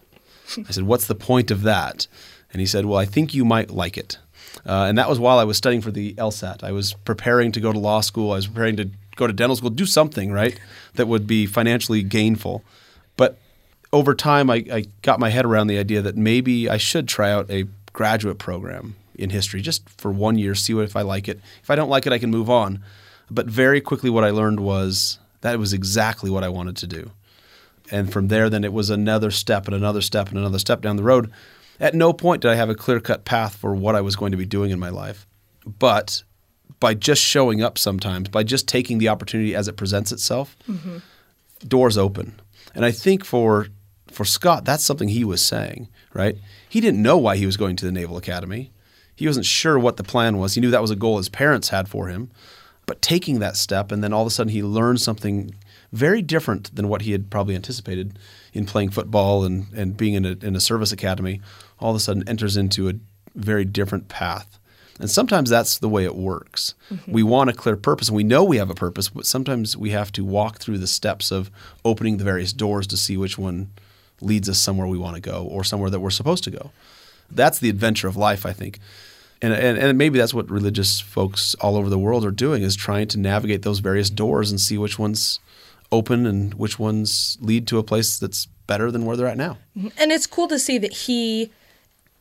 I 0.69 0.73
said, 0.73 0.85
What's 0.85 1.07
the 1.07 1.15
point 1.15 1.51
of 1.51 1.63
that? 1.63 2.07
And 2.53 2.61
he 2.61 2.67
said, 2.67 2.85
Well, 2.85 2.99
I 2.99 3.05
think 3.05 3.35
you 3.35 3.45
might 3.45 3.71
like 3.71 3.97
it. 3.97 4.19
Uh, 4.65 4.87
and 4.89 4.99
that 4.99 5.09
was 5.09 5.21
while 5.21 5.39
I 5.39 5.45
was 5.45 5.57
studying 5.57 5.83
for 5.83 5.91
the 5.91 6.15
LSAT. 6.15 6.65
I 6.65 6.73
was 6.73 6.95
preparing 7.05 7.53
to 7.53 7.61
go 7.61 7.73
to 7.73 7.79
law 7.79 8.01
school. 8.01 8.33
I 8.33 8.37
was 8.37 8.47
preparing 8.47 8.77
to 8.77 8.91
go 9.15 9.27
to 9.27 9.33
dental 9.33 9.57
school, 9.57 9.71
do 9.71 9.87
something, 9.87 10.33
right, 10.33 10.59
that 10.95 11.07
would 11.07 11.27
be 11.27 11.47
financially 11.47 12.03
gainful. 12.03 12.65
But 13.17 13.39
over 13.93 14.15
time, 14.15 14.51
I, 14.51 14.65
I 14.73 14.85
got 15.03 15.21
my 15.21 15.31
head 15.31 15.45
around 15.45 15.69
the 15.69 15.79
idea 15.79 16.03
that 16.03 16.17
maybe 16.17 16.69
I 16.69 16.77
should 16.77 17.09
try 17.09 17.31
out 17.31 17.51
a 17.51 17.65
graduate 17.93 18.39
program 18.39 18.97
in 19.15 19.31
history 19.31 19.63
just 19.63 19.89
for 19.89 20.11
one 20.11 20.39
year, 20.39 20.55
see 20.55 20.75
what 20.75 20.85
if 20.85 20.97
I 20.97 21.03
like 21.03 21.29
it. 21.29 21.41
If 21.63 21.71
I 21.71 21.77
don't 21.77 21.89
like 21.89 22.07
it, 22.07 22.13
I 22.13 22.19
can 22.19 22.31
move 22.31 22.51
on. 22.51 22.83
But 23.31 23.47
very 23.47 23.81
quickly, 23.81 24.11
what 24.11 24.25
I 24.25 24.31
learned 24.31 24.61
was 24.61 25.19
that 25.41 25.59
was 25.59 25.73
exactly 25.73 26.31
what 26.31 26.45
I 26.45 26.49
wanted 26.49 26.77
to 26.77 26.87
do. 26.87 27.11
And 27.91 28.13
from 28.13 28.29
there, 28.29 28.51
then 28.51 28.65
it 28.65 28.73
was 28.73 28.91
another 28.91 29.31
step 29.31 29.67
and 29.67 29.75
another 29.75 30.01
step 30.01 30.29
and 30.29 30.39
another 30.39 30.59
step 30.59 30.83
down 30.83 30.97
the 30.97 31.03
road. 31.03 31.31
At 31.79 31.95
no 31.95 32.13
point 32.13 32.43
did 32.43 32.51
I 32.51 32.57
have 32.57 32.71
a 32.71 32.75
clear 32.75 33.01
cut 33.01 33.25
path 33.25 33.57
for 33.57 33.75
what 33.75 33.95
I 33.95 34.01
was 34.01 34.17
going 34.17 34.33
to 34.33 34.37
be 34.37 34.47
doing 34.47 34.71
in 34.71 34.79
my 34.79 34.89
life. 34.89 35.27
But 35.65 36.23
by 36.81 36.95
just 36.95 37.23
showing 37.23 37.63
up 37.63 37.79
sometimes, 37.79 38.29
by 38.29 38.43
just 38.43 38.69
taking 38.69 38.99
the 38.99 39.09
opportunity 39.09 39.55
as 39.55 39.69
it 39.69 39.77
presents 39.77 40.13
itself, 40.13 40.57
mm-hmm. 40.69 40.99
doors 41.67 41.97
open. 41.97 42.41
And 42.75 42.85
I 42.85 42.91
think 42.91 43.25
for 43.25 43.69
for 44.17 44.25
Scott, 44.25 44.65
that's 44.65 44.83
something 44.83 45.09
he 45.09 45.25
was 45.25 45.43
saying, 45.43 45.89
right? 46.15 46.39
He 46.71 46.81
didn't 46.81 47.03
know 47.03 47.19
why 47.19 47.37
he 47.37 47.45
was 47.45 47.59
going 47.59 47.77
to 47.77 47.85
the 47.85 47.93
Naval 47.93 48.17
Academy. 48.17 48.73
He 49.15 49.27
wasn't 49.27 49.45
sure 49.45 49.79
what 49.79 49.99
the 49.99 50.03
plan 50.03 50.39
was. 50.39 50.55
He 50.55 50.61
knew 50.63 50.71
that 50.71 50.81
was 50.81 50.91
a 50.91 50.97
goal 50.97 51.19
his 51.19 51.29
parents 51.29 51.69
had 51.69 51.87
for 51.87 52.09
him. 52.09 52.31
But 52.87 53.03
taking 53.03 53.41
that 53.41 53.59
step, 53.59 53.93
and 53.93 54.03
then 54.03 54.15
all 54.15 54.23
of 54.23 54.29
a 54.29 54.31
sudden 54.31 54.55
he 54.55 54.63
learned 54.63 55.03
something 55.03 55.55
very 55.93 56.23
different 56.23 56.75
than 56.75 56.89
what 56.89 57.03
he 57.03 57.13
had 57.13 57.31
probably 57.31 57.55
anticipated 57.55 58.19
in 58.55 58.65
playing 58.65 58.89
football 58.89 59.45
and, 59.45 59.67
and 59.75 59.99
being 59.99 60.15
in 60.15 60.25
a, 60.25 60.39
in 60.41 60.57
a 60.57 60.61
service 60.61 60.93
academy, 60.93 61.43
all 61.79 61.91
of 61.91 61.97
a 61.97 62.01
sudden 62.01 62.27
enters 62.27 62.57
into 62.57 62.89
a 62.89 62.95
very 63.35 63.67
different 63.67 64.09
path. 64.09 64.59
And 64.99 65.11
sometimes 65.11 65.51
that's 65.51 65.77
the 65.77 65.91
way 65.91 66.05
it 66.05 66.17
works. 66.17 66.75
Mm-hmm. 66.91 67.13
We 67.13 67.23
want 67.23 67.51
a 67.51 67.53
clear 67.53 67.77
purpose, 67.77 68.09
and 68.09 68.17
we 68.17 68.25
know 68.25 68.43
we 68.45 68.57
have 68.57 68.71
a 68.71 68.75
purpose, 68.75 69.11
but 69.11 69.27
sometimes 69.27 69.77
we 69.77 69.91
have 69.91 70.11
to 70.13 70.25
walk 70.25 70.59
through 70.59 70.79
the 70.79 70.87
steps 70.87 71.31
of 71.31 71.51
opening 71.85 72.17
the 72.17 72.25
various 72.25 72.55
doors 72.55 72.87
to 72.87 72.97
see 72.97 73.19
which 73.19 73.37
one 73.37 73.73
leads 74.21 74.49
us 74.49 74.61
somewhere 74.61 74.87
we 74.87 74.99
want 74.99 75.15
to 75.17 75.21
go 75.21 75.45
or 75.45 75.65
somewhere 75.65 75.91
that 75.91 76.01
we're 76.01 76.11
supposed 76.11 76.45
to 76.45 76.51
go. 76.51 76.71
That's 77.31 77.59
the 77.59 77.69
adventure 77.69 78.09
of 78.09 78.17
life, 78.17 78.47
I 78.47 78.53
think. 78.53 78.79
And, 79.43 79.53
and, 79.53 79.77
and 79.79 79.99
maybe 79.99 80.19
that's 80.19 80.33
what 80.33 80.51
religious 80.51 81.01
folks 81.01 81.55
all 81.57 81.77
over 81.77 81.91
the 81.91 81.99
world 81.99 82.25
are 82.25 82.31
doing 82.31 82.63
is 82.63 82.75
trying 82.75 83.09
to 83.09 83.19
navigate 83.19 83.63
those 83.63 83.81
various 83.81 84.09
doors 84.09 84.51
and 84.51 84.61
see 84.61 84.79
which 84.79 84.99
ones 84.99 85.41
open 85.93 86.27
and 86.27 86.55
which 86.55 86.79
ones 86.79 87.37
lead 87.41 87.67
to 87.69 87.79
a 87.79 87.83
place 87.83 88.19
that's 88.19 88.47
better 88.67 88.91
than 88.91 89.05
where 89.05 89.17
they're 89.17 89.27
at 89.27 89.37
now. 89.37 89.59
Mm-hmm. 89.77 89.89
And 89.99 90.11
it's 90.11 90.27
cool 90.27 90.49
to 90.49 90.59
see 90.59 90.79
that 90.79 90.93
he 90.93 91.51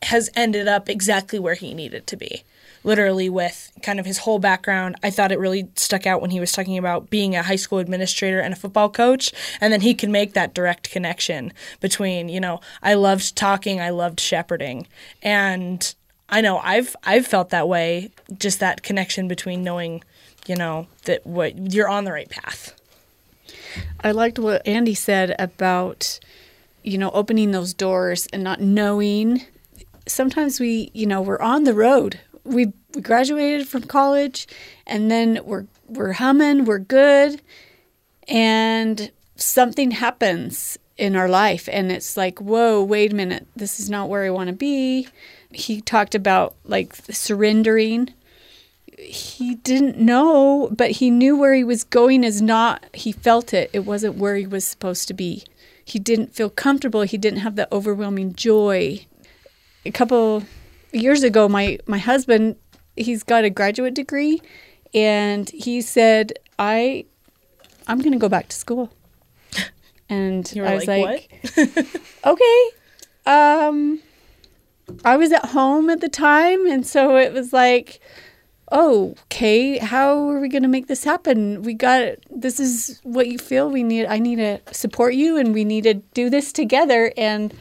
has 0.04 0.30
ended 0.36 0.68
up 0.68 0.90
exactly 0.90 1.40
where 1.40 1.56
he 1.56 1.74
needed 1.74 2.06
to 2.08 2.18
be. 2.18 2.44
Literally, 2.86 3.30
with 3.30 3.72
kind 3.82 4.00
of 4.00 4.06
his 4.06 4.20
whole 4.20 4.40
background. 4.40 4.96
I 5.04 5.10
thought 5.10 5.32
it 5.32 5.40
really 5.40 5.68
stuck 5.76 6.06
out 6.06 6.22
when 6.22 6.30
he 6.30 6.40
was 6.40 6.52
talking 6.52 6.78
about 6.78 7.10
being 7.10 7.36
a 7.36 7.44
high 7.44 7.56
school 7.56 7.80
administrator 7.80 8.40
and 8.40 8.54
a 8.54 8.58
football 8.58 8.90
coach. 8.90 9.34
And 9.60 9.74
then 9.74 9.82
he 9.82 9.96
can 9.96 10.12
make 10.12 10.34
that 10.34 10.54
direct 10.54 10.92
connection 10.92 11.52
between, 11.82 12.30
you 12.30 12.40
know, 12.40 12.62
I 12.84 12.94
loved 12.94 13.36
talking, 13.36 13.82
I 13.82 13.90
loved 13.90 14.20
shepherding. 14.20 14.88
And 15.24 15.94
I 16.30 16.42
know 16.42 16.60
I've 16.60 16.96
I've 17.04 17.28
felt 17.28 17.50
that 17.50 17.68
way, 17.68 18.12
just 18.38 18.60
that 18.60 18.84
connection 18.84 19.28
between 19.28 19.64
knowing, 19.64 20.04
you 20.46 20.56
know, 20.56 20.88
that 21.06 21.26
what 21.26 21.74
you're 21.74 21.90
on 21.90 22.04
the 22.04 22.12
right 22.12 22.30
path. 22.30 22.74
I 24.04 24.12
liked 24.12 24.40
what 24.40 24.66
Andy 24.68 24.94
said 24.94 25.36
about, 25.38 26.20
you 26.84 26.98
know, 26.98 27.12
opening 27.12 27.52
those 27.52 27.74
doors 27.74 28.28
and 28.32 28.44
not 28.44 28.62
knowing. 28.62 29.42
Sometimes 30.08 30.60
we, 30.60 30.92
you 30.94 31.06
know, 31.06 31.22
we're 31.22 31.42
on 31.42 31.64
the 31.64 31.74
road. 31.74 32.20
We, 32.46 32.74
we 32.94 33.02
graduated 33.02 33.68
from 33.68 33.84
college 33.84 34.48
and 34.88 35.12
then 35.12 35.40
we're 35.44 35.66
we're 35.88 36.14
humming, 36.14 36.66
we're 36.66 36.80
good, 36.80 37.42
and 38.28 39.12
something 39.36 39.92
happens 39.92 40.80
in 40.98 41.16
our 41.16 41.28
life 41.28 41.68
and 41.72 41.92
it's 41.92 42.16
like, 42.16 42.40
whoa, 42.40 42.82
wait 42.82 43.12
a 43.12 43.16
minute, 43.16 43.46
this 43.56 43.80
is 43.80 43.90
not 43.90 44.10
where 44.10 44.24
I 44.24 44.30
want 44.30 44.48
to 44.48 44.56
be. 44.56 45.08
He 45.52 45.82
talked 45.82 46.16
about 46.16 46.56
like 46.66 46.96
surrendering 46.96 48.14
he 48.98 49.56
didn't 49.56 49.98
know, 49.98 50.70
but 50.72 50.92
he 50.92 51.12
knew 51.12 51.38
where 51.38 51.54
he 51.54 51.64
was 51.64 51.84
going 51.84 52.24
is 52.24 52.42
not, 52.42 52.86
he 52.94 53.12
felt 53.12 53.54
it. 53.54 53.70
It 53.74 53.80
wasn't 53.80 54.16
where 54.16 54.36
he 54.36 54.48
was 54.48 54.66
supposed 54.66 55.08
to 55.10 55.14
be. 55.14 55.44
He 55.84 56.00
didn't 56.00 56.34
feel 56.34 56.50
comfortable. 56.50 57.02
He 57.02 57.18
didn't 57.18 57.40
have 57.40 57.56
the 57.56 57.74
overwhelming 57.74 58.34
joy. 58.34 59.06
A 59.86 59.92
couple 59.92 60.44
years 60.92 61.24
ago, 61.24 61.48
my, 61.48 61.80
my 61.86 61.98
husband, 61.98 62.56
he's 62.96 63.24
got 63.24 63.44
a 63.44 63.50
graduate 63.50 63.94
degree, 63.94 64.42
and 64.94 65.50
he 65.50 65.82
said, 65.82 66.34
I, 66.58 67.06
I'm 67.88 68.00
going 68.00 68.14
to 68.14 68.20
go 68.20 68.30
back 68.30 68.50
to 68.50 68.56
school. 68.56 68.92
And 70.08 70.48
I 70.64 70.76
was 70.76 70.88
like, 70.88 71.32
like, 71.58 71.88
okay. 72.24 72.70
Um, 73.26 74.00
I 75.04 75.18
was 75.18 75.32
at 75.32 75.46
home 75.46 75.90
at 75.90 76.02
the 76.02 76.10
time, 76.10 76.68
and 76.68 76.86
so 76.86 77.18
it 77.18 77.34
was 77.34 77.52
like, 77.52 78.00
oh, 78.72 79.16
okay, 79.26 79.78
how 79.78 80.30
are 80.30 80.40
we 80.40 80.50
going 80.50 80.64
to 80.64 80.70
make 80.70 80.88
this 80.88 81.04
happen? 81.04 81.64
We 81.64 81.74
got 81.74 82.18
this 82.30 82.60
is 82.60 83.00
what 83.04 83.28
you 83.28 83.38
feel. 83.38 83.70
We 83.70 83.84
need. 83.84 84.06
I 84.06 84.20
need 84.20 84.38
to 84.38 84.60
support 84.72 85.16
you, 85.16 85.38
and 85.38 85.54
we 85.54 85.66
need 85.66 85.84
to 85.84 85.96
do 85.96 86.30
this 86.30 86.54
together. 86.54 87.12
And 87.18 87.54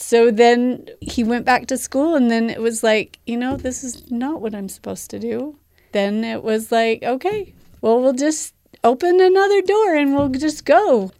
so 0.00 0.30
then 0.30 0.88
he 1.00 1.22
went 1.22 1.44
back 1.44 1.66
to 1.66 1.76
school, 1.76 2.14
and 2.16 2.30
then 2.30 2.48
it 2.48 2.60
was 2.60 2.82
like, 2.82 3.18
you 3.26 3.36
know, 3.36 3.56
this 3.56 3.84
is 3.84 4.10
not 4.10 4.40
what 4.40 4.54
I'm 4.54 4.68
supposed 4.68 5.10
to 5.10 5.18
do. 5.18 5.56
Then 5.92 6.24
it 6.24 6.42
was 6.42 6.72
like, 6.72 7.02
okay, 7.02 7.52
well, 7.82 8.00
we'll 8.00 8.14
just 8.14 8.54
open 8.82 9.20
another 9.20 9.60
door 9.60 9.94
and 9.94 10.14
we'll 10.14 10.30
just 10.30 10.64
go. 10.64 11.12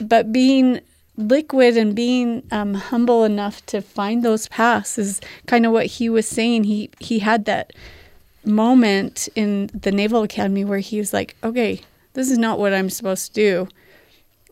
But 0.00 0.32
being 0.32 0.80
liquid 1.16 1.76
and 1.76 1.96
being 1.96 2.44
um, 2.52 2.74
humble 2.74 3.24
enough 3.24 3.66
to 3.66 3.80
find 3.80 4.22
those 4.22 4.46
paths 4.48 4.98
is 4.98 5.20
kind 5.46 5.66
of 5.66 5.72
what 5.72 5.86
he 5.86 6.08
was 6.08 6.28
saying. 6.28 6.64
He 6.64 6.90
he 7.00 7.18
had 7.18 7.44
that 7.46 7.72
moment 8.44 9.28
in 9.34 9.68
the 9.74 9.90
Naval 9.90 10.22
Academy 10.22 10.64
where 10.64 10.78
he 10.78 10.98
was 10.98 11.12
like, 11.12 11.34
okay, 11.42 11.80
this 12.12 12.30
is 12.30 12.38
not 12.38 12.60
what 12.60 12.72
I'm 12.72 12.88
supposed 12.88 13.26
to 13.26 13.32
do. 13.32 13.68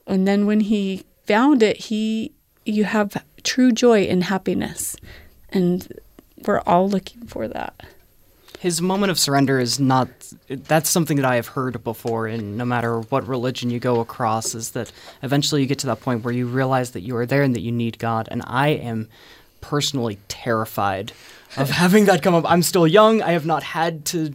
And 0.08 0.26
then 0.26 0.44
when 0.44 0.60
he 0.60 1.04
found 1.24 1.62
it, 1.62 1.76
he 1.76 2.32
you 2.64 2.84
have 2.84 3.22
true 3.46 3.72
joy 3.72 4.02
and 4.02 4.24
happiness. 4.24 4.96
And 5.48 5.90
we're 6.44 6.60
all 6.66 6.90
looking 6.90 7.26
for 7.26 7.48
that. 7.48 7.86
His 8.58 8.82
moment 8.82 9.10
of 9.10 9.18
surrender 9.18 9.58
is 9.58 9.78
not. 9.78 10.08
That's 10.48 10.90
something 10.90 11.18
that 11.18 11.26
I 11.26 11.36
have 11.36 11.48
heard 11.48 11.84
before, 11.84 12.26
and 12.26 12.56
no 12.56 12.64
matter 12.64 13.00
what 13.00 13.28
religion 13.28 13.70
you 13.70 13.78
go 13.78 14.00
across, 14.00 14.54
is 14.54 14.70
that 14.70 14.90
eventually 15.22 15.60
you 15.60 15.66
get 15.66 15.78
to 15.80 15.86
that 15.86 16.00
point 16.00 16.24
where 16.24 16.32
you 16.34 16.46
realize 16.46 16.90
that 16.92 17.02
you 17.02 17.16
are 17.16 17.26
there 17.26 17.42
and 17.42 17.54
that 17.54 17.60
you 17.60 17.70
need 17.70 17.98
God. 17.98 18.28
And 18.30 18.42
I 18.46 18.68
am 18.68 19.08
personally 19.60 20.18
terrified 20.28 21.12
of 21.56 21.70
having 21.82 22.06
that 22.06 22.22
come 22.22 22.34
up. 22.34 22.50
I'm 22.50 22.62
still 22.62 22.86
young. 22.86 23.22
I 23.22 23.32
have 23.32 23.46
not 23.46 23.62
had 23.62 24.04
to. 24.06 24.34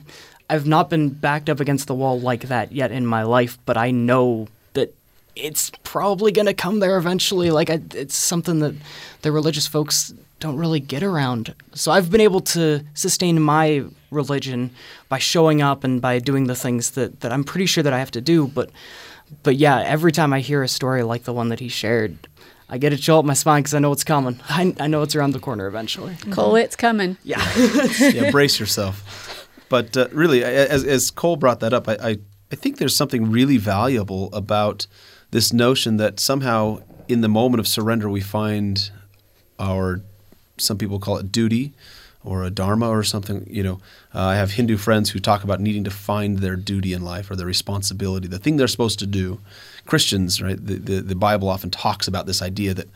I've 0.50 0.68
not 0.68 0.90
been 0.90 1.10
backed 1.10 1.50
up 1.50 1.60
against 1.60 1.88
the 1.88 1.96
wall 1.96 2.20
like 2.20 2.44
that 2.44 2.72
yet 2.72 2.92
in 2.92 3.06
my 3.06 3.24
life, 3.24 3.58
but 3.66 3.76
I 3.76 3.92
know 3.92 4.48
that 4.48 4.61
it's 5.36 5.72
probably 5.84 6.32
going 6.32 6.48
to 6.48 6.54
come 6.54 6.80
there 6.80 6.98
eventually. 6.98 7.52
Like 7.52 7.70
I, 7.70 7.82
it's 7.94 8.16
something 8.16 8.60
that 8.60 8.76
the 9.22 9.32
religious 9.32 9.68
folks 9.68 10.14
don't 10.40 10.58
really 10.58 10.80
get 10.80 11.04
around. 11.04 11.54
So 11.74 11.92
I've 11.92 12.10
been 12.10 12.22
able 12.22 12.42
to 12.42 12.82
sustain 12.94 13.42
my 13.42 13.86
religion 14.10 14.72
by 15.08 15.20
showing 15.20 15.62
up 15.62 15.84
and 15.84 16.02
by 16.02 16.20
doing 16.20 16.48
the 16.48 16.56
things 16.56 16.92
that, 16.92 17.22
that 17.22 17.32
I'm 17.32 17.44
pretty 17.44 17.66
sure 17.68 17.84
that 17.84 17.94
I 17.94 18.00
have 18.00 18.12
to 18.12 18.22
do. 18.22 18.48
But 18.48 18.72
but 19.44 19.56
yeah, 19.56 19.80
every 19.80 20.12
time 20.12 20.34
I 20.34 20.42
hear 20.42 20.62
a 20.62 20.68
story 20.68 21.04
like 21.04 21.24
the 21.24 21.32
one 21.32 21.48
that 21.50 21.62
he 21.62 21.70
shared, 21.70 22.28
I 22.70 22.78
get 22.78 22.92
a 22.92 22.98
chill 22.98 23.20
up 23.20 23.26
my 23.26 23.34
spine 23.34 23.62
because 23.62 23.74
I 23.74 23.80
know 23.80 23.92
it's 23.92 24.04
coming. 24.04 24.40
I, 24.50 24.76
I 24.80 24.88
know 24.88 25.02
it's 25.04 25.16
around 25.16 25.32
the 25.32 25.40
corner 25.40 25.68
eventually. 25.68 26.18
Cole, 26.32 26.56
it's 26.56 26.76
coming. 26.76 27.18
Yeah. 27.24 27.42
yeah, 28.00 28.32
brace 28.32 28.60
yourself. 28.60 29.48
But 29.70 29.96
uh, 29.96 30.10
really, 30.12 30.44
as, 30.44 30.84
as 30.84 31.12
Cole 31.12 31.38
brought 31.38 31.62
that 31.62 31.74
up, 31.74 31.88
I, 31.88 31.94
I, 32.02 32.18
I 32.52 32.56
think 32.56 32.78
there's 32.78 32.96
something 32.96 33.32
really 33.32 33.56
valuable 33.56 34.30
about 34.34 34.86
this 35.32 35.52
notion 35.52 35.98
that 35.98 36.20
somehow 36.20 36.82
in 37.08 37.22
the 37.22 37.28
moment 37.28 37.60
of 37.60 37.68
surrender 37.68 38.10
we 38.10 38.22
find 38.22 38.92
our, 39.60 40.02
some 40.58 40.78
people 40.78 41.00
call 41.00 41.18
it 41.18 41.32
duty, 41.32 41.74
or 42.24 42.44
a 42.44 42.52
dharma 42.52 42.88
or 42.88 43.04
something. 43.04 43.48
You 43.50 43.64
know, 43.64 43.82
uh, 44.14 44.26
I 44.26 44.36
have 44.36 44.52
Hindu 44.52 44.78
friends 44.78 45.10
who 45.10 45.20
talk 45.20 45.44
about 45.44 45.60
needing 45.60 45.84
to 45.86 45.92
find 45.92 46.40
their 46.40 46.56
duty 46.56 46.94
in 46.94 47.02
life 47.02 47.32
or 47.32 47.36
their 47.36 47.48
responsibility, 47.48 48.28
the 48.28 48.40
thing 48.40 48.58
they're 48.58 48.68
supposed 48.68 49.00
to 49.00 49.08
do. 49.08 49.40
Christians, 49.86 50.42
right? 50.42 50.64
The, 50.64 50.76
the, 50.76 51.02
the 51.02 51.16
Bible 51.16 51.50
often 51.50 51.72
talks 51.72 52.08
about 52.08 52.28
this 52.28 52.42
idea 52.42 52.74
that 52.74 52.90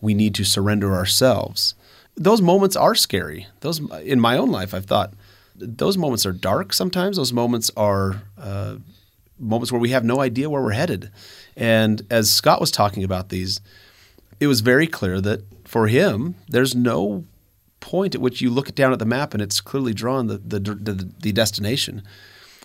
we 0.00 0.14
need 0.14 0.34
to 0.36 0.44
surrender 0.44 0.94
ourselves. 0.94 1.74
Those 2.16 2.40
moments 2.40 2.76
are 2.76 2.94
scary. 2.94 3.46
Those 3.60 3.80
in 4.02 4.20
my 4.20 4.38
own 4.38 4.50
life, 4.50 4.72
I've 4.72 4.86
thought 4.86 5.12
those 5.54 5.98
moments 5.98 6.24
are 6.24 6.32
dark. 6.32 6.72
Sometimes 6.72 7.18
those 7.18 7.32
moments 7.32 7.70
are 7.76 8.22
uh, 8.38 8.76
moments 9.38 9.70
where 9.70 9.80
we 9.80 9.90
have 9.90 10.04
no 10.04 10.20
idea 10.20 10.48
where 10.48 10.62
we're 10.62 10.70
headed. 10.70 11.10
And 11.60 12.02
as 12.10 12.32
Scott 12.32 12.58
was 12.58 12.70
talking 12.70 13.04
about 13.04 13.28
these, 13.28 13.60
it 14.40 14.46
was 14.46 14.62
very 14.62 14.86
clear 14.86 15.20
that 15.20 15.42
for 15.68 15.86
him, 15.86 16.34
there's 16.48 16.74
no 16.74 17.24
point 17.80 18.14
at 18.14 18.20
which 18.20 18.40
you 18.40 18.50
look 18.50 18.74
down 18.74 18.92
at 18.92 18.98
the 18.98 19.04
map 19.04 19.34
and 19.34 19.42
it's 19.42 19.60
clearly 19.60 19.94
drawn 19.94 20.26
the 20.26 20.38
the, 20.38 20.58
the, 20.58 21.10
the 21.20 21.32
destination. 21.32 22.02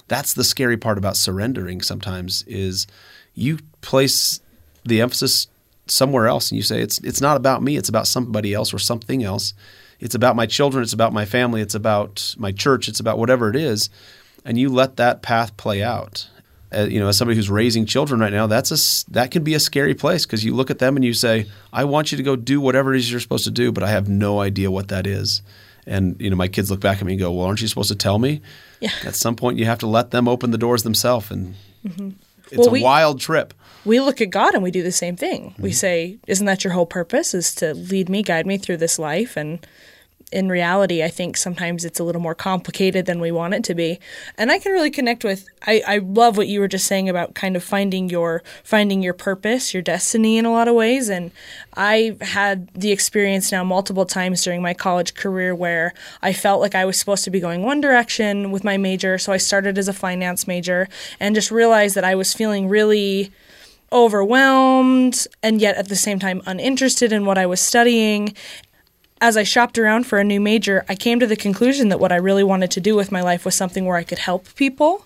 That's 0.08 0.34
the 0.34 0.44
scary 0.44 0.78
part 0.78 0.98
about 0.98 1.18
surrendering. 1.18 1.82
Sometimes 1.82 2.44
is 2.44 2.88
you 3.34 3.60
place 3.82 4.40
the 4.86 5.02
emphasis 5.02 5.48
somewhere 5.88 6.28
else 6.28 6.50
and 6.50 6.58
you 6.58 6.64
say 6.64 6.82
it's 6.82 6.98
it's 7.00 7.22
not 7.22 7.36
about 7.36 7.62
me, 7.62 7.76
it's 7.76 7.90
about 7.90 8.08
somebody 8.08 8.54
else 8.54 8.74
or 8.74 8.80
something 8.80 9.24
else. 9.24 9.54
It's 10.00 10.16
about 10.16 10.36
my 10.36 10.46
children, 10.46 10.84
it's 10.84 10.94
about 10.94 11.14
my 11.14 11.26
family, 11.26 11.62
it's 11.62 11.76
about 11.76 12.36
my 12.38 12.52
church, 12.52 12.88
it's 12.88 13.00
about 13.00 13.18
whatever 13.18 13.50
it 13.50 13.56
is, 13.56 13.90
and 14.46 14.58
you 14.58 14.70
let 14.70 14.98
that 14.98 15.22
path 15.22 15.56
play 15.58 15.82
out. 15.84 16.30
Uh, 16.76 16.88
you 16.90 17.00
know, 17.00 17.08
as 17.08 17.18
somebody 17.18 17.36
who's 17.36 17.50
raising 17.50 17.86
children 17.86 18.20
right 18.20 18.34
now, 18.34 18.48
that's 18.48 18.72
a 18.72 19.12
that 19.12 19.32
can 19.32 19.44
be 19.44 19.54
a 19.54 19.60
scary 19.60 19.94
place 19.96 20.26
because 20.26 20.44
you 20.44 20.54
look 20.54 20.70
at 20.70 20.80
them 20.80 20.96
and 20.96 21.06
you 21.06 21.14
say, 21.14 21.46
"I 21.72 21.84
want 21.86 22.12
you 22.12 22.18
to 22.18 22.24
go 22.24 22.36
do 22.36 22.60
whatever 22.60 22.94
it 22.94 22.98
is 22.98 23.10
you're 23.10 23.20
supposed 23.22 23.46
to 23.46 23.52
do," 23.52 23.72
but 23.72 23.84
I 23.84 23.90
have 23.90 24.10
no 24.10 24.40
idea 24.42 24.70
what 24.70 24.88
that 24.90 25.08
is. 25.08 25.42
And 25.88 26.16
you 26.20 26.30
know, 26.30 26.36
my 26.36 26.48
kids 26.48 26.70
look 26.72 26.80
back 26.82 26.98
at 27.00 27.06
me 27.06 27.14
and 27.14 27.20
go, 27.20 27.32
"Well, 27.32 27.46
aren't 27.48 27.62
you 27.62 27.68
supposed 27.68 27.90
to 27.90 27.96
tell 27.96 28.20
me?" 28.20 28.42
Yeah. 28.82 28.92
At 29.06 29.16
some 29.16 29.36
point, 29.36 29.58
you 29.58 29.66
have 29.66 29.80
to 29.80 29.88
let 29.88 30.12
them 30.12 30.28
open 30.28 30.52
the 30.52 30.58
doors 30.58 30.84
themselves, 30.84 31.32
and 31.32 31.56
Mm-hmm. 31.88 32.10
it's 32.52 32.58
Well, 32.58 32.68
a 32.68 32.72
we- 32.72 32.82
wild 32.84 33.20
trip. 33.22 33.54
we 33.86 34.00
look 34.02 34.20
at 34.20 34.32
God 34.32 34.54
and 34.56 34.64
we 34.64 34.72
do 34.72 34.82
the 34.84 34.92
same 34.92 35.16
thing. 35.16 35.54
We 35.60 35.70
Mm-hmm. 35.70 35.76
say, 35.76 36.18
"Isn't 36.28 36.46
that 36.48 36.64
your 36.64 36.74
whole 36.74 36.88
purpose? 36.88 37.34
Is 37.34 37.54
to 37.56 37.74
lead 37.74 38.10
me, 38.10 38.22
guide 38.24 38.46
me 38.48 38.58
through 38.58 38.78
this 38.78 38.98
life?" 39.00 39.38
And 39.38 39.60
in 40.36 40.50
reality, 40.50 41.02
I 41.02 41.08
think 41.08 41.38
sometimes 41.38 41.86
it's 41.86 41.98
a 41.98 42.04
little 42.04 42.22
more 42.22 42.36
complicated 42.36 43.06
than 43.06 43.22
we 43.22 43.32
want 43.32 43.54
it 43.54 43.64
to 43.64 43.74
be. 43.74 44.00
And 44.38 44.52
I 44.52 44.60
can 44.60 44.74
really 44.74 44.92
connect 44.92 45.24
with. 45.24 45.48
I, 45.66 45.82
I 45.88 45.98
love 46.00 46.36
what 46.36 46.50
you 46.50 46.60
were 46.60 46.68
just 46.68 46.88
saying 46.88 47.08
about 47.08 47.36
kind 47.36 47.56
of 47.56 47.64
finding 47.64 48.10
your 48.10 48.44
finding 48.62 49.02
your 49.02 49.14
purpose, 49.14 49.74
your 49.74 49.82
destiny 49.82 50.38
in 50.38 50.44
a 50.44 50.52
lot 50.52 50.68
of 50.68 50.76
ways. 50.76 51.08
And 51.08 51.32
I've 51.76 52.22
had 52.22 52.68
the 52.74 52.92
experience 52.92 53.50
now 53.50 53.64
multiple 53.64 54.06
times 54.06 54.44
during 54.44 54.62
my 54.62 54.74
college 54.74 55.14
career 55.14 55.56
where 55.56 55.94
I 56.22 56.34
felt 56.34 56.60
like 56.60 56.76
I 56.76 56.84
was 56.84 57.00
supposed 57.00 57.24
to 57.24 57.32
be 57.32 57.40
going 57.40 57.64
one 57.64 57.80
direction 57.80 58.52
with 58.52 58.66
my 58.66 58.76
major. 58.76 59.18
So 59.18 59.32
I 59.32 59.38
started 59.38 59.78
as 59.78 59.88
a 59.88 59.94
finance 59.94 60.48
major 60.48 60.90
and 61.18 61.34
just 61.34 61.50
realized 61.50 61.96
that 61.96 62.04
I 62.04 62.16
was 62.16 62.34
feeling 62.34 62.68
really 62.68 63.32
overwhelmed 63.92 65.26
and 65.42 65.62
yet 65.62 65.78
at 65.78 65.88
the 65.88 65.96
same 65.96 66.20
time 66.20 66.42
uninterested 66.46 67.14
in 67.14 67.26
what 67.26 67.38
I 67.38 67.46
was 67.46 67.62
studying. 67.62 68.34
As 69.22 69.38
I 69.38 69.44
shopped 69.44 69.78
around 69.78 70.06
for 70.06 70.20
a 70.20 70.26
new 70.26 70.42
major, 70.42 70.84
I 70.90 70.96
came 70.96 71.22
to 71.22 71.28
the 71.28 71.38
conclusion 71.38 71.88
that 71.88 72.02
what 72.02 72.12
I 72.12 72.18
really 72.18 72.44
wanted 72.44 72.70
to 72.72 72.82
do 72.82 72.96
with 72.96 73.14
my 73.14 73.22
life 73.22 73.46
was 73.46 73.56
something 73.56 73.86
where 73.86 73.96
I 73.96 74.04
could 74.04 74.20
help 74.20 74.54
people 74.56 75.06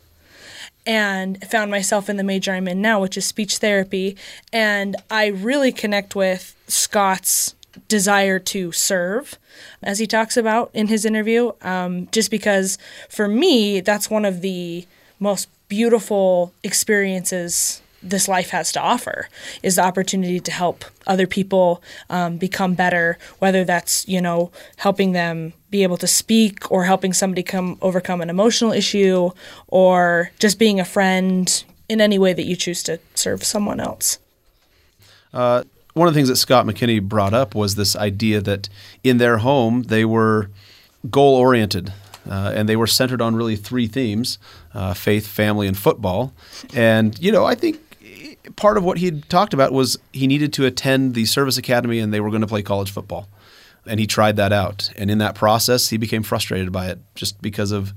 and 0.86 1.40
found 1.48 1.70
myself 1.70 2.10
in 2.10 2.18
the 2.18 2.24
major 2.24 2.52
I'm 2.52 2.68
in 2.68 2.82
now, 2.82 3.00
which 3.00 3.18
is 3.18 3.26
speech 3.26 3.58
therapy. 3.58 4.18
And 4.52 4.96
I 5.12 5.28
really 5.28 5.72
connect 5.72 6.16
with 6.16 6.56
Scott's 6.68 7.54
desire 7.88 8.40
to 8.40 8.72
serve, 8.72 9.38
as 9.84 10.00
he 10.00 10.08
talks 10.08 10.36
about 10.36 10.72
in 10.74 10.88
his 10.88 11.06
interview, 11.06 11.52
um, 11.62 12.08
just 12.12 12.32
because 12.32 12.80
for 13.10 13.28
me, 13.28 13.80
that's 13.80 14.10
one 14.10 14.26
of 14.26 14.42
the 14.42 14.88
most 15.20 15.48
beautiful 15.68 16.52
experiences 16.64 17.84
this 18.02 18.28
life 18.28 18.50
has 18.50 18.72
to 18.72 18.80
offer 18.80 19.28
is 19.62 19.76
the 19.76 19.84
opportunity 19.84 20.40
to 20.40 20.52
help 20.52 20.86
other 21.08 21.28
people 21.28 21.82
um, 22.10 22.38
become 22.38 22.74
better 22.74 23.18
whether 23.40 23.64
that's 23.64 24.08
you 24.08 24.22
know 24.22 24.52
helping 24.78 25.12
them 25.12 25.54
be 25.70 25.84
able 25.84 25.98
to 25.98 26.08
speak 26.08 26.72
or 26.72 26.86
helping 26.86 27.14
somebody 27.14 27.44
come 27.44 27.78
overcome 27.82 28.22
an 28.22 28.30
emotional 28.30 28.72
issue 28.72 29.30
or 29.68 30.32
just 30.40 30.58
being 30.58 30.80
a 30.80 30.86
friend 30.86 31.64
in 31.88 32.00
any 32.02 32.18
way 32.18 32.34
that 32.34 32.46
you 32.46 32.56
choose 32.56 32.82
to 32.84 33.00
serve 33.16 33.44
someone 33.44 33.80
else 33.80 34.20
Uh, 35.34 35.64
one 35.94 36.08
of 36.08 36.14
the 36.14 36.18
things 36.18 36.30
that 36.30 36.38
Scott 36.38 36.66
McKinney 36.66 37.02
brought 37.02 37.34
up 37.34 37.54
was 37.54 37.76
this 37.76 37.96
idea 37.96 38.40
that 38.42 38.70
in 39.04 39.18
their 39.18 39.40
home 39.40 39.84
they 39.84 40.06
were 40.06 40.50
goal 41.10 41.36
oriented. 41.36 41.94
Uh, 42.30 42.52
and 42.54 42.70
they 42.70 42.76
were 42.76 42.88
centered 42.88 43.22
on 43.22 43.36
really 43.36 43.56
three 43.56 43.88
themes 43.88 44.38
uh, 44.74 44.94
faith, 44.94 45.26
family, 45.26 45.68
and 45.68 45.78
football. 45.78 46.32
And, 46.76 47.18
you 47.20 47.32
know, 47.32 47.44
I 47.46 47.56
think 47.56 47.80
part 48.56 48.78
of 48.78 48.84
what 48.84 48.98
he 48.98 49.12
talked 49.22 49.54
about 49.54 49.72
was 49.72 49.98
he 50.14 50.28
needed 50.28 50.54
to 50.54 50.66
attend 50.66 51.14
the 51.14 51.26
service 51.26 51.58
academy 51.58 52.00
and 52.00 52.14
they 52.14 52.20
were 52.20 52.30
going 52.30 52.42
to 52.42 52.48
play 52.48 52.62
college 52.62 52.92
football. 52.92 53.28
And 53.86 54.00
he 54.00 54.08
tried 54.08 54.36
that 54.36 54.52
out. 54.52 54.90
And 54.98 55.10
in 55.10 55.18
that 55.20 55.36
process, 55.36 55.90
he 55.90 55.98
became 55.98 56.24
frustrated 56.24 56.72
by 56.72 56.88
it 56.88 57.00
just 57.16 57.42
because 57.42 57.72
of 57.72 57.94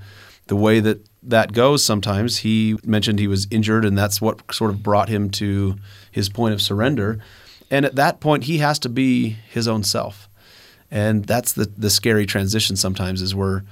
the 0.46 0.56
way 0.56 0.80
that 0.80 1.06
that 1.22 1.52
goes 1.52 1.84
sometimes. 1.84 2.38
He 2.38 2.76
mentioned 2.84 3.18
he 3.18 3.28
was 3.28 3.46
injured, 3.50 3.84
and 3.84 3.96
that's 3.96 4.20
what 4.20 4.52
sort 4.52 4.70
of 4.70 4.82
brought 4.82 5.08
him 5.08 5.30
to 5.30 5.76
his 6.10 6.28
point 6.28 6.54
of 6.54 6.62
surrender. 6.62 7.18
And 7.70 7.84
at 7.84 7.96
that 7.96 8.20
point, 8.20 8.44
he 8.44 8.58
has 8.58 8.78
to 8.80 8.88
be 8.88 9.30
his 9.50 9.68
own 9.68 9.82
self. 9.82 10.28
And 10.90 11.24
that's 11.24 11.52
the, 11.52 11.72
the 11.76 11.90
scary 11.90 12.26
transition 12.26 12.76
sometimes 12.76 13.22
is 13.22 13.34
we're 13.34 13.62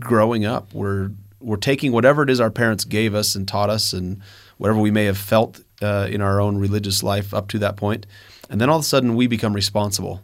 growing 0.00 0.44
up. 0.44 0.74
We're, 0.74 1.10
we're 1.40 1.56
taking 1.56 1.92
whatever 1.92 2.22
it 2.22 2.30
is 2.30 2.40
our 2.40 2.50
parents 2.50 2.84
gave 2.84 3.14
us 3.14 3.36
and 3.36 3.46
taught 3.46 3.70
us 3.70 3.92
and 3.92 4.20
whatever 4.56 4.80
we 4.80 4.90
may 4.90 5.04
have 5.04 5.18
felt 5.18 5.60
uh, 5.82 6.08
in 6.10 6.20
our 6.20 6.40
own 6.40 6.58
religious 6.58 7.02
life 7.02 7.34
up 7.34 7.48
to 7.48 7.58
that. 7.58 7.82
And 7.82 8.60
then 8.60 8.70
all 8.70 8.78
of 8.78 8.82
a 8.82 8.86
sudden, 8.86 9.14
we 9.14 9.26
become 9.26 9.52
responsible 9.52 10.22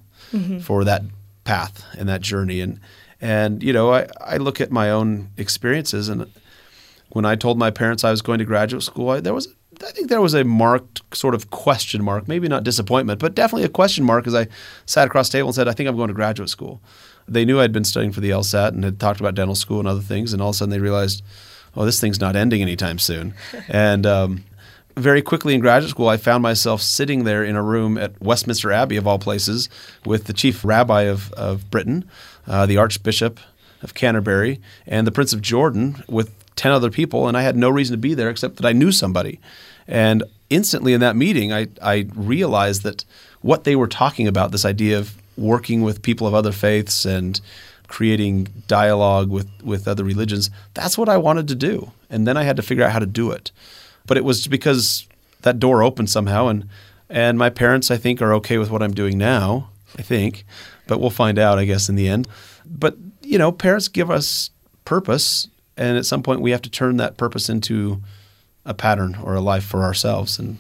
for 0.63 0.85
that 0.85 1.03
path 1.45 1.85
and 1.99 2.09
that 2.09 2.21
journey. 2.21 2.61
And 2.61 2.81
and 3.21 3.63
you 3.63 3.73
know, 3.73 3.93
I, 3.93 4.09
I 4.21 4.37
look 4.39 4.61
at 4.61 4.71
my 4.71 4.91
own 4.91 5.31
experiences, 5.37 6.09
and 6.09 6.31
when 7.11 7.25
I 7.25 7.37
told 7.37 7.59
my 7.59 7.71
parents 7.71 8.03
I 8.05 8.11
was 8.11 8.23
going 8.23 8.39
to 8.39 8.45
graduate 8.45 8.83
school, 8.83 9.11
I, 9.11 9.21
there 9.21 9.35
was 9.35 9.49
I 9.85 9.91
think 9.93 10.09
there 10.09 10.21
was 10.21 10.35
a 10.35 10.45
marked 10.45 11.03
sort 11.15 11.35
of 11.35 11.51
question 11.51 12.03
mark, 12.05 12.29
maybe 12.29 12.49
not 12.49 12.65
disappointment, 12.65 13.21
but 13.21 13.35
definitely 13.35 13.65
a 13.65 13.71
question 13.71 14.05
mark 14.05 14.27
as 14.27 14.35
I 14.35 14.49
sat 14.87 15.07
across 15.07 15.29
the 15.29 15.39
table 15.39 15.49
and 15.49 15.55
said, 15.55 15.69
I 15.69 15.73
think 15.73 15.89
I'm 15.89 15.97
going 15.97 16.09
to 16.09 16.15
graduate 16.15 16.49
school. 16.49 16.81
They 17.29 17.45
knew 17.45 17.61
I'd 17.61 17.73
been 17.73 17.85
studying 17.85 18.13
for 18.13 18.21
the 18.21 18.31
LSAT 18.31 18.69
and 18.69 18.85
had 18.85 19.01
talked 19.01 19.21
about 19.21 19.35
dental 19.35 19.55
school 19.55 19.79
and 19.79 19.89
other 19.89 20.01
things, 20.01 20.33
and 20.33 20.43
all 20.43 20.51
of 20.51 20.55
a 20.55 20.59
sudden 20.59 20.71
they 20.71 20.79
realized, 20.79 21.23
oh, 21.77 21.85
this 21.85 22.01
thing's 22.01 22.21
not 22.21 22.37
ending 22.37 22.63
anytime 22.63 22.99
soon. 22.99 23.35
and 23.69 24.05
um, 24.07 24.45
very 24.97 25.23
quickly 25.23 25.55
in 25.55 25.61
graduate 25.61 25.91
school, 25.91 26.09
I 26.09 26.17
found 26.17 26.43
myself 26.43 26.83
sitting 26.83 27.25
there 27.25 27.45
in 27.45 27.57
a 27.57 27.63
room 27.63 27.97
at 27.99 28.21
Westminster 28.21 28.73
Abbey, 28.73 28.97
of 28.97 29.07
all 29.07 29.19
places, 29.19 29.69
with 30.05 30.25
the 30.25 30.33
chief 30.33 30.65
rabbi 30.65 31.03
of, 31.03 31.33
of 31.33 31.71
Britain, 31.71 32.05
uh, 32.47 32.67
the 32.67 32.77
Archbishop 32.77 33.41
of 33.83 33.95
Canterbury, 33.95 34.61
and 34.87 35.07
the 35.07 35.13
Prince 35.13 35.33
of 35.33 35.41
Jordan 35.41 36.03
with 36.09 36.31
10 36.57 36.73
other 36.73 36.91
people. 36.91 37.29
And 37.29 37.37
I 37.37 37.43
had 37.43 37.57
no 37.57 37.71
reason 37.71 37.95
to 37.95 37.99
be 37.99 38.15
there 38.15 38.31
except 38.31 38.57
that 38.57 38.67
I 38.67 38.73
knew 38.73 38.93
somebody. 38.93 39.41
And 39.89 40.23
instantly 40.51 40.93
in 40.93 41.01
that 41.01 41.17
meeting, 41.17 41.53
I, 41.53 41.69
I 41.83 42.07
realized 42.15 42.83
that 42.83 43.05
what 43.41 43.65
they 43.65 43.75
were 43.75 43.89
talking 43.89 44.29
about, 44.29 44.53
this 44.53 44.65
idea 44.65 44.99
of 44.99 45.17
working 45.37 45.83
with 45.83 46.03
people 46.03 46.27
of 46.27 46.35
other 46.35 46.53
faiths 46.53 47.05
and 47.05 47.41
creating 47.89 48.49
dialogue 48.69 49.31
with, 49.31 49.49
with 49.63 49.89
other 49.89 50.05
religions, 50.05 50.51
that's 50.75 50.97
what 50.97 51.09
I 51.09 51.17
wanted 51.17 51.49
to 51.49 51.55
do. 51.55 51.93
And 52.09 52.27
then 52.27 52.37
I 52.37 52.45
had 52.45 52.57
to 52.57 52.63
figure 52.63 52.85
out 52.85 52.93
how 52.93 52.99
to 52.99 53.07
do 53.07 53.31
it. 53.31 53.51
But 54.07 54.17
it 54.17 54.25
was 54.25 54.47
because 54.47 55.07
that 55.43 55.59
door 55.59 55.83
opened 55.83 56.11
somehow, 56.11 56.49
and 56.49 56.69
and 57.09 57.39
my 57.39 57.51
parents, 57.51 57.91
I 57.91 57.97
think, 57.97 58.23
are 58.23 58.33
okay 58.35 58.59
with 58.59 58.71
what 58.71 58.83
I'm 58.83 58.95
doing 58.95 59.19
now. 59.19 59.71
I 59.99 60.03
think, 60.03 60.47
but 60.87 61.01
we'll 61.01 61.11
find 61.11 61.39
out, 61.39 61.59
I 61.59 61.67
guess, 61.67 61.89
in 61.89 61.95
the 61.95 62.09
end. 62.09 62.27
But 62.65 62.97
you 63.23 63.39
know, 63.39 63.53
parents 63.53 63.89
give 63.89 64.11
us 64.11 64.51
purpose, 64.85 65.49
and 65.77 65.99
at 65.99 66.07
some 66.07 66.23
point, 66.23 66.41
we 66.41 66.51
have 66.51 66.63
to 66.63 66.71
turn 66.71 66.97
that 66.97 67.17
purpose 67.17 67.49
into 67.49 68.01
a 68.65 68.75
pattern 68.75 69.17
or 69.23 69.35
a 69.35 69.41
life 69.41 69.65
for 69.65 69.83
ourselves, 69.83 70.39
and 70.39 70.59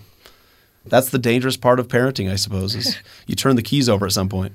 that's 0.84 1.10
the 1.10 1.18
dangerous 1.18 1.56
part 1.56 1.80
of 1.80 1.88
parenting, 1.88 2.30
I 2.30 2.36
suppose. 2.36 2.74
Is 2.74 2.98
you 3.26 3.34
turn 3.34 3.56
the 3.56 3.62
keys 3.62 3.88
over 3.88 4.06
at 4.06 4.12
some 4.12 4.28
point. 4.28 4.52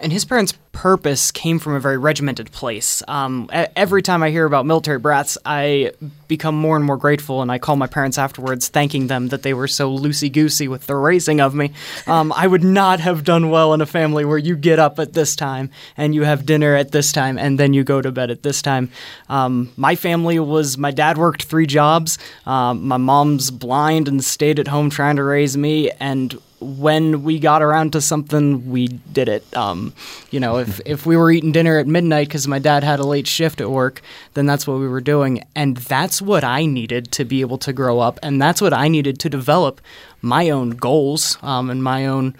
And 0.00 0.12
his 0.12 0.24
parents' 0.24 0.54
purpose 0.72 1.30
came 1.30 1.58
from 1.58 1.74
a 1.74 1.80
very 1.80 1.98
regimented 1.98 2.50
place. 2.50 3.02
Um, 3.06 3.48
every 3.52 4.02
time 4.02 4.22
I 4.22 4.30
hear 4.30 4.44
about 4.44 4.66
military 4.66 4.98
brats, 4.98 5.38
I 5.46 5.92
become 6.34 6.56
more 6.56 6.76
and 6.76 6.84
more 6.84 6.96
grateful. 6.96 7.42
And 7.42 7.50
I 7.52 7.58
call 7.58 7.76
my 7.76 7.86
parents 7.86 8.18
afterwards, 8.18 8.68
thanking 8.68 9.06
them 9.06 9.28
that 9.28 9.42
they 9.44 9.54
were 9.54 9.68
so 9.68 9.96
loosey 9.96 10.30
goosey 10.32 10.66
with 10.66 10.86
the 10.88 10.96
raising 10.96 11.40
of 11.40 11.54
me. 11.54 11.70
Um, 12.08 12.32
I 12.32 12.46
would 12.48 12.64
not 12.64 12.98
have 12.98 13.22
done 13.22 13.50
well 13.50 13.72
in 13.72 13.80
a 13.80 13.86
family 13.86 14.24
where 14.24 14.38
you 14.38 14.56
get 14.56 14.80
up 14.80 14.98
at 14.98 15.12
this 15.12 15.36
time 15.36 15.70
and 15.96 16.12
you 16.12 16.24
have 16.24 16.44
dinner 16.44 16.74
at 16.74 16.90
this 16.90 17.12
time 17.12 17.38
and 17.38 17.58
then 17.58 17.72
you 17.72 17.84
go 17.84 18.02
to 18.02 18.10
bed 18.10 18.32
at 18.32 18.42
this 18.42 18.62
time. 18.62 18.90
Um, 19.28 19.72
my 19.76 19.94
family 19.94 20.40
was 20.40 20.76
my 20.76 20.90
dad 20.90 21.18
worked 21.18 21.44
three 21.44 21.66
jobs. 21.66 22.18
Um, 22.46 22.88
my 22.88 22.96
mom's 22.96 23.52
blind 23.52 24.08
and 24.08 24.24
stayed 24.24 24.58
at 24.58 24.66
home 24.66 24.90
trying 24.90 25.16
to 25.16 25.22
raise 25.22 25.56
me. 25.56 25.90
And 26.00 26.36
when 26.64 27.22
we 27.22 27.38
got 27.38 27.62
around 27.62 27.92
to 27.92 28.00
something, 28.00 28.70
we 28.70 28.88
did 28.88 29.28
it. 29.28 29.56
Um, 29.56 29.92
you 30.30 30.40
know, 30.40 30.58
if, 30.58 30.80
if 30.86 31.06
we 31.06 31.16
were 31.16 31.30
eating 31.30 31.52
dinner 31.52 31.78
at 31.78 31.86
midnight 31.86 32.28
because 32.28 32.48
my 32.48 32.58
dad 32.58 32.82
had 32.82 33.00
a 33.00 33.04
late 33.06 33.26
shift 33.26 33.60
at 33.60 33.70
work, 33.70 34.00
then 34.34 34.46
that's 34.46 34.66
what 34.66 34.78
we 34.78 34.88
were 34.88 35.00
doing. 35.00 35.44
And 35.54 35.76
that's 35.76 36.22
what 36.26 36.44
I 36.44 36.66
needed 36.66 37.12
to 37.12 37.24
be 37.24 37.40
able 37.40 37.58
to 37.58 37.72
grow 37.72 38.00
up. 38.00 38.18
And 38.22 38.40
that's 38.40 38.60
what 38.60 38.72
I 38.72 38.88
needed 38.88 39.18
to 39.20 39.28
develop 39.28 39.80
my 40.22 40.50
own 40.50 40.70
goals 40.70 41.38
um, 41.42 41.70
and 41.70 41.82
my 41.82 42.06
own 42.06 42.36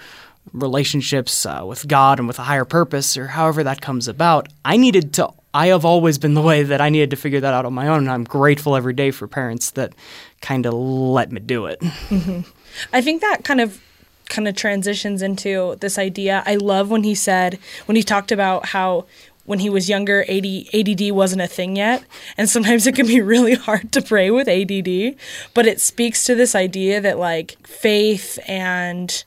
relationships 0.53 1.47
uh, 1.47 1.63
with 1.67 1.89
God 1.89 2.19
and 2.19 2.29
with 2.29 2.39
a 2.39 2.43
higher 2.43 2.65
purpose 2.65 3.17
or 3.17 3.29
however 3.29 3.65
that 3.65 3.81
comes 3.81 4.09
about. 4.09 4.49
I 4.65 4.77
needed 4.77 5.13
to 5.15 5.31
I 5.55 5.69
have 5.69 5.85
always 5.85 6.19
been 6.19 6.35
the 6.35 6.43
way 6.43 6.65
that 6.65 6.81
I 6.81 6.89
needed 6.89 7.11
to 7.11 7.17
figure 7.17 7.39
that 7.41 7.55
out 7.55 7.65
on 7.65 7.73
my 7.73 7.87
own. 7.87 8.01
And 8.01 8.11
I'm 8.11 8.25
grateful 8.25 8.75
every 8.75 8.93
day 8.93 9.13
for 9.13 9.29
parents 9.29 9.71
that 9.73 9.95
kind 10.41 10.67
of 10.67 10.75
let 10.75 11.31
me 11.31 11.41
do 11.41 11.67
it. 11.67 11.79
Mm-hmm. 11.81 12.41
I 12.93 13.01
think 13.01 13.21
that 13.21 13.45
kind 13.45 13.61
of 13.61 13.81
kind 14.29 14.49
of 14.49 14.57
transitions 14.57 15.23
into 15.23 15.77
this 15.81 15.97
idea. 15.97 16.43
I 16.45 16.57
love 16.57 16.91
when 16.91 17.05
he 17.05 17.15
said 17.15 17.61
when 17.87 17.95
he 17.95 18.03
talked 18.03 18.33
about 18.33 18.67
how 18.67 19.07
when 19.45 19.59
he 19.59 19.71
was 19.71 19.89
younger, 19.89 20.25
AD, 20.29 20.47
ADD 20.73 21.13
wasn't 21.13 21.43
a 21.43 21.47
thing 21.47 21.77
yet. 21.77 22.05
And 22.37 22.49
sometimes 22.49 22.87
it 22.87 22.95
can 22.95 23.07
be 23.07 23.21
really 23.35 23.55
hard 23.55 23.93
to 23.93 24.03
pray 24.03 24.31
with 24.31 24.49
ADD. 24.49 25.17
But 25.55 25.67
it 25.67 25.81
speaks 25.81 26.25
to 26.25 26.35
this 26.35 26.55
idea 26.55 27.01
that, 27.01 27.19
like, 27.19 27.67
faith 27.67 28.39
and 28.47 29.25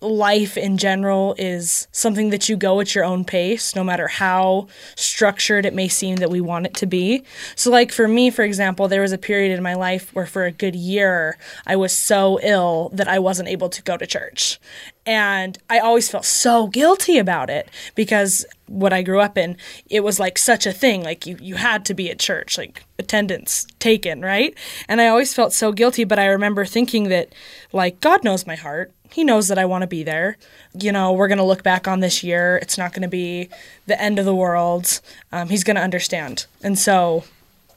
life 0.00 0.56
in 0.56 0.78
general 0.78 1.34
is 1.38 1.88
something 1.90 2.30
that 2.30 2.48
you 2.48 2.56
go 2.56 2.80
at 2.80 2.94
your 2.94 3.04
own 3.04 3.24
pace, 3.24 3.74
no 3.74 3.82
matter 3.82 4.06
how 4.06 4.68
structured 4.94 5.66
it 5.66 5.74
may 5.74 5.88
seem 5.88 6.16
that 6.16 6.30
we 6.30 6.40
want 6.40 6.66
it 6.66 6.74
to 6.74 6.86
be. 6.86 7.24
So, 7.56 7.70
like 7.70 7.90
for 7.90 8.06
me, 8.06 8.30
for 8.30 8.42
example, 8.42 8.86
there 8.86 9.02
was 9.02 9.12
a 9.12 9.18
period 9.18 9.56
in 9.56 9.62
my 9.62 9.74
life 9.74 10.14
where 10.14 10.26
for 10.26 10.44
a 10.44 10.52
good 10.52 10.76
year 10.76 11.36
I 11.66 11.76
was 11.76 11.92
so 11.92 12.38
ill 12.42 12.90
that 12.92 13.08
I 13.08 13.18
wasn't 13.18 13.48
able 13.48 13.68
to 13.70 13.82
go 13.82 13.96
to 13.96 14.06
church. 14.06 14.60
And 15.08 15.56
I 15.70 15.78
always 15.78 16.10
felt 16.10 16.26
so 16.26 16.66
guilty 16.66 17.16
about 17.16 17.48
it 17.48 17.70
because 17.94 18.44
what 18.66 18.92
I 18.92 19.00
grew 19.00 19.20
up 19.20 19.38
in, 19.38 19.56
it 19.88 20.04
was 20.04 20.20
like 20.20 20.36
such 20.36 20.66
a 20.66 20.72
thing. 20.72 21.02
Like 21.02 21.24
you, 21.24 21.38
you 21.40 21.54
had 21.54 21.86
to 21.86 21.94
be 21.94 22.10
at 22.10 22.18
church, 22.18 22.58
like 22.58 22.84
attendance 22.98 23.66
taken, 23.78 24.20
right? 24.20 24.54
And 24.86 25.00
I 25.00 25.08
always 25.08 25.32
felt 25.32 25.54
so 25.54 25.72
guilty. 25.72 26.04
But 26.04 26.18
I 26.18 26.26
remember 26.26 26.66
thinking 26.66 27.08
that, 27.08 27.30
like, 27.72 28.00
God 28.00 28.22
knows 28.22 28.46
my 28.46 28.56
heart 28.56 28.92
he 29.10 29.24
knows 29.24 29.48
that 29.48 29.58
I 29.58 29.64
want 29.64 29.82
to 29.82 29.86
be 29.86 30.02
there. 30.02 30.36
You 30.78 30.92
know, 30.92 31.12
we're 31.12 31.28
going 31.28 31.38
to 31.38 31.44
look 31.44 31.62
back 31.62 31.88
on 31.88 32.00
this 32.00 32.22
year. 32.22 32.58
It's 32.60 32.76
not 32.76 32.92
going 32.92 33.02
to 33.02 33.08
be 33.08 33.48
the 33.86 34.00
end 34.00 34.18
of 34.18 34.24
the 34.24 34.34
world. 34.34 35.00
Um, 35.32 35.48
he's 35.48 35.64
going 35.64 35.76
to 35.76 35.82
understand. 35.82 36.46
And 36.62 36.78
so, 36.78 37.24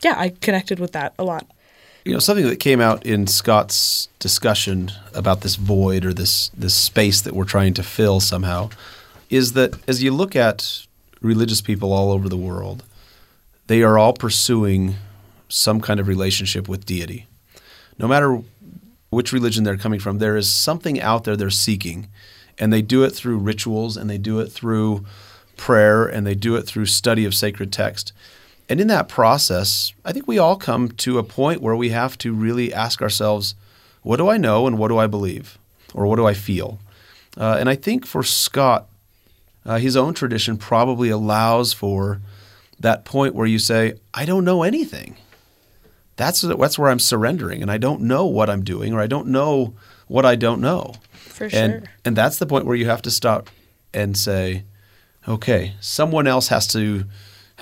yeah, 0.01 0.15
I 0.17 0.29
connected 0.41 0.79
with 0.79 0.91
that 0.91 1.13
a 1.17 1.23
lot. 1.23 1.47
You 2.03 2.13
know, 2.13 2.19
something 2.19 2.47
that 2.47 2.59
came 2.59 2.81
out 2.81 3.05
in 3.05 3.27
Scott's 3.27 4.09
discussion 4.17 4.91
about 5.13 5.41
this 5.41 5.55
void 5.55 6.03
or 6.03 6.13
this 6.13 6.49
this 6.49 6.73
space 6.73 7.21
that 7.21 7.35
we're 7.35 7.45
trying 7.45 7.75
to 7.75 7.83
fill 7.83 8.19
somehow 8.19 8.69
is 9.29 9.53
that 9.53 9.75
as 9.87 10.01
you 10.01 10.11
look 10.11 10.35
at 10.35 10.85
religious 11.21 11.61
people 11.61 11.93
all 11.93 12.11
over 12.11 12.27
the 12.27 12.37
world, 12.37 12.83
they 13.67 13.83
are 13.83 13.97
all 13.97 14.13
pursuing 14.13 14.95
some 15.47 15.79
kind 15.79 15.99
of 15.99 16.07
relationship 16.07 16.67
with 16.67 16.85
deity. 16.85 17.27
No 17.99 18.07
matter 18.07 18.41
which 19.11 19.31
religion 19.31 19.63
they're 19.63 19.77
coming 19.77 19.99
from, 19.99 20.17
there 20.17 20.37
is 20.37 20.51
something 20.51 20.99
out 20.99 21.25
there 21.25 21.35
they're 21.35 21.49
seeking. 21.49 22.07
And 22.57 22.73
they 22.73 22.81
do 22.81 23.03
it 23.03 23.11
through 23.11 23.37
rituals 23.37 23.97
and 23.97 24.09
they 24.09 24.17
do 24.17 24.39
it 24.39 24.51
through 24.51 25.05
prayer 25.57 26.05
and 26.05 26.25
they 26.25 26.35
do 26.35 26.55
it 26.55 26.63
through 26.63 26.87
study 26.87 27.25
of 27.25 27.35
sacred 27.35 27.71
text. 27.71 28.13
And 28.71 28.79
in 28.79 28.87
that 28.87 29.09
process, 29.09 29.93
I 30.05 30.13
think 30.13 30.27
we 30.27 30.39
all 30.39 30.55
come 30.55 30.89
to 30.89 31.19
a 31.19 31.23
point 31.23 31.61
where 31.61 31.75
we 31.75 31.89
have 31.89 32.17
to 32.19 32.33
really 32.33 32.73
ask 32.73 33.01
ourselves, 33.01 33.53
what 34.01 34.17
do 34.17 34.29
I 34.29 34.37
know 34.37 34.65
and 34.65 34.77
what 34.77 34.87
do 34.87 34.97
I 34.97 35.07
believe? 35.07 35.57
Or 35.93 36.07
what 36.07 36.15
do 36.15 36.25
I 36.25 36.33
feel? 36.33 36.79
Uh, 37.37 37.57
and 37.59 37.67
I 37.69 37.75
think 37.75 38.05
for 38.05 38.23
Scott, 38.23 38.87
uh, 39.65 39.77
his 39.77 39.97
own 39.97 40.13
tradition 40.13 40.57
probably 40.57 41.09
allows 41.09 41.73
for 41.73 42.21
that 42.79 43.03
point 43.03 43.35
where 43.35 43.45
you 43.45 43.59
say, 43.59 43.95
I 44.13 44.25
don't 44.25 44.45
know 44.45 44.63
anything 44.63 45.17
that's 46.21 46.41
that's 46.41 46.77
where 46.77 46.91
I'm 46.91 46.99
surrendering, 46.99 47.61
and 47.61 47.71
I 47.71 47.77
don't 47.77 48.01
know 48.01 48.25
what 48.25 48.49
I'm 48.49 48.63
doing, 48.63 48.93
or 48.93 49.01
I 49.01 49.07
don't 49.07 49.27
know 49.27 49.73
what 50.07 50.25
I 50.25 50.35
don't 50.35 50.61
know. 50.61 50.93
For 51.13 51.49
sure. 51.49 51.59
And 51.59 51.89
and 52.05 52.15
that's 52.15 52.37
the 52.37 52.45
point 52.45 52.65
where 52.65 52.75
you 52.75 52.85
have 52.85 53.01
to 53.03 53.11
stop 53.11 53.49
and 53.93 54.15
say, 54.15 54.63
okay, 55.27 55.73
someone 55.79 56.27
else 56.27 56.49
has 56.49 56.67
to 56.67 57.05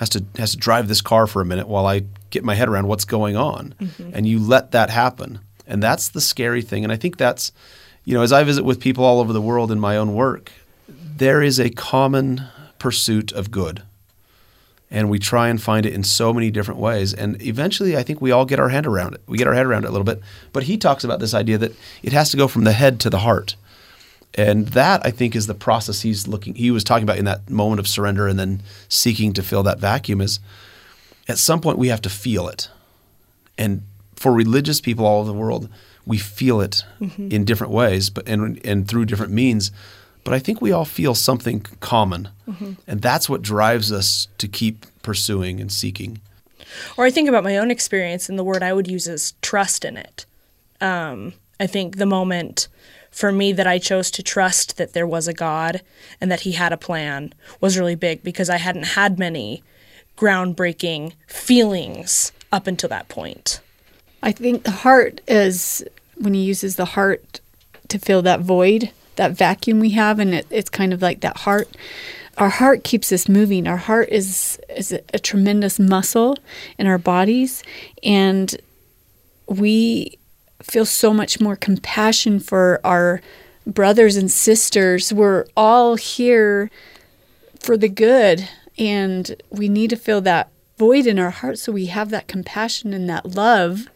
has 0.00 0.08
to 0.08 0.24
has 0.38 0.52
to 0.52 0.56
drive 0.56 0.88
this 0.88 1.02
car 1.02 1.26
for 1.26 1.42
a 1.42 1.44
minute 1.44 1.68
while 1.68 1.86
I 1.86 2.04
get 2.30 2.42
my 2.42 2.54
head 2.54 2.68
around 2.68 2.88
what's 2.88 3.04
going 3.04 3.36
on, 3.36 3.74
mm-hmm. 3.78 4.10
and 4.14 4.26
you 4.26 4.38
let 4.38 4.70
that 4.72 4.88
happen, 4.88 5.40
and 5.66 5.82
that's 5.82 6.08
the 6.08 6.22
scary 6.22 6.62
thing. 6.62 6.84
And 6.84 6.92
I 6.92 6.96
think 6.96 7.18
that's 7.18 7.52
you 8.06 8.14
know 8.14 8.22
as 8.22 8.32
I 8.32 8.42
visit 8.42 8.64
with 8.64 8.80
people 8.80 9.04
all 9.04 9.20
over 9.20 9.34
the 9.34 9.42
world 9.42 9.70
in 9.70 9.78
my 9.78 9.98
own 9.98 10.14
work, 10.14 10.50
there 10.88 11.42
is 11.42 11.60
a 11.60 11.68
common 11.68 12.44
pursuit 12.78 13.30
of 13.32 13.50
good 13.50 13.82
and 14.90 15.08
we 15.08 15.18
try 15.18 15.48
and 15.48 15.62
find 15.62 15.86
it 15.86 15.92
in 15.92 16.02
so 16.02 16.32
many 16.32 16.50
different 16.50 16.80
ways. 16.80 17.14
And 17.14 17.40
eventually, 17.42 17.96
I 17.96 18.02
think 18.02 18.20
we 18.20 18.32
all 18.32 18.44
get 18.44 18.58
our 18.58 18.70
head 18.70 18.86
around 18.86 19.14
it. 19.14 19.20
We 19.28 19.38
get 19.38 19.46
our 19.46 19.54
head 19.54 19.66
around 19.66 19.84
it 19.84 19.88
a 19.88 19.92
little 19.92 20.04
bit. 20.04 20.20
But 20.52 20.64
he 20.64 20.76
talks 20.76 21.04
about 21.04 21.20
this 21.20 21.32
idea 21.32 21.58
that 21.58 21.76
it 22.02 22.12
has 22.12 22.32
to 22.32 22.36
go 22.36 22.48
from 22.48 22.64
the 22.64 22.72
head 22.72 22.98
to 23.00 23.10
the 23.10 23.18
heart. 23.18 23.54
And 24.34 24.68
that 24.68 25.04
I 25.04 25.10
think 25.10 25.34
is 25.34 25.46
the 25.46 25.54
process 25.54 26.02
he's 26.02 26.28
looking. 26.28 26.54
He 26.54 26.70
was 26.70 26.84
talking 26.84 27.02
about 27.02 27.18
in 27.18 27.24
that 27.24 27.50
moment 27.50 27.80
of 27.80 27.88
surrender 27.88 28.28
and 28.28 28.38
then 28.38 28.62
seeking 28.88 29.32
to 29.32 29.42
fill 29.42 29.62
that 29.64 29.80
vacuum. 29.80 30.20
Is 30.20 30.38
at 31.28 31.38
some 31.38 31.60
point 31.60 31.78
we 31.78 31.88
have 31.88 32.02
to 32.02 32.10
feel 32.10 32.48
it, 32.48 32.68
and 33.58 33.82
for 34.14 34.32
religious 34.32 34.80
people 34.80 35.04
all 35.04 35.20
over 35.20 35.26
the 35.32 35.38
world, 35.38 35.68
we 36.06 36.18
feel 36.18 36.60
it 36.60 36.84
mm-hmm. 37.00 37.28
in 37.30 37.44
different 37.44 37.72
ways, 37.72 38.08
but 38.08 38.28
and 38.28 38.64
and 38.64 38.86
through 38.86 39.06
different 39.06 39.32
means. 39.32 39.72
But 40.22 40.34
I 40.34 40.38
think 40.38 40.60
we 40.60 40.70
all 40.70 40.84
feel 40.84 41.14
something 41.14 41.62
common. 41.80 42.28
Mm-hmm. 42.48 42.72
And 42.86 43.00
that's 43.02 43.28
what 43.28 43.42
drives 43.42 43.90
us 43.90 44.28
to 44.38 44.46
keep 44.46 44.84
pursuing 45.02 45.60
and 45.60 45.72
seeking. 45.72 46.20
Or 46.96 47.04
I 47.04 47.10
think 47.10 47.28
about 47.28 47.42
my 47.42 47.56
own 47.56 47.70
experience, 47.70 48.28
and 48.28 48.38
the 48.38 48.44
word 48.44 48.62
I 48.62 48.72
would 48.72 48.86
use 48.86 49.08
is 49.08 49.34
trust 49.42 49.84
in 49.84 49.96
it. 49.96 50.26
Um, 50.80 51.32
I 51.58 51.66
think 51.66 51.96
the 51.96 52.06
moment 52.06 52.68
for 53.10 53.32
me 53.32 53.52
that 53.52 53.66
I 53.66 53.78
chose 53.78 54.10
to 54.12 54.22
trust 54.22 54.76
that 54.76 54.92
there 54.92 55.06
was 55.06 55.28
a 55.28 55.34
God 55.34 55.82
and 56.20 56.30
that 56.30 56.40
He 56.40 56.52
had 56.52 56.72
a 56.72 56.76
plan 56.76 57.32
was 57.60 57.78
really 57.78 57.94
big 57.94 58.22
because 58.22 58.50
I 58.50 58.56
hadn't 58.56 58.84
had 58.84 59.18
many 59.18 59.62
groundbreaking 60.16 61.14
feelings 61.26 62.32
up 62.52 62.66
until 62.66 62.88
that 62.88 63.08
point. 63.08 63.60
I 64.22 64.32
think 64.32 64.64
the 64.64 64.70
heart 64.70 65.20
is 65.26 65.84
when 66.16 66.34
he 66.34 66.42
uses 66.42 66.76
the 66.76 66.84
heart 66.84 67.40
to 67.88 67.98
fill 67.98 68.20
that 68.22 68.40
void 68.40 68.90
that 69.16 69.32
vacuum 69.32 69.80
we 69.80 69.90
have, 69.90 70.18
and 70.18 70.34
it, 70.34 70.46
it's 70.48 70.70
kind 70.70 70.94
of 70.94 71.02
like 71.02 71.20
that 71.20 71.38
heart. 71.38 71.68
Our 72.38 72.48
heart 72.48 72.84
keeps 72.84 73.12
us 73.12 73.28
moving. 73.28 73.66
Our 73.66 73.76
heart 73.76 74.08
is 74.08 74.58
is 74.74 74.92
a, 74.92 75.00
a 75.12 75.18
tremendous 75.18 75.78
muscle 75.78 76.38
in 76.78 76.86
our 76.86 76.96
bodies, 76.96 77.62
and 78.02 78.56
we 79.46 80.18
feel 80.62 80.84
so 80.84 81.12
much 81.12 81.40
more 81.40 81.56
compassion 81.56 82.40
for 82.40 82.80
our 82.84 83.20
brothers 83.66 84.16
and 84.16 84.30
sisters. 84.30 85.12
We're 85.12 85.46
all 85.56 85.96
here 85.96 86.70
for 87.58 87.76
the 87.76 87.88
good, 87.88 88.48
and 88.78 89.40
we 89.50 89.68
need 89.68 89.90
to 89.90 89.96
fill 89.96 90.20
that 90.22 90.50
void 90.78 91.06
in 91.06 91.18
our 91.18 91.30
heart 91.30 91.58
so 91.58 91.72
we 91.72 91.86
have 91.86 92.10
that 92.10 92.26
compassion 92.26 92.94
and 92.94 93.08
that 93.08 93.34
love 93.34 93.88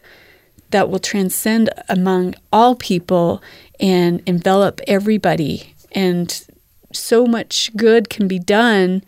that 0.69 0.89
will 0.89 0.99
transcend 0.99 1.69
among 1.89 2.35
all 2.51 2.75
people 2.75 3.41
and 3.79 4.21
envelop 4.25 4.81
everybody. 4.87 5.73
And 5.91 6.45
so 6.91 7.25
much 7.25 7.75
good 7.75 8.09
can 8.09 8.27
be 8.27 8.39
done 8.39 9.03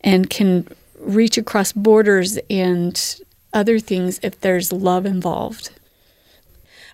and 0.00 0.30
can 0.30 0.66
reach 0.98 1.38
across 1.38 1.72
borders 1.72 2.38
and 2.48 3.20
other 3.52 3.78
things 3.78 4.20
if 4.22 4.40
there's 4.40 4.72
love 4.72 5.06
involved. 5.06 5.70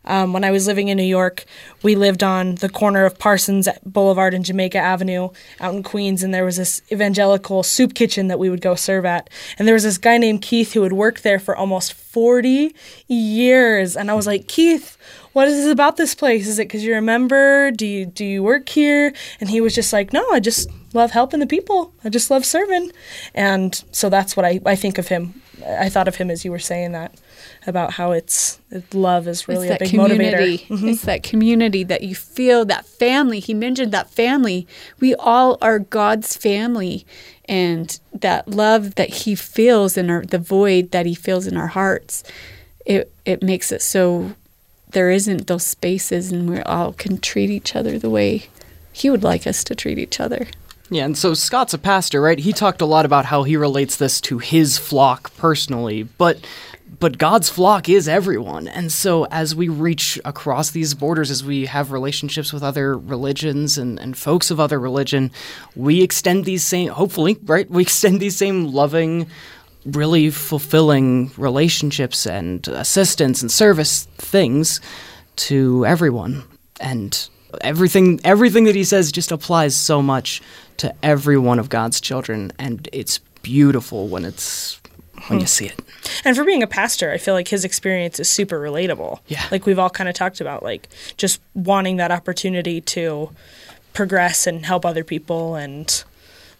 Um, 0.06 0.32
when 0.32 0.44
I 0.44 0.50
was 0.50 0.66
living 0.66 0.88
in 0.88 0.96
New 0.96 1.02
York, 1.02 1.44
we 1.82 1.94
lived 1.96 2.22
on 2.22 2.56
the 2.56 2.68
corner 2.68 3.04
of 3.04 3.18
Parsons 3.18 3.68
Boulevard 3.84 4.34
and 4.34 4.44
Jamaica 4.44 4.78
Avenue 4.78 5.30
out 5.60 5.74
in 5.74 5.82
Queens, 5.82 6.22
and 6.22 6.32
there 6.32 6.44
was 6.44 6.56
this 6.56 6.82
evangelical 6.92 7.62
soup 7.62 7.94
kitchen 7.94 8.28
that 8.28 8.38
we 8.38 8.50
would 8.50 8.60
go 8.60 8.74
serve 8.74 9.04
at. 9.04 9.28
And 9.58 9.66
there 9.66 9.74
was 9.74 9.82
this 9.82 9.98
guy 9.98 10.18
named 10.18 10.42
Keith 10.42 10.72
who 10.72 10.82
had 10.82 10.92
worked 10.92 11.22
there 11.22 11.38
for 11.38 11.56
almost 11.56 11.92
40 11.92 12.74
years. 13.08 13.96
And 13.96 14.10
I 14.10 14.14
was 14.14 14.26
like, 14.26 14.48
Keith, 14.48 14.96
what 15.32 15.48
is 15.48 15.66
it 15.66 15.70
about 15.70 15.96
this 15.96 16.14
place? 16.14 16.46
Is 16.46 16.58
it 16.58 16.68
because 16.68 16.84
you're 16.84 16.98
a 16.98 17.02
member? 17.02 17.70
Do 17.70 17.86
you 17.86 18.06
do 18.06 18.24
you 18.24 18.42
work 18.42 18.68
here? 18.68 19.12
And 19.40 19.50
he 19.50 19.60
was 19.60 19.74
just 19.74 19.92
like, 19.92 20.12
no, 20.12 20.24
I 20.30 20.40
just 20.40 20.70
love 20.94 21.10
helping 21.10 21.40
the 21.40 21.46
people. 21.46 21.92
I 22.04 22.08
just 22.08 22.30
love 22.30 22.46
serving. 22.46 22.90
And 23.34 23.84
so 23.92 24.08
that's 24.08 24.36
what 24.36 24.46
I, 24.46 24.60
I 24.64 24.76
think 24.76 24.96
of 24.96 25.08
him 25.08 25.42
I 25.64 25.88
thought 25.88 26.08
of 26.08 26.16
him 26.16 26.30
as 26.30 26.44
you 26.44 26.50
were 26.50 26.58
saying 26.58 26.92
that 26.92 27.14
about 27.66 27.92
how 27.92 28.12
it's 28.12 28.60
love 28.92 29.26
is 29.26 29.48
really 29.48 29.68
it's 29.68 29.76
a 29.76 29.84
big 29.84 29.90
community. 29.90 30.58
motivator. 30.58 30.78
Mhm. 30.78 30.90
It's 30.92 31.02
that 31.02 31.22
community 31.22 31.82
that 31.84 32.02
you 32.02 32.14
feel, 32.14 32.64
that 32.66 32.86
family. 32.86 33.40
He 33.40 33.54
mentioned 33.54 33.92
that 33.92 34.10
family. 34.10 34.66
We 35.00 35.14
all 35.16 35.58
are 35.60 35.78
God's 35.78 36.36
family, 36.36 37.06
and 37.46 37.98
that 38.12 38.48
love 38.48 38.94
that 38.94 39.08
He 39.10 39.34
feels 39.34 39.96
in 39.96 40.10
our 40.10 40.22
the 40.24 40.38
void 40.38 40.90
that 40.92 41.06
He 41.06 41.14
feels 41.14 41.46
in 41.46 41.56
our 41.56 41.68
hearts. 41.68 42.22
It 42.84 43.12
it 43.24 43.42
makes 43.42 43.72
it 43.72 43.82
so 43.82 44.32
there 44.90 45.10
isn't 45.10 45.46
those 45.46 45.66
spaces, 45.66 46.30
and 46.32 46.48
we 46.48 46.60
all 46.60 46.92
can 46.92 47.18
treat 47.18 47.50
each 47.50 47.74
other 47.74 47.98
the 47.98 48.10
way 48.10 48.48
He 48.92 49.10
would 49.10 49.24
like 49.24 49.46
us 49.46 49.64
to 49.64 49.74
treat 49.74 49.98
each 49.98 50.20
other. 50.20 50.46
Yeah, 50.88 51.04
and 51.04 51.18
so 51.18 51.34
Scott's 51.34 51.74
a 51.74 51.78
pastor, 51.78 52.22
right? 52.22 52.38
He 52.38 52.52
talked 52.52 52.80
a 52.80 52.86
lot 52.86 53.04
about 53.04 53.24
how 53.24 53.42
he 53.42 53.56
relates 53.56 53.96
this 53.96 54.20
to 54.20 54.38
his 54.38 54.78
flock 54.78 55.36
personally, 55.36 56.04
but 56.04 56.38
but 56.98 57.18
God's 57.18 57.48
flock 57.48 57.88
is 57.88 58.08
everyone. 58.08 58.68
And 58.68 58.90
so 58.90 59.26
as 59.26 59.54
we 59.54 59.68
reach 59.68 60.18
across 60.24 60.70
these 60.70 60.94
borders, 60.94 61.30
as 61.30 61.44
we 61.44 61.66
have 61.66 61.92
relationships 61.92 62.52
with 62.52 62.62
other 62.62 62.96
religions 62.96 63.76
and, 63.76 63.98
and 63.98 64.16
folks 64.16 64.50
of 64.50 64.60
other 64.60 64.78
religion, 64.78 65.30
we 65.74 66.02
extend 66.02 66.44
these 66.44 66.64
same 66.64 66.88
hopefully, 66.88 67.38
right? 67.44 67.68
We 67.70 67.82
extend 67.82 68.20
these 68.20 68.36
same 68.36 68.72
loving, 68.72 69.28
really 69.84 70.30
fulfilling 70.30 71.32
relationships 71.36 72.26
and 72.26 72.66
assistance 72.68 73.42
and 73.42 73.50
service 73.50 74.04
things 74.16 74.80
to 75.36 75.84
everyone. 75.84 76.44
And 76.80 77.28
everything 77.62 78.20
everything 78.24 78.64
that 78.64 78.74
he 78.74 78.84
says 78.84 79.12
just 79.12 79.32
applies 79.32 79.74
so 79.74 80.02
much 80.02 80.42
to 80.76 80.94
every 81.02 81.38
one 81.38 81.58
of 81.58 81.68
God's 81.68 82.00
children 82.00 82.52
and 82.58 82.86
it's 82.92 83.18
beautiful 83.42 84.08
when 84.08 84.24
it's 84.24 84.78
when 85.28 85.40
you 85.40 85.46
see 85.46 85.66
it. 85.66 85.80
And 86.24 86.36
for 86.36 86.44
being 86.44 86.62
a 86.62 86.66
pastor, 86.66 87.10
I 87.10 87.18
feel 87.18 87.34
like 87.34 87.48
his 87.48 87.64
experience 87.64 88.20
is 88.20 88.28
super 88.28 88.60
relatable. 88.60 89.20
Yeah. 89.26 89.44
Like 89.50 89.66
we've 89.66 89.78
all 89.78 89.90
kind 89.90 90.08
of 90.08 90.14
talked 90.14 90.40
about, 90.40 90.62
like 90.62 90.88
just 91.16 91.40
wanting 91.54 91.96
that 91.96 92.10
opportunity 92.10 92.80
to 92.82 93.30
progress 93.92 94.46
and 94.46 94.64
help 94.64 94.84
other 94.84 95.04
people. 95.04 95.54
And 95.54 96.04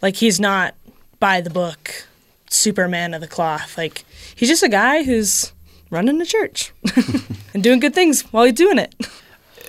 like 0.02 0.16
he's 0.16 0.40
not 0.40 0.74
by 1.20 1.40
the 1.40 1.50
book, 1.50 2.06
Superman 2.50 3.14
of 3.14 3.20
the 3.20 3.28
cloth. 3.28 3.76
Like 3.76 4.04
he's 4.34 4.48
just 4.48 4.62
a 4.62 4.68
guy 4.68 5.02
who's 5.02 5.52
running 5.90 6.20
a 6.20 6.26
church 6.26 6.72
and 7.54 7.62
doing 7.62 7.80
good 7.80 7.94
things 7.94 8.22
while 8.32 8.44
he's 8.44 8.54
doing 8.54 8.78
it. 8.78 8.94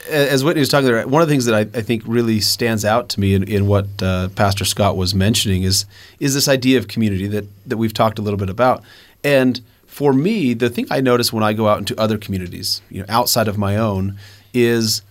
As 0.10 0.43
Whitney 0.43 0.60
was 0.60 0.70
talking 0.70 0.88
there, 0.88 1.08
one 1.08 1.22
of 1.22 1.28
the 1.28 1.34
things 1.34 1.45
that 1.45 1.55
I, 1.55 1.62
I 1.78 1.82
think 1.82 2.03
really 2.05 2.39
stands 2.39 2.86
out 2.86 3.10
to 3.10 3.20
me 3.20 3.34
in, 3.34 3.43
in 3.43 3.68
what 3.68 3.88
uh, 4.01 4.30
Pastor 4.30 4.66
Scott 4.66 4.97
was 4.97 5.14
mentioning 5.14 5.64
is 5.64 5.86
is 6.20 6.34
this 6.34 6.47
idea 6.47 6.78
of 6.78 6.88
community 6.88 7.28
that 7.28 7.45
that 7.66 7.78
we've 7.78 7.93
talked 7.93 8.20
a 8.20 8.22
little 8.22 8.38
bit 8.38 8.49
about. 8.49 8.84
And 9.24 9.62
for 9.86 10.14
me, 10.14 10.53
the 10.53 10.70
thing 10.70 10.88
I 10.91 11.01
notice 11.01 11.34
when 11.34 11.43
I 11.43 11.53
go 11.53 11.68
out 11.68 11.80
into 11.80 11.99
other 11.99 12.18
communities, 12.18 12.82
you 12.89 12.99
know, 12.99 13.05
outside 13.10 13.47
of 13.47 13.58
my 13.58 13.78
own, 13.78 14.18
is 14.53 15.01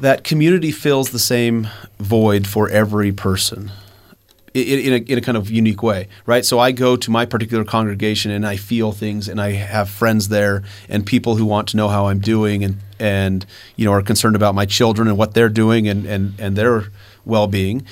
that 0.00 0.24
community 0.24 0.72
fills 0.72 1.10
the 1.10 1.18
same 1.18 1.68
void 2.00 2.46
for 2.46 2.68
every 2.68 3.12
person 3.12 3.70
in, 4.54 4.92
a, 4.92 4.96
in 4.96 5.18
a 5.18 5.20
kind 5.20 5.36
of 5.36 5.50
unique 5.50 5.82
way, 5.82 6.08
right? 6.26 6.44
So 6.44 6.60
I 6.60 6.70
go 6.70 6.96
to 6.96 7.10
my 7.10 7.26
particular 7.26 7.64
congregation 7.64 8.30
and 8.30 8.46
I 8.46 8.56
feel 8.56 8.92
things, 8.92 9.28
and 9.28 9.40
I 9.40 9.52
have 9.52 9.90
friends 9.90 10.28
there 10.28 10.62
and 10.88 11.04
people 11.04 11.36
who 11.36 11.44
want 11.44 11.68
to 11.68 11.76
know 11.76 11.88
how 11.88 12.06
I'm 12.06 12.20
doing, 12.20 12.62
and 12.62 12.78
and 13.00 13.44
you 13.76 13.84
know 13.84 13.92
are 13.92 14.02
concerned 14.02 14.36
about 14.36 14.54
my 14.54 14.64
children 14.64 15.08
and 15.08 15.18
what 15.18 15.34
they're 15.34 15.48
doing 15.48 15.88
and 15.88 16.06
and 16.06 16.34
and 16.38 16.56
their 16.56 16.84
well 17.24 17.48
being. 17.48 17.84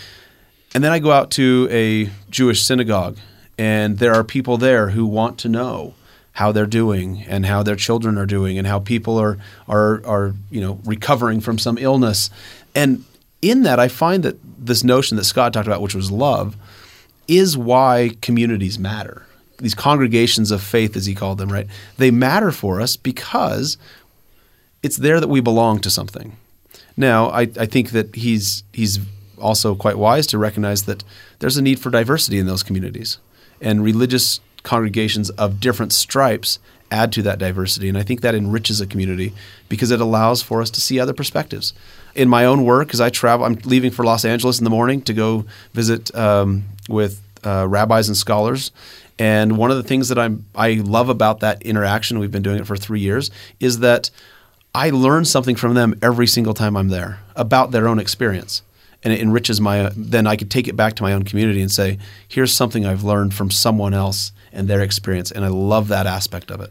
And 0.74 0.82
then 0.82 0.92
I 0.92 1.00
go 1.00 1.10
out 1.10 1.30
to 1.32 1.68
a 1.70 2.10
Jewish 2.30 2.62
synagogue, 2.62 3.18
and 3.58 3.98
there 3.98 4.14
are 4.14 4.24
people 4.24 4.56
there 4.56 4.90
who 4.90 5.04
want 5.04 5.38
to 5.38 5.48
know 5.48 5.94
how 6.34 6.52
they're 6.52 6.66
doing 6.66 7.24
and 7.28 7.44
how 7.44 7.62
their 7.62 7.76
children 7.76 8.16
are 8.16 8.24
doing 8.24 8.56
and 8.56 8.66
how 8.66 8.78
people 8.78 9.18
are 9.18 9.36
are 9.68 10.00
are 10.06 10.34
you 10.50 10.60
know 10.60 10.78
recovering 10.84 11.40
from 11.40 11.58
some 11.58 11.76
illness 11.76 12.30
and 12.74 13.04
in 13.42 13.64
that 13.64 13.78
I 13.78 13.88
find 13.88 14.22
that 14.22 14.38
this 14.58 14.82
notion 14.84 15.16
that 15.16 15.24
Scott 15.24 15.52
talked 15.52 15.66
about 15.66 15.82
which 15.82 15.94
was 15.94 16.10
love 16.10 16.56
is 17.28 17.56
why 17.56 18.16
communities 18.22 18.78
matter 18.78 19.26
these 19.58 19.74
congregations 19.74 20.50
of 20.50 20.62
faith 20.62 20.96
as 20.96 21.06
he 21.06 21.14
called 21.14 21.38
them 21.38 21.52
right 21.52 21.66
they 21.98 22.10
matter 22.10 22.50
for 22.50 22.80
us 22.80 22.96
because 22.96 23.76
it's 24.82 24.96
there 24.96 25.20
that 25.20 25.28
we 25.28 25.40
belong 25.40 25.78
to 25.80 25.90
something 25.90 26.36
now 26.96 27.28
I, 27.30 27.42
I 27.42 27.66
think 27.66 27.90
that 27.90 28.14
he's 28.14 28.64
he's 28.72 28.98
also 29.38 29.74
quite 29.74 29.98
wise 29.98 30.26
to 30.28 30.38
recognize 30.38 30.84
that 30.84 31.04
there's 31.40 31.56
a 31.56 31.62
need 31.62 31.80
for 31.80 31.90
diversity 31.90 32.38
in 32.38 32.46
those 32.46 32.62
communities 32.62 33.18
and 33.60 33.82
religious 33.82 34.40
congregations 34.62 35.30
of 35.30 35.60
different 35.60 35.92
stripes 35.92 36.58
add 36.90 37.12
to 37.12 37.22
that 37.22 37.38
diversity. 37.38 37.88
And 37.88 37.96
I 37.96 38.02
think 38.02 38.20
that 38.20 38.34
enriches 38.34 38.80
a 38.80 38.86
community 38.86 39.32
because 39.68 39.90
it 39.90 40.00
allows 40.00 40.42
for 40.42 40.60
us 40.60 40.70
to 40.70 40.80
see 40.80 41.00
other 41.00 41.14
perspectives. 41.14 41.72
In 42.14 42.28
my 42.28 42.44
own 42.44 42.64
work, 42.64 42.92
as 42.92 43.00
I 43.00 43.10
travel, 43.10 43.46
I'm 43.46 43.54
leaving 43.64 43.90
for 43.90 44.04
Los 44.04 44.24
Angeles 44.24 44.58
in 44.58 44.64
the 44.64 44.70
morning 44.70 45.00
to 45.02 45.14
go 45.14 45.46
visit 45.72 46.14
um, 46.14 46.64
with 46.88 47.22
uh, 47.44 47.66
rabbis 47.68 48.08
and 48.08 48.16
scholars. 48.16 48.70
And 49.18 49.56
one 49.56 49.70
of 49.70 49.76
the 49.76 49.82
things 49.82 50.08
that 50.08 50.18
I'm, 50.18 50.44
I 50.54 50.74
love 50.74 51.08
about 51.08 51.40
that 51.40 51.62
interaction, 51.62 52.18
we've 52.18 52.30
been 52.30 52.42
doing 52.42 52.58
it 52.58 52.66
for 52.66 52.76
three 52.76 53.00
years, 53.00 53.30
is 53.60 53.80
that 53.80 54.10
I 54.74 54.90
learn 54.90 55.24
something 55.24 55.56
from 55.56 55.74
them 55.74 55.98
every 56.02 56.26
single 56.26 56.54
time 56.54 56.76
I'm 56.76 56.88
there 56.88 57.20
about 57.36 57.70
their 57.70 57.88
own 57.88 57.98
experience. 57.98 58.62
And 59.04 59.12
it 59.12 59.20
enriches 59.20 59.60
my 59.60 59.90
then 59.96 60.28
i 60.28 60.36
could 60.36 60.48
take 60.48 60.68
it 60.68 60.76
back 60.76 60.94
to 60.94 61.02
my 61.02 61.12
own 61.12 61.24
community 61.24 61.60
and 61.60 61.72
say 61.72 61.98
here's 62.28 62.54
something 62.54 62.86
i've 62.86 63.02
learned 63.02 63.34
from 63.34 63.50
someone 63.50 63.94
else 63.94 64.30
and 64.52 64.68
their 64.68 64.80
experience. 64.80 65.32
And 65.32 65.44
i 65.44 65.48
love 65.48 65.88
that 65.88 66.06
aspect 66.06 66.52
of 66.52 66.60
it 66.60 66.70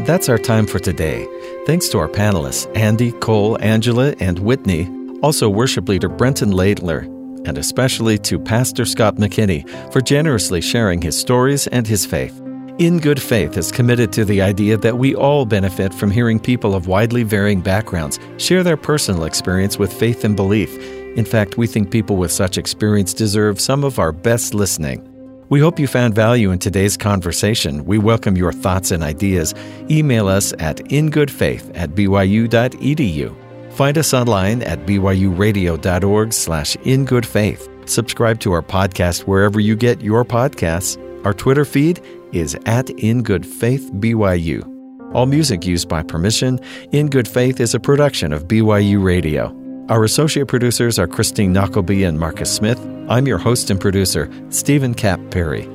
That's 0.00 0.28
our 0.28 0.36
time 0.36 0.66
for 0.66 0.78
today. 0.78 1.26
Thanks 1.64 1.88
to 1.88 1.98
our 1.98 2.08
panelists, 2.08 2.70
Andy, 2.76 3.12
Cole, 3.12 3.56
Angela, 3.62 4.14
and 4.20 4.38
Whitney, 4.38 4.90
also 5.22 5.48
worship 5.48 5.88
leader 5.88 6.10
Brenton 6.10 6.50
Laidler, 6.50 7.04
and 7.48 7.56
especially 7.56 8.18
to 8.18 8.38
Pastor 8.38 8.84
Scott 8.84 9.16
McKinney 9.16 9.66
for 9.92 10.02
generously 10.02 10.60
sharing 10.60 11.00
his 11.00 11.18
stories 11.18 11.66
and 11.68 11.86
his 11.86 12.04
faith. 12.04 12.38
In 12.78 13.00
Good 13.00 13.20
Faith 13.20 13.56
is 13.56 13.72
committed 13.72 14.12
to 14.12 14.26
the 14.26 14.42
idea 14.42 14.76
that 14.76 14.98
we 14.98 15.14
all 15.14 15.46
benefit 15.46 15.94
from 15.94 16.10
hearing 16.10 16.38
people 16.38 16.74
of 16.74 16.88
widely 16.88 17.22
varying 17.22 17.62
backgrounds 17.62 18.20
share 18.36 18.62
their 18.62 18.76
personal 18.76 19.24
experience 19.24 19.78
with 19.78 19.90
faith 19.90 20.24
and 20.24 20.36
belief. 20.36 20.76
In 21.16 21.24
fact, 21.24 21.56
we 21.56 21.66
think 21.66 21.90
people 21.90 22.16
with 22.16 22.30
such 22.30 22.58
experience 22.58 23.14
deserve 23.14 23.58
some 23.58 23.82
of 23.82 23.98
our 23.98 24.12
best 24.12 24.52
listening. 24.52 25.15
We 25.48 25.60
hope 25.60 25.78
you 25.78 25.86
found 25.86 26.14
value 26.14 26.50
in 26.50 26.58
today's 26.58 26.96
conversation. 26.96 27.84
We 27.84 27.98
welcome 27.98 28.36
your 28.36 28.52
thoughts 28.52 28.90
and 28.90 29.02
ideas. 29.02 29.54
Email 29.88 30.26
us 30.26 30.52
at 30.58 30.78
ingoodfaith 30.78 31.70
at 31.76 31.90
byu.edu. 31.90 33.72
Find 33.72 33.98
us 33.98 34.12
online 34.12 34.62
at 34.62 34.86
byuradio.org 34.86 36.32
slash 36.32 36.76
ingoodfaith. 36.78 37.88
Subscribe 37.88 38.40
to 38.40 38.52
our 38.52 38.62
podcast 38.62 39.22
wherever 39.28 39.60
you 39.60 39.76
get 39.76 40.00
your 40.00 40.24
podcasts. 40.24 40.96
Our 41.24 41.34
Twitter 41.34 41.64
feed 41.64 42.02
is 42.32 42.56
at 42.66 42.86
ingoodfaithbyu. 42.86 44.72
All 45.14 45.26
music 45.26 45.64
used 45.64 45.88
by 45.88 46.02
permission. 46.02 46.58
In 46.90 47.08
Good 47.08 47.28
Faith 47.28 47.60
is 47.60 47.74
a 47.74 47.80
production 47.80 48.32
of 48.32 48.48
BYU 48.48 49.02
Radio. 49.02 49.65
Our 49.88 50.02
associate 50.02 50.48
producers 50.48 50.98
are 50.98 51.06
Christine 51.06 51.52
Knockleby 51.52 52.02
and 52.02 52.18
Marcus 52.18 52.52
Smith. 52.52 52.78
I'm 53.08 53.28
your 53.28 53.38
host 53.38 53.70
and 53.70 53.80
producer, 53.80 54.28
Steven 54.50 54.94
Kapp 54.94 55.20
Perry. 55.30 55.68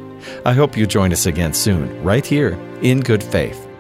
I 0.46 0.52
hope 0.52 0.76
you 0.76 0.86
join 0.86 1.14
us 1.14 1.26
again 1.26 1.54
soon, 1.54 2.04
right 2.04 2.26
here 2.26 2.60
in 2.82 3.00
Good 3.00 3.24
Faith. 3.24 3.71